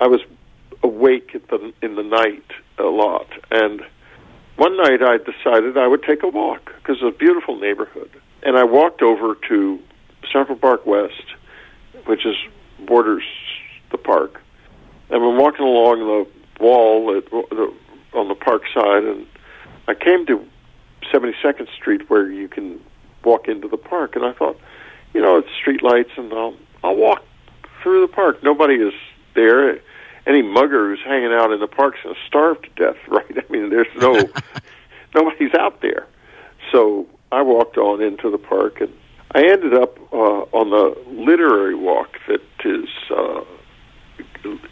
I 0.00 0.08
was 0.08 0.20
awake 0.82 1.34
at 1.34 1.48
the, 1.48 1.72
in 1.80 1.94
the 1.94 2.02
night 2.02 2.44
a 2.78 2.84
lot. 2.84 3.28
And 3.50 3.82
one 4.56 4.76
night 4.76 5.02
I 5.02 5.16
decided 5.16 5.78
I 5.78 5.86
would 5.86 6.02
take 6.02 6.22
a 6.22 6.28
walk 6.28 6.72
because 6.76 6.98
it's 7.00 7.14
a 7.14 7.18
beautiful 7.18 7.58
neighborhood. 7.58 8.10
And 8.42 8.56
I 8.56 8.64
walked 8.64 9.00
over 9.00 9.36
to 9.48 9.80
Central 10.30 10.58
Park 10.58 10.84
West, 10.84 11.24
which 12.04 12.26
is 12.26 12.36
borders 12.86 13.24
the 13.90 13.98
park. 13.98 14.42
And 15.08 15.22
I'm 15.22 15.38
walking 15.38 15.64
along 15.64 16.00
the 16.00 16.28
wall 16.60 17.16
at, 17.16 17.30
the, 17.30 17.72
on 18.14 18.28
the 18.28 18.34
park 18.34 18.62
side, 18.72 19.04
and 19.04 19.26
I 19.88 19.94
came 19.94 20.26
to 20.26 20.44
72nd 21.12 21.68
Street 21.74 22.08
where 22.10 22.30
you 22.30 22.48
can 22.48 22.80
walk 23.24 23.48
into 23.48 23.68
the 23.68 23.76
park, 23.76 24.16
and 24.16 24.24
I 24.24 24.32
thought, 24.32 24.58
you 25.14 25.20
know, 25.20 25.38
it's 25.38 25.48
street 25.60 25.82
lights, 25.82 26.10
and 26.16 26.32
I'll 26.32 26.56
I'll 26.82 26.96
walk 26.96 27.22
through 27.82 28.06
the 28.06 28.12
park. 28.12 28.42
Nobody 28.42 28.74
is 28.74 28.94
there. 29.34 29.80
Any 30.26 30.42
mugger 30.42 30.88
who's 30.88 31.04
hanging 31.04 31.32
out 31.32 31.52
in 31.52 31.60
the 31.60 31.68
park's 31.68 31.98
going 32.02 32.14
to 32.14 32.20
starve 32.26 32.60
to 32.62 32.68
death, 32.76 32.96
right? 33.08 33.24
I 33.30 33.52
mean, 33.52 33.70
there's 33.70 33.86
no 33.96 34.14
nobody's 35.14 35.54
out 35.54 35.80
there. 35.82 36.06
So 36.72 37.06
I 37.32 37.42
walked 37.42 37.76
on 37.78 38.02
into 38.02 38.30
the 38.30 38.38
park, 38.38 38.80
and 38.80 38.92
I 39.32 39.40
ended 39.40 39.74
up 39.74 39.98
uh, 40.12 40.42
on 40.52 40.70
the 40.70 41.10
literary 41.10 41.74
walk 41.74 42.16
that 42.28 42.40
is 42.64 42.88
uh, 43.10 43.44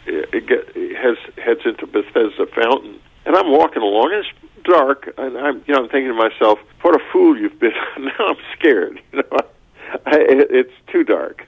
it, 0.05 0.47
get, 0.47 0.74
it 0.74 0.74
has 1.05 1.17
heads 1.37 1.61
into 1.65 1.85
Bethesda 1.85 2.45
Fountain, 2.55 2.99
and 3.25 3.35
I'm 3.35 3.51
walking 3.51 3.81
along. 3.81 4.11
And 4.13 4.25
it's 4.25 4.63
dark, 4.63 5.13
and 5.17 5.37
I'm 5.37 5.63
you 5.67 5.73
know 5.73 5.83
I'm 5.83 5.89
thinking 5.89 6.07
to 6.07 6.13
myself, 6.13 6.59
"What 6.81 6.95
a 6.95 7.03
fool 7.11 7.37
you've 7.37 7.59
been!" 7.59 7.71
now 7.99 8.27
I'm 8.27 8.37
scared. 8.57 8.99
You 9.13 9.23
know, 9.23 9.39
I, 10.05 10.17
it's 10.19 10.73
too 10.91 11.03
dark, 11.03 11.45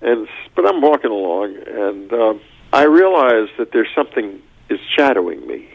and 0.00 0.26
but 0.54 0.66
I'm 0.66 0.80
walking 0.80 1.10
along, 1.10 1.56
and 1.66 2.12
um, 2.12 2.40
I 2.72 2.84
realize 2.84 3.48
that 3.58 3.72
there's 3.72 3.92
something 3.94 4.40
is 4.70 4.80
shadowing 4.96 5.46
me, 5.46 5.68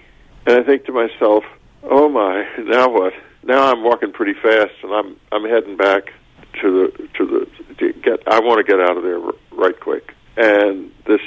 and 0.46 0.60
I 0.60 0.64
think 0.64 0.86
to 0.86 0.92
myself, 0.92 1.44
"Oh 1.84 2.10
my, 2.10 2.48
now 2.64 2.90
what?" 2.90 3.14
Now 3.42 3.72
I'm 3.72 3.84
walking 3.84 4.12
pretty 4.12 4.34
fast, 4.34 4.74
and 4.84 4.94
I'm 4.94 5.16
I'm 5.32 5.44
heading 5.50 5.78
back 5.78 6.14
to 6.62 6.92
the 6.98 7.08
to 7.18 7.26
the 7.26 7.76
to 7.76 7.94
get. 7.94 8.28
I 8.28 8.40
want 8.40 8.66
to 8.66 8.70
get 8.70 8.82
out 8.82 8.98
of 8.98 9.04
there 9.04 9.20
right 9.52 9.80
quick, 9.80 10.14
and 10.36 10.92
this 11.06 11.22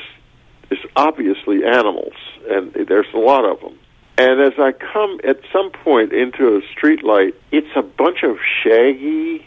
is 0.72 0.90
obviously 0.96 1.64
animals, 1.64 2.14
and 2.48 2.72
there's 2.72 3.06
a 3.14 3.18
lot 3.18 3.44
of 3.44 3.60
them. 3.60 3.78
And 4.18 4.40
as 4.40 4.52
I 4.58 4.72
come 4.72 5.20
at 5.24 5.40
some 5.52 5.70
point 5.70 6.12
into 6.12 6.56
a 6.56 6.60
street 6.70 7.02
light, 7.02 7.34
it's 7.50 7.74
a 7.76 7.82
bunch 7.82 8.22
of 8.22 8.36
shaggy 8.62 9.46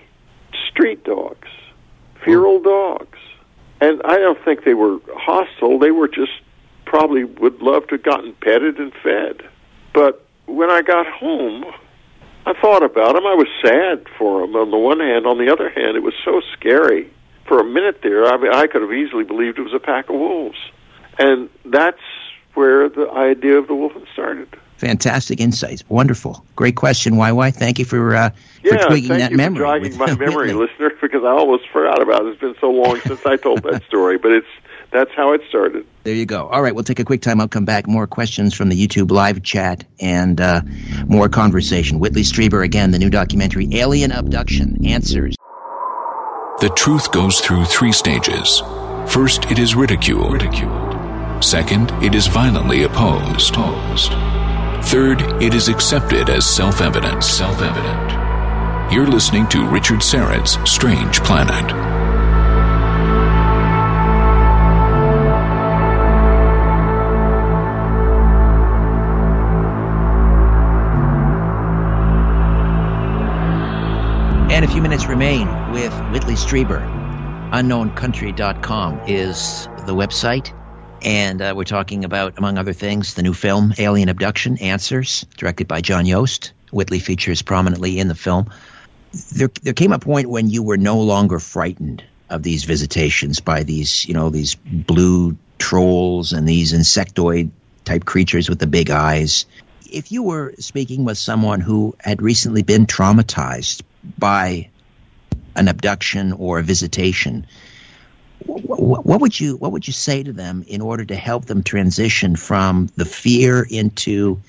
street 0.70 1.04
dogs, 1.04 1.48
feral 2.24 2.60
dogs. 2.62 3.20
And 3.82 4.02
I 4.04 4.18
don't 4.18 4.44
think 4.44 4.64
they 4.64 4.74
were 4.74 5.00
hostile. 5.14 5.80
They 5.80 5.92
were 5.92 6.08
just 6.08 6.32
probably 6.86 7.24
would 7.24 7.62
love 7.62 7.88
to 7.88 7.96
have 7.96 8.04
gotten 8.04 8.34
petted 8.42 8.78
and 8.80 8.92
fed. 9.04 9.48
But 9.94 10.26
when 10.46 10.72
I 10.72 10.82
got 10.82 11.08
home, 11.08 11.66
I 12.46 12.54
thought 12.54 12.84
about 12.84 13.16
them. 13.16 13.26
I 13.26 13.36
was 13.36 13.48
sad 13.64 14.08
for 14.18 14.42
them 14.42 14.56
on 14.56 14.72
the 14.72 14.78
one 14.78 15.00
hand. 15.00 15.26
On 15.26 15.38
the 15.38 15.52
other 15.52 15.70
hand, 15.70 15.98
it 15.98 16.04
was 16.04 16.14
so 16.24 16.42
scary. 16.54 17.12
For 17.48 17.60
a 17.60 17.64
minute 17.64 18.00
there, 18.02 18.26
I 18.26 18.38
mean, 18.38 18.54
I 18.54 18.66
could 18.68 18.82
have 18.82 18.94
easily 18.94 19.24
believed 19.24 19.60
it 19.60 19.64
was 19.64 19.74
a 19.74 19.80
pack 19.80 20.10
of 20.10 20.16
wolves. 20.16 20.58
And 21.18 21.50
that's 21.66 22.00
where 22.54 22.90
the 22.90 23.10
idea 23.12 23.58
of 23.58 23.68
the 23.68 23.74
Wolfen 23.74 24.06
started. 24.14 24.48
Fantastic 24.78 25.40
insights. 25.40 25.84
Wonderful. 25.88 26.46
Great 26.56 26.76
question, 26.76 27.14
YY. 27.14 27.56
Thank 27.56 27.80
you 27.80 27.86
for 27.86 28.16
uh, 28.16 28.30
yeah, 28.62 28.72
for 28.72 28.90
tweaking 28.90 29.10
thank 29.10 29.22
that 29.22 29.32
you 29.32 29.38
memory. 29.38 29.60
For 29.60 29.80
jogging 29.80 29.98
my 29.98 30.16
memory, 30.26 30.54
listener, 30.54 30.92
because 31.02 31.24
I 31.24 31.30
almost 31.30 31.70
forgot 31.72 32.02
about 32.02 32.26
it. 32.26 32.30
It's 32.30 32.42
been 32.42 32.56
so 32.60 32.72
long 32.72 33.00
since 33.02 33.26
I 33.26 33.38
told 33.38 33.64
that 33.64 33.84
story, 33.88 34.18
but 34.18 34.32
it's 34.32 34.48
that's 34.92 35.12
how 35.16 35.32
it 35.32 35.42
started. 35.48 35.86
There 36.04 36.14
you 36.14 36.26
go. 36.26 36.48
All 36.48 36.62
right, 36.62 36.76
we'll 36.76 36.84
take 36.84 37.00
a 37.00 37.06
quick 37.06 37.22
time. 37.22 37.40
I'll 37.40 37.48
come 37.48 37.66
back. 37.66 37.88
More 37.88 38.06
questions 38.06 38.54
from 38.54 38.70
the 38.70 38.88
YouTube 38.88 39.12
live 39.12 39.44
chat 39.44 39.86
and 40.00 40.40
uh, 40.42 40.62
more 41.08 41.30
conversation. 41.30 42.00
Whitley 42.00 42.24
Strieber 42.24 42.64
again, 42.64 42.92
the 42.92 43.00
new 43.00 43.10
documentary 43.10 43.70
Alien 43.74 44.12
Abduction 44.12 44.86
Answers. 44.86 45.36
The 46.60 46.70
truth 46.76 47.12
goes 47.12 47.40
through 47.40 47.66
three 47.66 47.92
stages. 47.92 48.62
First, 49.08 49.46
it 49.52 49.60
is 49.60 49.76
ridiculed. 49.76 50.34
ridiculed. 50.34 50.95
Second, 51.46 51.92
it 52.04 52.16
is 52.16 52.26
violently 52.26 52.84
opposed. 52.84 53.54
opposed. 53.54 54.12
Third, 54.90 55.22
it 55.40 55.54
is 55.54 55.70
accepted 55.70 56.28
as 56.28 56.44
self-evident. 56.44 57.24
Self-evident. 57.24 58.92
You're 58.92 59.06
listening 59.06 59.48
to 59.50 59.64
Richard 59.68 60.02
Syrett's 60.02 60.58
Strange 60.68 61.20
Planet. 61.20 61.72
And 74.52 74.66
a 74.66 74.68
few 74.68 74.82
minutes 74.82 75.06
remain 75.06 75.48
with 75.72 75.94
Whitley 76.12 76.34
Strieber. 76.34 76.82
UnknownCountry.com 77.52 79.02
is 79.06 79.68
the 79.86 79.94
website. 79.94 80.52
And 81.06 81.40
uh, 81.40 81.54
we're 81.56 81.66
talking 81.66 82.04
about, 82.04 82.40
among 82.40 82.58
other 82.58 82.74
things, 82.74 83.14
the 83.14 83.22
new 83.22 83.34
film, 83.34 83.76
Alien 83.78 84.10
Abduction 84.10 84.58
Answers, 84.58 85.24
directed 85.38 85.68
by 85.68 85.82
John 85.82 86.08
Yost. 86.08 86.52
Whitley 86.72 86.98
features 86.98 87.44
prominently 87.44 88.00
in 88.00 88.08
the 88.08 88.16
film. 88.16 88.52
There, 89.32 89.52
there 89.62 89.74
came 89.74 89.94
a 89.94 90.00
point 90.00 90.28
when 90.28 90.50
you 90.50 90.64
were 90.64 90.78
no 90.78 91.00
longer 91.00 91.38
frightened 91.38 92.04
of 92.28 92.42
these 92.42 92.64
visitations 92.64 93.40
by 93.40 93.62
these, 93.62 94.06
you 94.08 94.16
know, 94.16 94.32
these 94.32 94.56
blue 94.56 95.38
trolls 95.60 96.34
and 96.34 96.50
these 96.50 96.74
insectoid 96.74 97.52
type 97.86 98.04
creatures 98.04 98.50
with 98.50 98.58
the 98.58 98.68
big 98.68 98.90
eyes. 98.90 99.46
If 99.90 100.12
you 100.12 100.24
were 100.24 100.56
speaking 100.58 101.06
with 101.06 101.20
someone 101.20 101.62
who 101.62 101.96
had 102.00 102.24
recently 102.24 102.64
been 102.64 102.88
traumatized 102.88 103.84
by 104.18 104.70
an 105.56 105.68
abduction 105.68 106.34
or 106.34 106.58
a 106.58 106.64
visitation, 106.64 107.46
what, 108.40 109.06
what, 109.06 109.22
would 109.22 109.40
you 109.40 109.56
what 109.58 109.72
would 109.72 109.88
you 109.88 109.94
say 109.94 110.24
to 110.24 110.34
them 110.34 110.64
in 110.68 110.82
order 110.82 111.06
to 111.06 111.16
help 111.16 111.46
them 111.46 111.64
transition 111.64 112.36
from 112.36 112.90
the 112.96 113.06
fear 113.06 113.66
into 113.68 114.42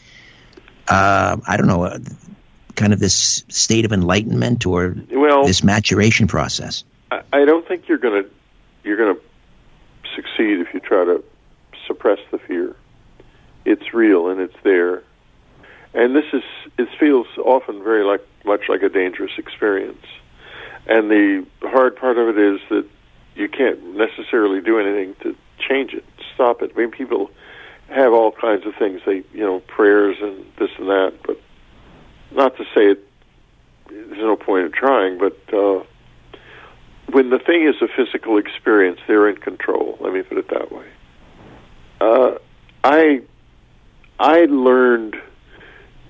uh, 0.89 1.37
I 1.47 1.57
don't 1.57 1.67
know 1.67 1.85
uh, 1.85 1.99
kind 2.75 2.93
of 2.93 2.99
this 2.99 3.45
state 3.49 3.85
of 3.85 3.93
enlightenment 3.93 4.67
or 4.67 4.95
well, 5.11 5.45
this 5.45 5.63
maturation 5.63 6.27
process? 6.27 6.85
I, 7.11 7.23
I 7.33 7.45
don't 7.45 7.67
think 7.67 7.89
you're 7.89 7.99
going 7.99 8.25
to 8.25 8.31
you're 8.85 8.97
going 8.97 9.17
to 9.17 9.23
succeed 10.15 10.61
if 10.61 10.73
you 10.75 10.81
try 10.81 11.05
to 11.05 11.25
suppress 11.87 12.19
the 12.31 12.39
fear. 12.39 12.77
It's 13.65 13.93
real 13.93 14.29
and 14.29 14.41
it's 14.41 14.57
there, 14.63 15.03
and 15.95 16.15
this 16.15 16.27
is 16.33 16.43
it 16.79 16.89
feels 16.99 17.27
often 17.39 17.83
very 17.83 18.05
like 18.05 18.27
much 18.45 18.69
like 18.69 18.83
a 18.83 18.89
dangerous 18.89 19.33
experience. 19.39 20.05
And 20.89 21.11
the 21.11 21.45
hard 21.63 21.97
part 21.97 22.17
of 22.17 22.29
it 22.29 22.39
is 22.39 22.61
that 22.69 22.87
you 23.37 23.49
can't 23.49 23.97
necessarily 23.97 24.61
do 24.61 24.79
anything 24.79 25.15
to 25.23 25.37
change 25.59 25.93
it, 25.93 26.05
stop 26.35 26.63
it. 26.63 26.73
I 26.75 26.79
mean, 26.79 26.91
people 26.91 27.31
have 27.89 28.13
all 28.13 28.33
kinds 28.33 28.67
of 28.67 28.75
things. 28.79 29.01
They, 29.07 29.23
you 29.33 29.45
know, 29.45 29.61
prayers 29.61 30.17
and 30.21 30.45
this 30.59 30.71
and 30.79 30.89
that. 30.89 31.15
But 31.25 31.41
not 32.33 32.57
to 32.57 32.65
say 32.75 32.91
it. 32.93 33.09
There's 33.89 34.19
no 34.19 34.37
point 34.37 34.67
in 34.67 34.73
trying. 34.73 35.19
But 35.19 35.39
uh, 35.55 35.85
when 37.11 37.31
the 37.31 37.39
thing 37.39 37.67
is 37.67 37.77
a 37.81 37.89
physical 37.89 38.39
experience, 38.39 39.01
they're 39.07 39.29
in 39.29 39.37
control. 39.37 39.99
Let 40.01 40.13
me 40.13 40.23
put 40.23 40.39
it 40.39 40.49
that 40.49 40.73
way. 40.73 40.87
Uh, 42.01 42.39
I 42.83 43.23
I 44.19 44.47
learned 44.47 45.17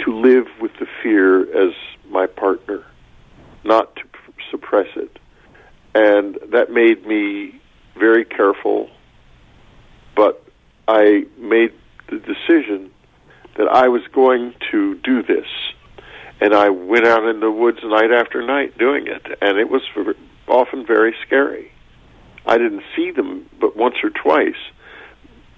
to 0.04 0.14
live 0.14 0.46
with 0.60 0.72
the 0.78 0.86
fear 1.02 1.42
as 1.66 1.74
my 2.08 2.26
partner, 2.26 2.84
not 3.64 3.94
to 3.96 4.02
suppress 4.50 4.88
it. 4.96 5.18
And 5.96 6.38
that 6.52 6.70
made 6.70 7.06
me 7.06 7.58
very 7.98 8.26
careful, 8.26 8.90
but 10.14 10.44
I 10.86 11.24
made 11.38 11.72
the 12.10 12.18
decision 12.18 12.90
that 13.56 13.66
I 13.66 13.88
was 13.88 14.02
going 14.12 14.52
to 14.70 14.96
do 14.96 15.22
this. 15.22 15.46
And 16.42 16.54
I 16.54 16.68
went 16.68 17.06
out 17.06 17.24
in 17.24 17.40
the 17.40 17.50
woods 17.50 17.78
night 17.82 18.12
after 18.12 18.42
night 18.42 18.76
doing 18.76 19.06
it, 19.06 19.24
and 19.40 19.56
it 19.56 19.70
was 19.70 19.80
often 20.46 20.84
very 20.84 21.14
scary. 21.26 21.72
I 22.44 22.58
didn't 22.58 22.82
see 22.94 23.10
them 23.10 23.48
but 23.58 23.74
once 23.74 23.96
or 24.02 24.10
twice 24.10 24.60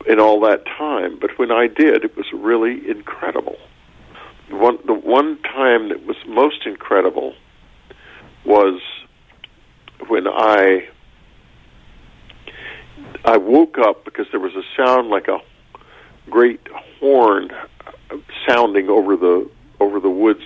in 0.06 0.20
all 0.20 0.38
that 0.42 0.64
time, 0.66 1.18
but 1.20 1.36
when 1.36 1.50
I 1.50 1.66
did, 1.66 2.04
it 2.04 2.16
was 2.16 2.26
really 2.32 2.88
incredible 2.88 3.56
one 4.50 4.78
the 4.86 4.94
one 4.94 5.38
time 5.42 5.88
that 5.88 6.06
was 6.06 6.16
most 6.26 6.66
incredible 6.66 7.34
was 8.44 8.80
when 10.06 10.26
I 10.26 10.88
I 13.24 13.36
woke 13.36 13.78
up 13.78 14.04
because 14.04 14.26
there 14.30 14.40
was 14.40 14.54
a 14.54 14.62
sound 14.76 15.08
like 15.08 15.28
a 15.28 15.38
great 16.30 16.60
horn 17.00 17.50
sounding 18.46 18.88
over 18.88 19.16
the 19.16 19.50
over 19.80 20.00
the 20.00 20.10
woods 20.10 20.44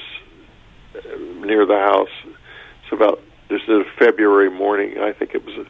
near 1.40 1.66
the 1.66 1.78
house. 1.78 2.34
It's 2.82 2.92
about 2.92 3.20
this 3.48 3.62
is 3.62 3.68
a 3.68 3.84
February 3.98 4.50
morning. 4.50 4.98
I 4.98 5.12
think 5.12 5.34
it 5.34 5.44
was 5.44 5.54
a 5.54 5.66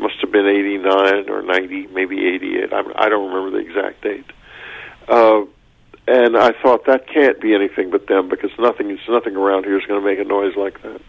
must 0.00 0.14
have 0.20 0.32
been 0.32 0.46
89 0.46 1.28
or 1.30 1.42
90, 1.42 1.88
maybe 1.88 2.26
88. 2.26 2.72
I, 2.72 2.82
I 2.96 3.08
don't 3.08 3.32
remember 3.32 3.50
the 3.50 3.64
exact 3.64 4.02
date. 4.02 4.24
Uh, 5.06 5.42
and 6.08 6.36
I 6.36 6.50
thought 6.60 6.86
that 6.86 7.06
can't 7.06 7.40
be 7.40 7.54
anything 7.54 7.90
but 7.90 8.08
them 8.08 8.28
because 8.28 8.50
nothing 8.58 8.90
is 8.90 8.98
nothing 9.08 9.36
around 9.36 9.64
here 9.64 9.78
is 9.78 9.86
going 9.86 10.00
to 10.00 10.06
make 10.06 10.18
a 10.18 10.24
noise 10.24 10.56
like 10.56 10.82
that. 10.82 11.00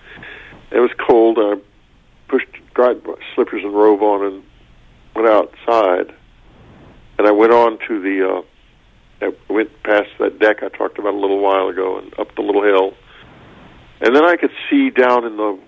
It 0.74 0.80
was 0.80 0.92
cold. 1.08 1.38
I 1.40 1.56
pushed 2.28 2.48
dried 2.74 3.02
slippers 3.36 3.64
and 3.64 3.74
robe 3.74 4.02
on 4.02 4.26
and 4.26 4.44
went 5.16 5.30
outside, 5.30 6.14
and 7.20 7.28
I 7.28 7.32
went 7.32 7.54
on 7.54 7.78
to 7.88 8.02
the. 8.02 8.28
Uh, 8.28 8.42
I 9.22 9.54
went 9.54 9.70
past 9.84 10.10
that 10.20 10.40
deck 10.40 10.64
I 10.64 10.70
talked 10.70 10.98
about 11.00 11.14
a 11.14 11.18
little 11.18 11.40
while 11.40 11.70
ago, 11.70 12.00
and 12.00 12.12
up 12.20 12.36
the 12.36 12.42
little 12.42 12.64
hill, 12.64 12.94
and 14.02 14.16
then 14.16 14.26
I 14.26 14.36
could 14.36 14.52
see 14.70 14.90
down 14.90 15.26
in 15.26 15.38
the 15.38 15.60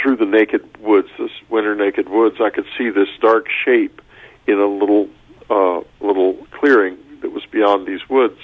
through 0.00 0.16
the 0.16 0.24
naked 0.24 0.78
woods, 0.78 1.08
this 1.18 1.32
winter 1.48 1.74
naked 1.74 2.08
woods. 2.08 2.36
I 2.40 2.50
could 2.50 2.66
see 2.78 2.90
this 2.90 3.08
dark 3.20 3.46
shape 3.64 4.00
in 4.46 4.58
a 4.58 4.66
little 4.66 5.08
uh, 5.50 5.80
little 6.00 6.46
clearing 6.52 6.96
that 7.22 7.32
was 7.32 7.44
beyond 7.50 7.86
these 7.86 8.08
woods, 8.08 8.38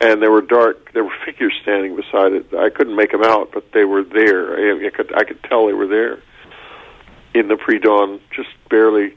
and 0.00 0.22
there 0.22 0.30
were 0.30 0.42
dark. 0.42 0.92
There 0.92 1.04
were 1.04 1.14
figures 1.24 1.52
standing 1.62 1.96
beside 1.96 2.32
it. 2.32 2.54
I 2.54 2.70
couldn't 2.70 2.96
make 2.96 3.12
them 3.12 3.22
out, 3.22 3.50
but 3.52 3.72
they 3.72 3.84
were 3.84 4.02
there. 4.02 4.56
I, 4.56 4.86
I 4.86 4.90
could 4.90 5.14
I 5.16 5.24
could 5.24 5.42
tell 5.44 5.66
they 5.66 5.72
were 5.72 5.86
there 5.86 6.22
in 7.34 7.48
the 7.48 7.56
pre-dawn, 7.56 8.20
just 8.34 8.48
barely 8.68 9.14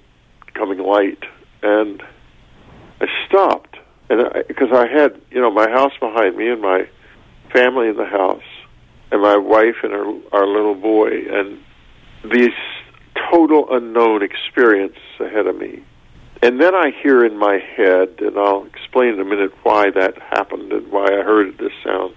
coming 0.54 0.78
light, 0.78 1.24
and 1.64 2.04
I 3.02 3.08
stopped, 3.28 3.76
and 4.10 4.22
because 4.48 4.70
I, 4.72 4.84
I 4.84 4.88
had 4.88 5.20
you 5.32 5.42
know 5.42 5.52
my 5.52 5.70
house 5.70 5.94
behind 6.00 6.36
me 6.38 6.50
and 6.50 6.62
my 6.62 6.88
family 7.52 7.88
in 7.88 7.98
the 7.98 8.06
house, 8.06 8.44
and 9.12 9.22
my 9.22 9.38
wife 9.38 9.78
and 9.84 9.94
our 9.94 10.06
our 10.32 10.48
little 10.48 10.76
boy, 10.76 11.10
and 11.30 11.60
this 12.24 12.54
total 13.32 13.68
unknown 13.72 14.22
experience 14.22 14.98
ahead 15.20 15.48
of 15.48 15.56
me. 15.56 15.84
And 16.44 16.60
then 16.60 16.76
I 16.76 16.92
hear 17.02 17.24
in 17.24 17.38
my 17.38 17.58
head, 17.58 18.16
and 18.20 18.38
I'll 18.38 18.66
explain 18.66 19.14
in 19.14 19.22
a 19.22 19.24
minute 19.24 19.54
why 19.64 19.92
that 19.92 20.22
happened 20.22 20.74
and 20.74 20.92
why 20.92 21.06
I 21.06 21.24
heard 21.24 21.58
this 21.58 21.72
sound, 21.82 22.16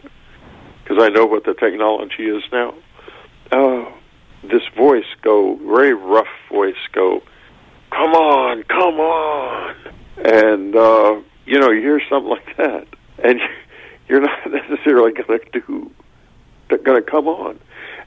because 0.83 1.01
I 1.01 1.11
know 1.11 1.27
what 1.27 1.45
the 1.45 1.55
technology 1.55 2.25
is 2.25 2.43
now. 2.51 2.75
Oh, 3.53 3.95
this 4.43 4.63
voice 4.77 5.07
go, 5.23 5.55
very 5.55 5.95
rough 5.95 6.27
voice 6.51 6.75
go, 6.93 7.23
come 7.93 8.15
on, 8.15 8.65
come 8.65 8.99
on. 8.99 9.77
And, 10.17 10.75
uh, 10.75 11.21
you 11.45 11.61
know, 11.61 11.71
you 11.71 11.83
hear 11.83 12.03
something 12.11 12.31
like 12.31 12.57
that, 12.57 12.89
and 13.23 13.39
you're 14.09 14.23
not 14.23 14.39
necessarily 14.51 15.13
going 15.13 15.39
to 15.39 15.61
do, 15.61 15.93
going 16.69 17.01
to 17.01 17.09
come 17.09 17.29
on. 17.29 17.61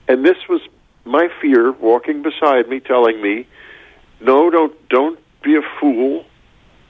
And 0.10 0.26
this 0.26 0.50
was 0.50 0.60
my 1.06 1.30
fear 1.42 1.72
walking 1.72 2.24
beside 2.24 2.68
me 2.68 2.82
telling 2.82 3.22
me, 3.22 3.48
no, 4.20 4.50
don't, 4.50 4.90
don't 4.90 5.18
be 5.44 5.56
a 5.56 5.62
fool. 5.80 6.26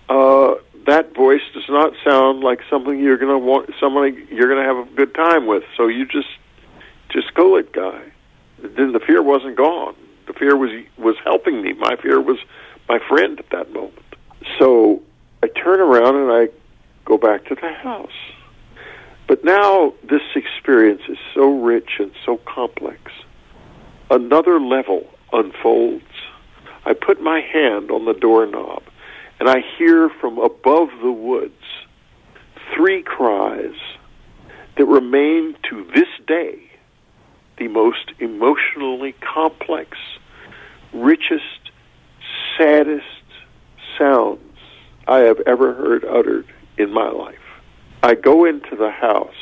Uh, 0.07 0.55
that 0.87 1.13
voice 1.15 1.41
does 1.53 1.69
not 1.69 1.93
sound 2.03 2.41
like 2.41 2.61
something 2.69 2.99
you're 2.99 3.17
going 3.17 3.31
to 3.31 3.45
want, 3.45 3.69
somebody 3.79 4.25
you're 4.31 4.47
going 4.47 4.65
to 4.65 4.67
have 4.67 4.87
a 4.87 4.95
good 4.95 5.13
time 5.13 5.45
with. 5.45 5.63
So 5.77 5.87
you 5.87 6.05
just, 6.05 6.29
just 7.11 7.33
go 7.35 7.57
it, 7.57 7.71
guy 7.71 8.11
then 8.61 8.91
the 8.91 8.99
fear 8.99 9.21
wasn't 9.21 9.55
gone. 9.55 9.95
The 10.27 10.33
fear 10.33 10.55
was 10.55 10.69
was 10.97 11.15
helping 11.23 11.61
me. 11.61 11.73
My 11.73 11.95
fear 12.01 12.21
was 12.21 12.37
my 12.87 12.99
friend 13.07 13.39
at 13.39 13.49
that 13.51 13.73
moment. 13.73 14.03
So 14.57 15.01
I 15.43 15.47
turn 15.47 15.79
around 15.79 16.15
and 16.15 16.31
I 16.31 16.49
go 17.05 17.17
back 17.17 17.45
to 17.45 17.55
the 17.55 17.69
house. 17.69 18.11
But 19.27 19.43
now 19.43 19.93
this 20.03 20.21
experience 20.35 21.01
is 21.07 21.17
so 21.33 21.61
rich 21.61 21.91
and 21.99 22.11
so 22.25 22.37
complex. 22.45 22.99
Another 24.09 24.59
level 24.59 25.07
unfolds. 25.31 26.03
I 26.89 26.93
put 26.93 27.21
my 27.21 27.39
hand 27.39 27.91
on 27.91 28.05
the 28.05 28.15
doorknob 28.15 28.81
and 29.39 29.47
I 29.47 29.61
hear 29.77 30.09
from 30.09 30.39
above 30.39 30.89
the 31.03 31.11
woods 31.11 31.53
three 32.75 33.03
cries 33.03 33.75
that 34.75 34.85
remain 34.85 35.55
to 35.69 35.85
this 35.93 36.07
day 36.25 36.59
the 37.59 37.67
most 37.67 38.11
emotionally 38.17 39.13
complex, 39.21 39.97
richest, 40.91 41.69
saddest 42.57 43.05
sounds 43.95 44.41
I 45.07 45.19
have 45.19 45.41
ever 45.45 45.75
heard 45.75 46.03
uttered 46.05 46.47
in 46.79 46.91
my 46.91 47.09
life. 47.09 47.35
I 48.01 48.15
go 48.15 48.45
into 48.45 48.75
the 48.75 48.89
house. 48.89 49.33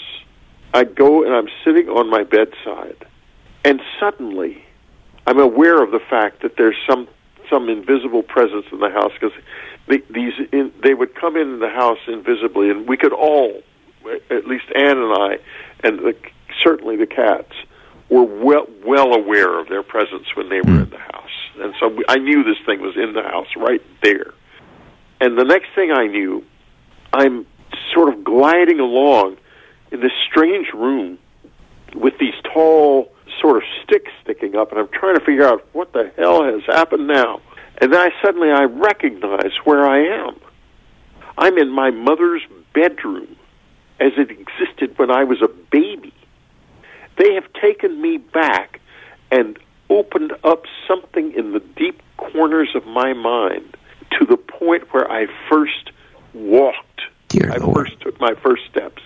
I 0.74 0.84
go 0.84 1.24
and 1.24 1.34
I'm 1.34 1.48
sitting 1.64 1.88
on 1.88 2.10
my 2.10 2.24
bedside, 2.24 3.06
and 3.64 3.80
suddenly 4.02 4.66
I'm 5.26 5.40
aware 5.40 5.82
of 5.82 5.92
the 5.92 6.02
fact 6.10 6.42
that 6.42 6.58
there's 6.58 6.76
some 6.90 7.08
some 7.50 7.70
invisible 7.70 8.24
presence 8.24 8.66
in 8.72 8.80
the 8.80 8.90
house 8.90 9.12
because 9.20 9.38
these 9.88 10.34
in, 10.52 10.72
they 10.84 10.94
would 10.94 11.16
come 11.16 11.36
in 11.36 11.60
the 11.60 11.70
house 11.70 12.00
invisibly, 12.08 12.70
and 12.70 12.88
we 12.88 12.98
could 12.98 13.14
all, 13.14 13.62
at 14.30 14.46
least 14.46 14.66
Anne 14.76 14.98
and 14.98 15.14
I, 15.14 15.38
and 15.84 16.00
the, 16.00 16.16
certainly 16.62 16.98
the 16.98 17.08
cats, 17.08 17.54
were 18.10 18.24
well 18.24 18.68
well 18.86 19.14
aware 19.14 19.60
of 19.60 19.68
their 19.70 19.84
presence 19.84 20.28
when 20.36 20.50
they 20.50 20.62
were 20.62 20.78
mm. 20.78 20.84
in 20.84 20.90
the 20.90 20.98
house, 20.98 21.38
and 21.60 21.74
so 21.80 21.88
we, 21.90 22.04
I 22.08 22.18
knew 22.18 22.44
this 22.44 22.58
thing 22.66 22.82
was 22.82 22.96
in 22.96 23.14
the 23.14 23.24
house 23.24 23.48
right 23.56 23.82
there. 24.04 24.34
And 25.20 25.38
the 25.38 25.44
next 25.44 25.70
thing 25.74 25.92
I 25.92 26.06
knew, 26.06 26.44
I'm 27.12 27.48
sort 27.94 28.14
of 28.14 28.24
gliding 28.24 28.80
along 28.80 29.38
in 29.92 30.02
this 30.02 30.12
strange 30.30 30.68
room 30.74 31.18
with 31.96 32.14
these 32.20 32.36
tall 32.54 33.12
sort 33.42 33.58
of 33.58 33.64
stick 33.84 34.08
sticking 34.24 34.56
up, 34.56 34.72
and 34.72 34.80
I'm 34.80 34.90
trying 34.90 35.16
to 35.16 35.26
figure 35.26 35.48
out 35.48 35.66
what 35.74 35.94
the 35.94 36.12
hell 36.18 36.44
has 36.44 36.64
happened 36.66 37.08
now. 37.08 37.42
And 37.80 37.94
then 37.94 38.00
I 38.00 38.10
suddenly 38.24 38.50
I 38.52 38.64
recognize 38.64 39.52
where 39.64 39.86
I 39.86 40.26
am. 40.26 40.40
I'm 41.38 41.58
in 41.58 41.70
my 41.70 41.92
mother's 41.92 42.42
bedroom 42.74 43.36
as 44.00 44.14
it 44.18 44.32
existed 44.32 44.98
when 44.98 45.12
I 45.12 45.24
was 45.24 45.42
a 45.42 45.48
baby. 45.48 46.14
They 47.18 47.34
have 47.34 47.52
taken 47.54 48.02
me 48.02 48.18
back 48.18 48.80
and 49.32 49.58
opened 49.90 50.34
up 50.44 50.64
something 50.88 51.34
in 51.34 51.54
the 51.54 51.60
deep 51.60 52.02
corners 52.18 52.70
of 52.76 52.86
my 52.86 53.14
mind 53.14 53.78
to 54.20 54.26
the 54.26 54.38
point 54.38 54.94
where 54.94 55.10
I 55.12 55.28
first 55.50 55.92
walked. 56.34 57.02
Dear 57.28 57.52
I 57.52 57.58
Lord. 57.58 57.88
first 57.88 58.02
took 58.02 58.20
my 58.20 58.34
first 58.42 58.64
steps. 58.70 59.02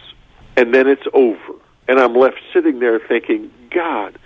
And 0.58 0.74
then 0.74 0.88
it's 0.88 1.06
over. 1.14 1.54
And 1.88 2.00
I'm 2.00 2.16
left 2.16 2.38
sitting 2.54 2.80
there 2.80 3.00
thinking, 3.00 3.52
God, 3.74 4.18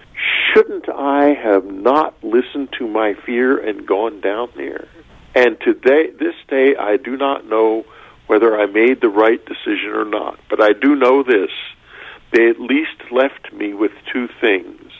shouldn't 0.53 0.89
I 0.89 1.33
have 1.33 1.65
not 1.65 2.15
listened 2.23 2.69
to 2.79 2.87
my 2.87 3.13
fear 3.25 3.57
and 3.57 3.87
gone 3.87 4.21
down 4.21 4.49
there? 4.55 4.87
And 5.33 5.59
today, 5.59 6.11
this 6.17 6.35
day, 6.47 6.75
I 6.75 6.97
do 6.97 7.17
not 7.17 7.47
know 7.47 7.85
whether 8.27 8.59
I 8.59 8.65
made 8.65 9.01
the 9.01 9.09
right 9.09 9.43
decision 9.45 9.91
or 9.93 10.05
not. 10.05 10.39
But 10.49 10.61
I 10.61 10.73
do 10.73 10.95
know 10.95 11.23
this 11.23 11.51
they 12.31 12.49
at 12.49 12.59
least 12.59 13.11
left 13.11 13.53
me 13.53 13.73
with 13.73 13.91
two 14.11 14.27
things. 14.41 14.91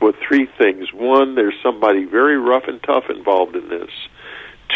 With 0.00 0.14
three 0.26 0.46
things. 0.58 0.92
One, 0.92 1.34
there's 1.34 1.54
somebody 1.62 2.04
very 2.04 2.38
rough 2.38 2.64
and 2.68 2.80
tough 2.82 3.04
involved 3.08 3.56
in 3.56 3.68
this. 3.68 3.90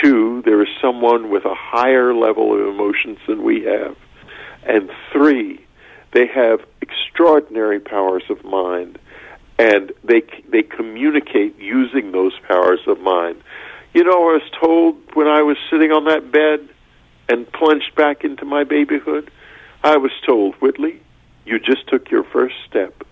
Two, 0.03 0.43
there 0.45 0.61
is 0.63 0.69
someone 0.81 1.31
with 1.31 1.45
a 1.45 1.55
higher 1.55 2.15
level 2.15 2.53
of 2.55 2.75
emotions 2.75 3.19
than 3.29 3.45
we 3.45 3.63
have. 3.63 3.97
And 4.65 4.91
three, 5.13 5.65
they 6.13 6.27
have 6.27 6.61
extraordinary 6.81 7.81
powers 7.81 8.25
of 8.31 8.45
mind 8.45 8.99
and 9.59 9.93
they 10.05 10.23
they 10.49 10.63
communicate 10.63 11.59
using 11.59 12.13
those 12.13 12.33
powers 12.49 12.81
of 12.87 13.01
mind. 13.01 13.43
You 13.95 14.05
know, 14.05 14.31
I 14.31 14.33
was 14.35 14.51
told 14.59 14.97
when 15.15 15.27
I 15.27 15.43
was 15.43 15.57
sitting 15.71 15.93
on 15.93 16.07
that 16.07 16.33
bed 16.33 16.69
and 17.29 17.51
plunged 17.53 17.95
back 17.95 18.25
into 18.25 18.45
my 18.45 18.65
babyhood, 18.65 19.31
I 19.85 19.97
was 19.99 20.11
told, 20.27 20.55
Whitley, 20.57 21.01
you 21.45 21.59
just 21.59 21.87
took 21.89 22.11
your 22.11 22.25
first 22.25 22.55
step. 22.69 23.05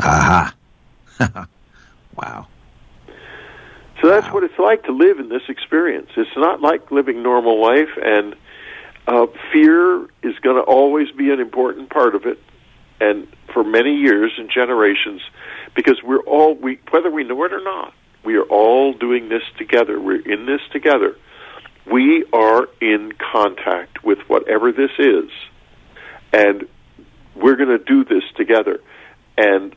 Aha. 0.00 0.54
wow. 2.16 2.46
So 4.00 4.08
that's 4.08 4.26
wow. 4.26 4.34
what 4.34 4.44
it's 4.44 4.58
like 4.58 4.84
to 4.84 4.92
live 4.92 5.18
in 5.18 5.28
this 5.28 5.42
experience. 5.48 6.08
It's 6.16 6.36
not 6.36 6.60
like 6.60 6.90
living 6.90 7.22
normal 7.22 7.60
life, 7.60 7.90
and 8.02 8.34
uh, 9.06 9.26
fear 9.52 10.02
is 10.22 10.38
going 10.42 10.56
to 10.56 10.62
always 10.62 11.10
be 11.10 11.30
an 11.30 11.40
important 11.40 11.90
part 11.90 12.14
of 12.14 12.26
it, 12.26 12.38
and 13.00 13.26
for 13.52 13.64
many 13.64 13.96
years 13.96 14.32
and 14.38 14.50
generations, 14.50 15.20
because 15.74 16.00
we're 16.02 16.22
all 16.22 16.54
we 16.54 16.78
whether 16.90 17.10
we 17.10 17.24
know 17.24 17.44
it 17.44 17.52
or 17.52 17.62
not, 17.62 17.92
we 18.24 18.36
are 18.36 18.44
all 18.44 18.92
doing 18.92 19.28
this 19.28 19.42
together. 19.58 20.00
We're 20.00 20.20
in 20.20 20.46
this 20.46 20.60
together. 20.72 21.16
We 21.90 22.24
are 22.32 22.68
in 22.80 23.12
contact 23.32 24.04
with 24.04 24.18
whatever 24.28 24.70
this 24.70 24.92
is 25.00 25.30
and 26.32 26.66
we're 27.34 27.56
going 27.56 27.68
to 27.68 27.78
do 27.78 28.04
this 28.04 28.24
together. 28.36 28.80
And 29.36 29.74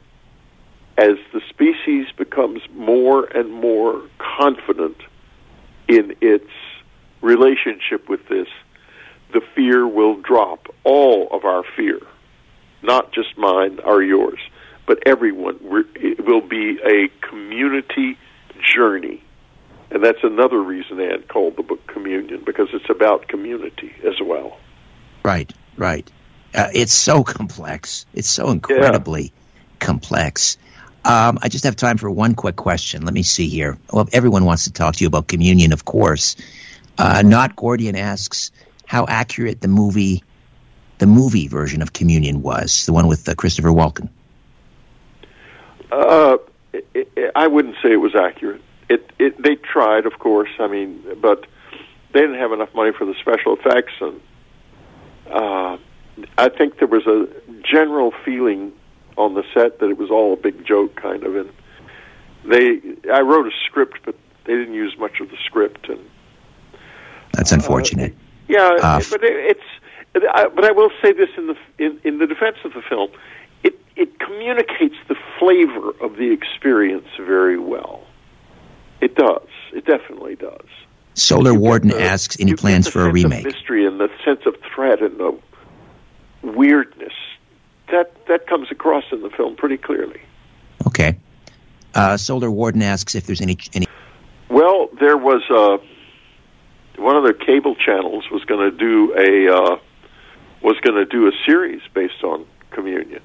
as 0.97 1.17
the 1.33 1.41
species 1.49 2.07
becomes 2.17 2.61
more 2.73 3.25
and 3.25 3.51
more 3.51 4.01
confident 4.17 4.97
in 5.87 6.15
its 6.21 6.49
relationship 7.21 8.09
with 8.09 8.27
this, 8.29 8.47
the 9.35 9.41
fear 9.53 9.85
will 9.85 10.15
drop. 10.15 10.73
All 10.85 11.27
of 11.31 11.43
our 11.43 11.63
fear, 11.75 11.99
not 12.81 13.11
just 13.11 13.37
mine 13.37 13.79
or 13.83 14.01
yours, 14.01 14.39
but 14.87 14.99
everyone. 15.05 15.59
It 15.95 16.25
will 16.25 16.41
be 16.41 16.79
a 16.83 17.09
community 17.27 18.17
journey. 18.73 19.21
And 19.91 20.03
that's 20.03 20.23
another 20.23 20.59
reason 20.59 20.99
Anne 20.99 21.23
called 21.23 21.57
the 21.57 21.63
book 21.63 21.85
Communion, 21.85 22.43
because 22.45 22.69
it's 22.73 22.89
about 22.89 23.27
community 23.27 23.93
as 24.07 24.15
well. 24.21 24.57
Right, 25.23 25.51
right. 25.77 26.09
Uh, 26.53 26.69
it's 26.73 26.93
so 26.93 27.23
complex. 27.23 28.05
It's 28.13 28.29
so 28.29 28.49
incredibly 28.49 29.23
yeah. 29.23 29.29
complex. 29.79 30.57
Um, 31.03 31.39
I 31.41 31.49
just 31.49 31.65
have 31.65 31.75
time 31.75 31.97
for 31.97 32.09
one 32.09 32.35
quick 32.35 32.55
question. 32.55 33.03
Let 33.03 33.13
me 33.13 33.23
see 33.23 33.49
here. 33.49 33.77
Well, 33.91 34.07
everyone 34.13 34.45
wants 34.45 34.63
to 34.63 34.71
talk 34.71 34.95
to 34.95 35.03
you 35.03 35.07
about 35.07 35.27
communion, 35.27 35.73
of 35.73 35.83
course. 35.83 36.37
Uh, 36.97 37.21
Not 37.25 37.55
Gordian 37.55 37.95
asks 37.95 38.51
how 38.95 39.05
accurate 39.09 39.59
the 39.59 39.67
movie, 39.67 40.23
the 40.99 41.05
movie 41.05 41.49
version 41.49 41.81
of 41.81 41.91
Communion 41.91 42.41
was, 42.41 42.85
the 42.85 42.93
one 42.93 43.07
with 43.07 43.27
uh, 43.27 43.35
Christopher 43.35 43.67
Walken. 43.67 44.07
Uh, 45.91 46.37
it, 46.71 46.87
it, 46.93 47.31
I 47.35 47.47
wouldn't 47.47 47.75
say 47.83 47.91
it 47.91 47.97
was 47.97 48.15
accurate. 48.15 48.61
It, 48.87 49.11
it 49.19 49.41
they 49.41 49.55
tried, 49.55 50.05
of 50.05 50.17
course. 50.17 50.49
I 50.59 50.67
mean, 50.67 51.03
but 51.21 51.45
they 52.13 52.21
didn't 52.21 52.39
have 52.39 52.53
enough 52.53 52.73
money 52.73 52.93
for 52.97 53.03
the 53.03 53.15
special 53.19 53.57
effects, 53.57 53.91
and 53.99 54.21
uh, 55.29 55.77
I 56.37 56.47
think 56.47 56.79
there 56.79 56.87
was 56.87 57.05
a 57.05 57.27
general 57.69 58.13
feeling 58.23 58.71
on 59.17 59.33
the 59.33 59.43
set 59.53 59.79
that 59.79 59.89
it 59.89 59.97
was 59.97 60.09
all 60.09 60.31
a 60.31 60.37
big 60.37 60.65
joke, 60.65 60.95
kind 60.95 61.23
of. 61.25 61.35
And 61.35 61.49
they, 62.45 62.79
I 63.11 63.19
wrote 63.19 63.45
a 63.45 63.55
script, 63.65 63.99
but 64.05 64.15
they 64.45 64.53
didn't 64.53 64.73
use 64.73 64.95
much 64.97 65.19
of 65.19 65.29
the 65.31 65.37
script, 65.45 65.89
and 65.89 65.99
That's 67.33 67.51
unfortunate. 67.51 68.13
Uh, 68.13 68.24
yeah, 68.47 68.77
Uh, 68.81 69.01
but 69.09 69.23
it, 69.23 69.57
it's. 69.57 70.25
I, 70.33 70.47
but 70.47 70.63
I 70.63 70.71
will 70.71 70.91
say 71.01 71.11
this 71.11 71.29
in 71.37 71.47
the 71.47 71.57
in, 71.77 71.99
in 72.03 72.17
the 72.19 72.27
defense 72.27 72.57
of 72.63 72.73
the 72.73 72.81
film, 72.81 73.09
it 73.63 73.77
it 73.95 74.19
communicates 74.19 74.95
the 75.07 75.15
flavor 75.39 75.89
of 76.01 76.15
the 76.17 76.31
experience 76.31 77.07
very 77.17 77.59
well. 77.59 78.03
It 79.01 79.15
does. 79.15 79.47
It 79.73 79.85
definitely 79.85 80.35
does. 80.35 80.67
Solar 81.15 81.51
You 81.53 81.59
Warden 81.59 81.89
the- 81.89 82.01
asks 82.01 82.37
any 82.39 82.53
plans 82.55 82.87
for 82.87 83.01
a 83.01 83.03
sense 83.05 83.13
remake. 83.13 83.45
Of 83.45 83.53
mystery 83.53 83.85
and 83.85 83.99
the 83.99 84.09
sense 84.23 84.41
of 84.45 84.55
threat 84.73 85.01
and 85.01 85.17
the 85.19 85.37
weirdness 86.43 87.13
that 87.91 88.13
that 88.27 88.47
comes 88.47 88.71
across 88.71 89.03
in 89.11 89.21
the 89.21 89.29
film 89.29 89.55
pretty 89.55 89.77
clearly. 89.77 90.21
Okay. 90.87 91.17
Uh, 91.93 92.17
Solar 92.17 92.51
Warden 92.51 92.81
asks 92.81 93.15
if 93.15 93.25
there's 93.25 93.41
any 93.41 93.57
any. 93.73 93.87
Well, 94.49 94.89
there 94.99 95.17
was 95.17 95.41
uh, 95.49 95.77
one 96.97 97.15
of 97.15 97.23
the 97.23 97.33
cable 97.33 97.75
channels 97.75 98.25
was 98.31 98.43
going 98.45 98.71
to 98.71 98.77
do 98.77 99.13
a 99.13 99.53
uh, 99.53 99.77
was 100.61 100.77
going 100.81 100.95
to 100.95 101.05
do 101.05 101.27
a 101.27 101.31
series 101.45 101.81
based 101.93 102.23
on 102.23 102.45
communion, 102.71 103.21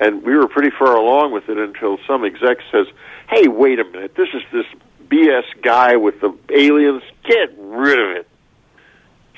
and 0.00 0.22
we 0.22 0.36
were 0.36 0.48
pretty 0.48 0.70
far 0.76 0.96
along 0.96 1.32
with 1.32 1.48
it 1.48 1.58
until 1.58 1.98
some 2.06 2.24
exec 2.24 2.58
says, 2.70 2.86
"Hey, 3.28 3.48
wait 3.48 3.78
a 3.78 3.84
minute! 3.84 4.14
This 4.16 4.28
is 4.34 4.42
this 4.52 4.66
BS 5.08 5.44
guy 5.62 5.96
with 5.96 6.20
the 6.20 6.36
aliens. 6.50 7.02
Get 7.24 7.54
rid 7.58 7.98
of 7.98 8.16
it." 8.16 8.28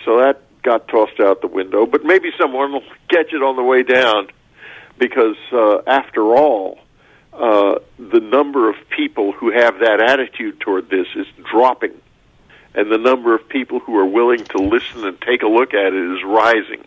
So 0.04 0.18
that 0.18 0.42
got 0.62 0.88
tossed 0.88 1.20
out 1.20 1.40
the 1.40 1.48
window, 1.48 1.86
but 1.86 2.04
maybe 2.04 2.30
someone 2.40 2.72
will 2.72 2.84
catch 3.08 3.32
it 3.32 3.42
on 3.42 3.56
the 3.56 3.62
way 3.62 3.82
down, 3.82 4.28
because 4.98 5.36
uh, 5.52 5.78
after 5.86 6.36
all, 6.36 6.78
uh, 7.32 7.78
the 7.98 8.20
number 8.20 8.68
of 8.68 8.76
people 8.90 9.32
who 9.32 9.50
have 9.50 9.78
that 9.80 10.00
attitude 10.00 10.60
toward 10.60 10.90
this 10.90 11.06
is 11.14 11.26
dropping, 11.50 11.92
and 12.79 12.93
the 12.93 12.97
number 12.97 13.35
of 13.35 13.49
people 13.49 13.81
who 13.81 13.97
are 13.99 14.07
willing 14.07 14.45
to 14.45 14.59
listen 14.59 15.05
and 15.05 15.20
take 15.20 15.43
a 15.43 15.49
look 15.49 15.74
at 15.74 15.93
it 15.93 16.16
is 16.16 16.22
rising. 16.22 16.85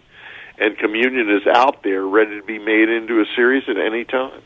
And 0.58 0.78
communion 0.78 1.30
is 1.30 1.46
out 1.46 1.84
there, 1.84 2.02
ready 2.02 2.40
to 2.40 2.44
be 2.44 2.60
made 2.60 2.88
into 2.88 3.20
a 3.20 3.26
series 3.36 3.68
at 3.68 3.78
any 3.78 4.06
time. 4.06 4.42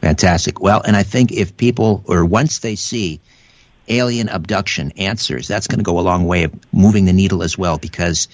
Fantastic. 0.00 0.58
Well, 0.58 0.80
and 0.80 0.96
I 0.96 1.02
think 1.02 1.30
if 1.30 1.58
people, 1.58 2.02
or 2.06 2.24
once 2.24 2.60
they 2.60 2.74
see 2.74 3.20
alien 3.86 4.30
abduction 4.30 4.92
answers, 4.92 5.46
that's 5.46 5.66
going 5.66 5.78
to 5.78 5.84
go 5.84 5.98
a 5.98 6.00
long 6.00 6.24
way 6.24 6.44
of 6.44 6.54
moving 6.72 7.04
the 7.04 7.12
needle 7.12 7.42
as 7.42 7.58
well 7.58 7.76
because 7.76 8.28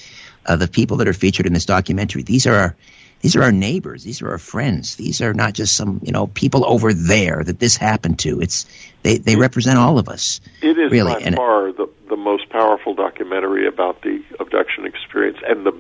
uh, 0.47 0.55
the 0.55 0.69
people 0.69 0.99
that 0.99 1.09
are 1.09 1.13
featured 1.13 1.47
in 1.47 1.53
this 1.53 1.67
documentary, 1.67 2.23
these 2.23 2.47
are 2.47 2.77
these 3.23 3.37
are 3.37 3.43
our 3.43 3.53
neighbors, 3.53 4.03
these 4.03 4.21
are 4.21 4.31
our 4.31 4.39
friends. 4.39 4.97
These 4.97 5.23
are 5.23 5.33
not 5.33 5.55
just 5.55 5.75
some, 5.75 6.01
you 6.03 6.13
know, 6.13 6.27
people 6.27 6.67
over 6.67 6.93
there 6.93 7.43
that 7.43 7.59
this 7.59 7.77
happened 7.77 8.19
to. 8.21 8.41
It's 8.41 8.67
they, 9.03 9.19
they 9.19 9.37
represent 9.37 9.79
all 9.79 9.99
of 9.99 10.09
us. 10.09 10.41
It 10.61 10.77
is 10.79 10.91
really, 10.91 11.15
by 11.15 11.21
and 11.21 11.37
far 11.37 11.73
the, 11.73 11.89
the 12.09 12.17
most 12.17 12.51
powerful 12.51 12.95
documentary 12.95 13.67
about 13.67 14.03
the 14.03 14.23
abduction 14.41 14.87
experience 14.87 15.39
and 15.47 15.65
the 15.65 15.73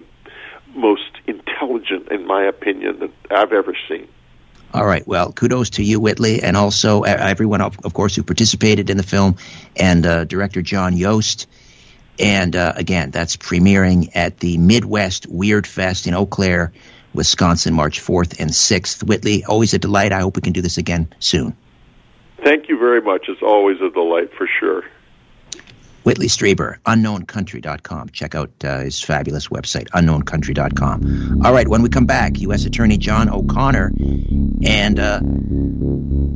most 0.74 1.10
intelligent, 1.26 2.10
in 2.10 2.26
my 2.26 2.44
opinion, 2.44 3.00
that 3.00 3.10
I've 3.30 3.52
ever 3.52 3.76
seen. 3.88 4.08
All 4.72 4.86
right. 4.86 5.06
Well, 5.06 5.32
kudos 5.32 5.70
to 5.70 5.82
you, 5.84 6.00
Whitley, 6.00 6.42
and 6.42 6.56
also 6.56 7.02
everyone, 7.02 7.60
of, 7.60 7.76
of 7.84 7.92
course, 7.92 8.16
who 8.16 8.22
participated 8.22 8.88
in 8.88 8.96
the 8.96 9.02
film, 9.02 9.36
and 9.76 10.06
uh, 10.06 10.24
director 10.24 10.62
John 10.62 10.96
Yost. 10.96 11.46
And 12.18 12.56
uh, 12.56 12.72
again, 12.76 13.10
that's 13.10 13.36
premiering 13.36 14.10
at 14.14 14.38
the 14.38 14.58
Midwest 14.58 15.26
Weird 15.28 15.66
Fest 15.66 16.06
in 16.06 16.14
Eau 16.14 16.24
Claire, 16.24 16.72
Wisconsin, 17.14 17.74
March 17.74 18.00
4th 18.00 18.40
and 18.40 18.50
6th. 18.50 19.02
Whitley, 19.04 19.44
always 19.44 19.74
a 19.74 19.78
delight. 19.78 20.12
I 20.12 20.20
hope 20.20 20.36
we 20.36 20.42
can 20.42 20.52
do 20.52 20.62
this 20.62 20.78
again 20.78 21.12
soon. 21.18 21.56
Thank 22.42 22.68
you 22.68 22.78
very 22.78 23.00
much. 23.00 23.26
It's 23.28 23.42
always 23.42 23.80
a 23.80 23.90
delight 23.90 24.32
for 24.36 24.48
sure. 24.60 24.84
Whitley 26.02 26.26
Strieber, 26.26 26.78
unknowncountry.com. 26.84 28.08
Check 28.08 28.34
out 28.34 28.50
uh, 28.64 28.80
his 28.80 29.00
fabulous 29.00 29.48
website, 29.48 29.88
unknowncountry.com. 29.90 31.42
All 31.44 31.52
right, 31.52 31.68
when 31.68 31.82
we 31.82 31.88
come 31.88 32.06
back, 32.06 32.40
U.S. 32.40 32.64
Attorney 32.64 32.98
John 32.98 33.28
O'Connor 33.30 33.92
and 34.64 34.98
uh, 34.98 35.20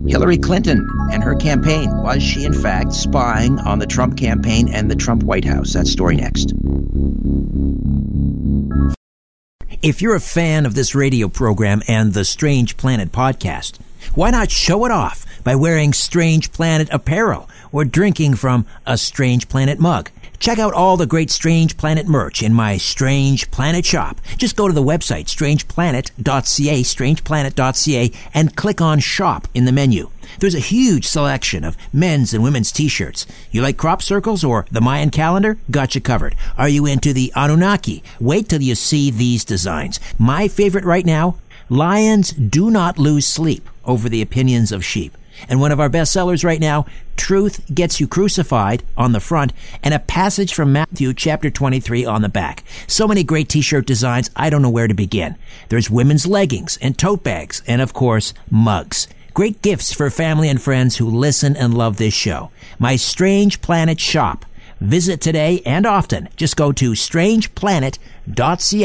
Hillary 0.09 0.39
Clinton 0.39 0.89
and 1.13 1.25
her 1.25 1.35
campaign. 1.35 1.91
Was 2.03 2.23
she, 2.23 2.45
in 2.45 2.53
fact, 2.53 2.93
spying 2.93 3.59
on 3.59 3.81
the 3.81 3.87
Trump 3.87 4.17
campaign 4.17 4.69
and 4.73 4.89
the 4.89 4.97
Trump 4.97 5.25
White 5.25 5.45
House? 5.45 5.73
That 5.73 5.89
story 5.89 6.17
next. 6.17 6.53
If 9.83 10.01
you're 10.01 10.15
a 10.15 10.21
fan 10.21 10.65
of 10.65 10.75
this 10.75 10.95
radio 10.95 11.29
program 11.29 11.83
and 11.89 12.15
the 12.15 12.25
Strange 12.25 12.77
Planet 12.77 13.11
podcast, 13.11 13.79
why 14.15 14.31
not 14.31 14.51
show 14.51 14.85
it 14.85 14.93
off 14.93 15.27
by 15.43 15.57
wearing 15.57 15.93
Strange 15.93 16.53
Planet 16.53 16.89
apparel 16.93 17.49
or 17.73 17.85
drinking 17.85 18.37
from 18.37 18.65
a 18.87 18.97
Strange 18.97 19.49
Planet 19.49 19.81
mug? 19.81 20.11
Check 20.39 20.59
out 20.59 20.75
all 20.75 20.97
the 20.97 21.07
great 21.07 21.31
Strange 21.31 21.77
Planet 21.77 22.07
merch 22.07 22.43
in 22.43 22.53
my 22.53 22.77
Strange 22.77 23.51
Planet 23.51 23.85
shop. 23.85 24.21
Just 24.37 24.57
go 24.57 24.69
to 24.69 24.75
the 24.75 24.83
website 24.83 25.27
strangeplanet.ca, 25.27 26.83
strangeplanet.ca, 26.83 28.13
and 28.35 28.57
click 28.57 28.81
on 28.81 28.99
shop 29.01 29.49
in 29.55 29.65
the 29.65 29.73
menu. 29.73 30.11
There's 30.39 30.55
a 30.55 30.61
huge 30.61 31.07
selection 31.07 31.65
of 31.65 31.77
men's 31.93 32.35
and 32.35 32.43
women's 32.43 32.73
t-shirts. 32.73 33.27
You 33.51 33.63
like 33.63 33.77
crop 33.77 34.03
circles 34.03 34.45
or 34.45 34.67
the 34.71 34.81
Mayan 34.81 35.11
calendar? 35.11 35.59
Got 35.71 35.95
you 35.95 36.01
covered. 36.01 36.35
Are 36.59 36.69
you 36.69 36.85
into 36.87 37.13
the 37.13 37.33
Anunnaki? 37.35 38.03
Wait 38.21 38.49
till 38.49 38.63
you 38.63 38.75
see 38.75 39.11
these 39.11 39.45
designs. 39.45 39.99
My 40.19 40.49
favorite 40.49 40.85
right 40.85 41.07
now, 41.07 41.37
lions 41.69 42.33
do 42.33 42.71
not 42.71 42.99
lose 42.99 43.27
sleep 43.27 43.69
over 43.85 44.09
the 44.09 44.23
opinions 44.23 44.73
of 44.73 44.85
sheep. 44.85 45.17
And 45.49 45.61
one 45.61 45.73
of 45.73 45.81
our 45.81 45.89
best 45.89 46.13
sellers 46.13 46.45
right 46.45 46.61
now, 46.61 46.87
Truth 47.17 47.63
Gets 47.75 48.01
You 48.01 48.07
Crucified 48.07 48.83
on 48.97 49.13
the 49.13 49.21
front 49.21 49.53
and 49.83 49.95
a 49.95 49.99
passage 49.99 50.55
from 50.55 50.73
Matthew 50.73 51.15
chapter 51.15 51.51
23 51.51 52.05
on 52.05 52.23
the 52.23 52.29
back. 52.29 52.65
So 52.87 53.09
many 53.09 53.25
great 53.25 53.49
t-shirt 53.49 53.87
designs, 53.87 54.31
I 54.37 54.51
don't 54.51 54.63
know 54.63 54.71
where 54.71 54.89
to 54.89 54.95
begin. 54.95 55.37
There's 55.69 55.91
women's 55.91 56.27
leggings 56.27 56.79
and 56.81 56.99
tote 56.99 57.23
bags 57.25 57.63
and 57.67 57.81
of 57.81 57.93
course, 57.93 58.35
mugs. 58.51 59.09
Great 59.35 59.61
gifts 59.61 59.93
for 59.93 60.09
family 60.09 60.49
and 60.49 60.61
friends 60.63 60.97
who 60.97 61.11
listen 61.11 61.57
and 61.57 61.77
love 61.77 61.99
this 61.99 62.15
show. 62.15 62.51
My 62.79 62.97
Strange 62.97 63.61
Planet 63.61 64.01
shop. 64.01 64.47
Visit 64.81 65.21
today 65.23 65.63
and 65.65 65.87
often. 65.87 66.29
Just 66.37 66.57
go 66.57 66.71
to 66.73 66.93
strangeplanet.ca 66.93 68.85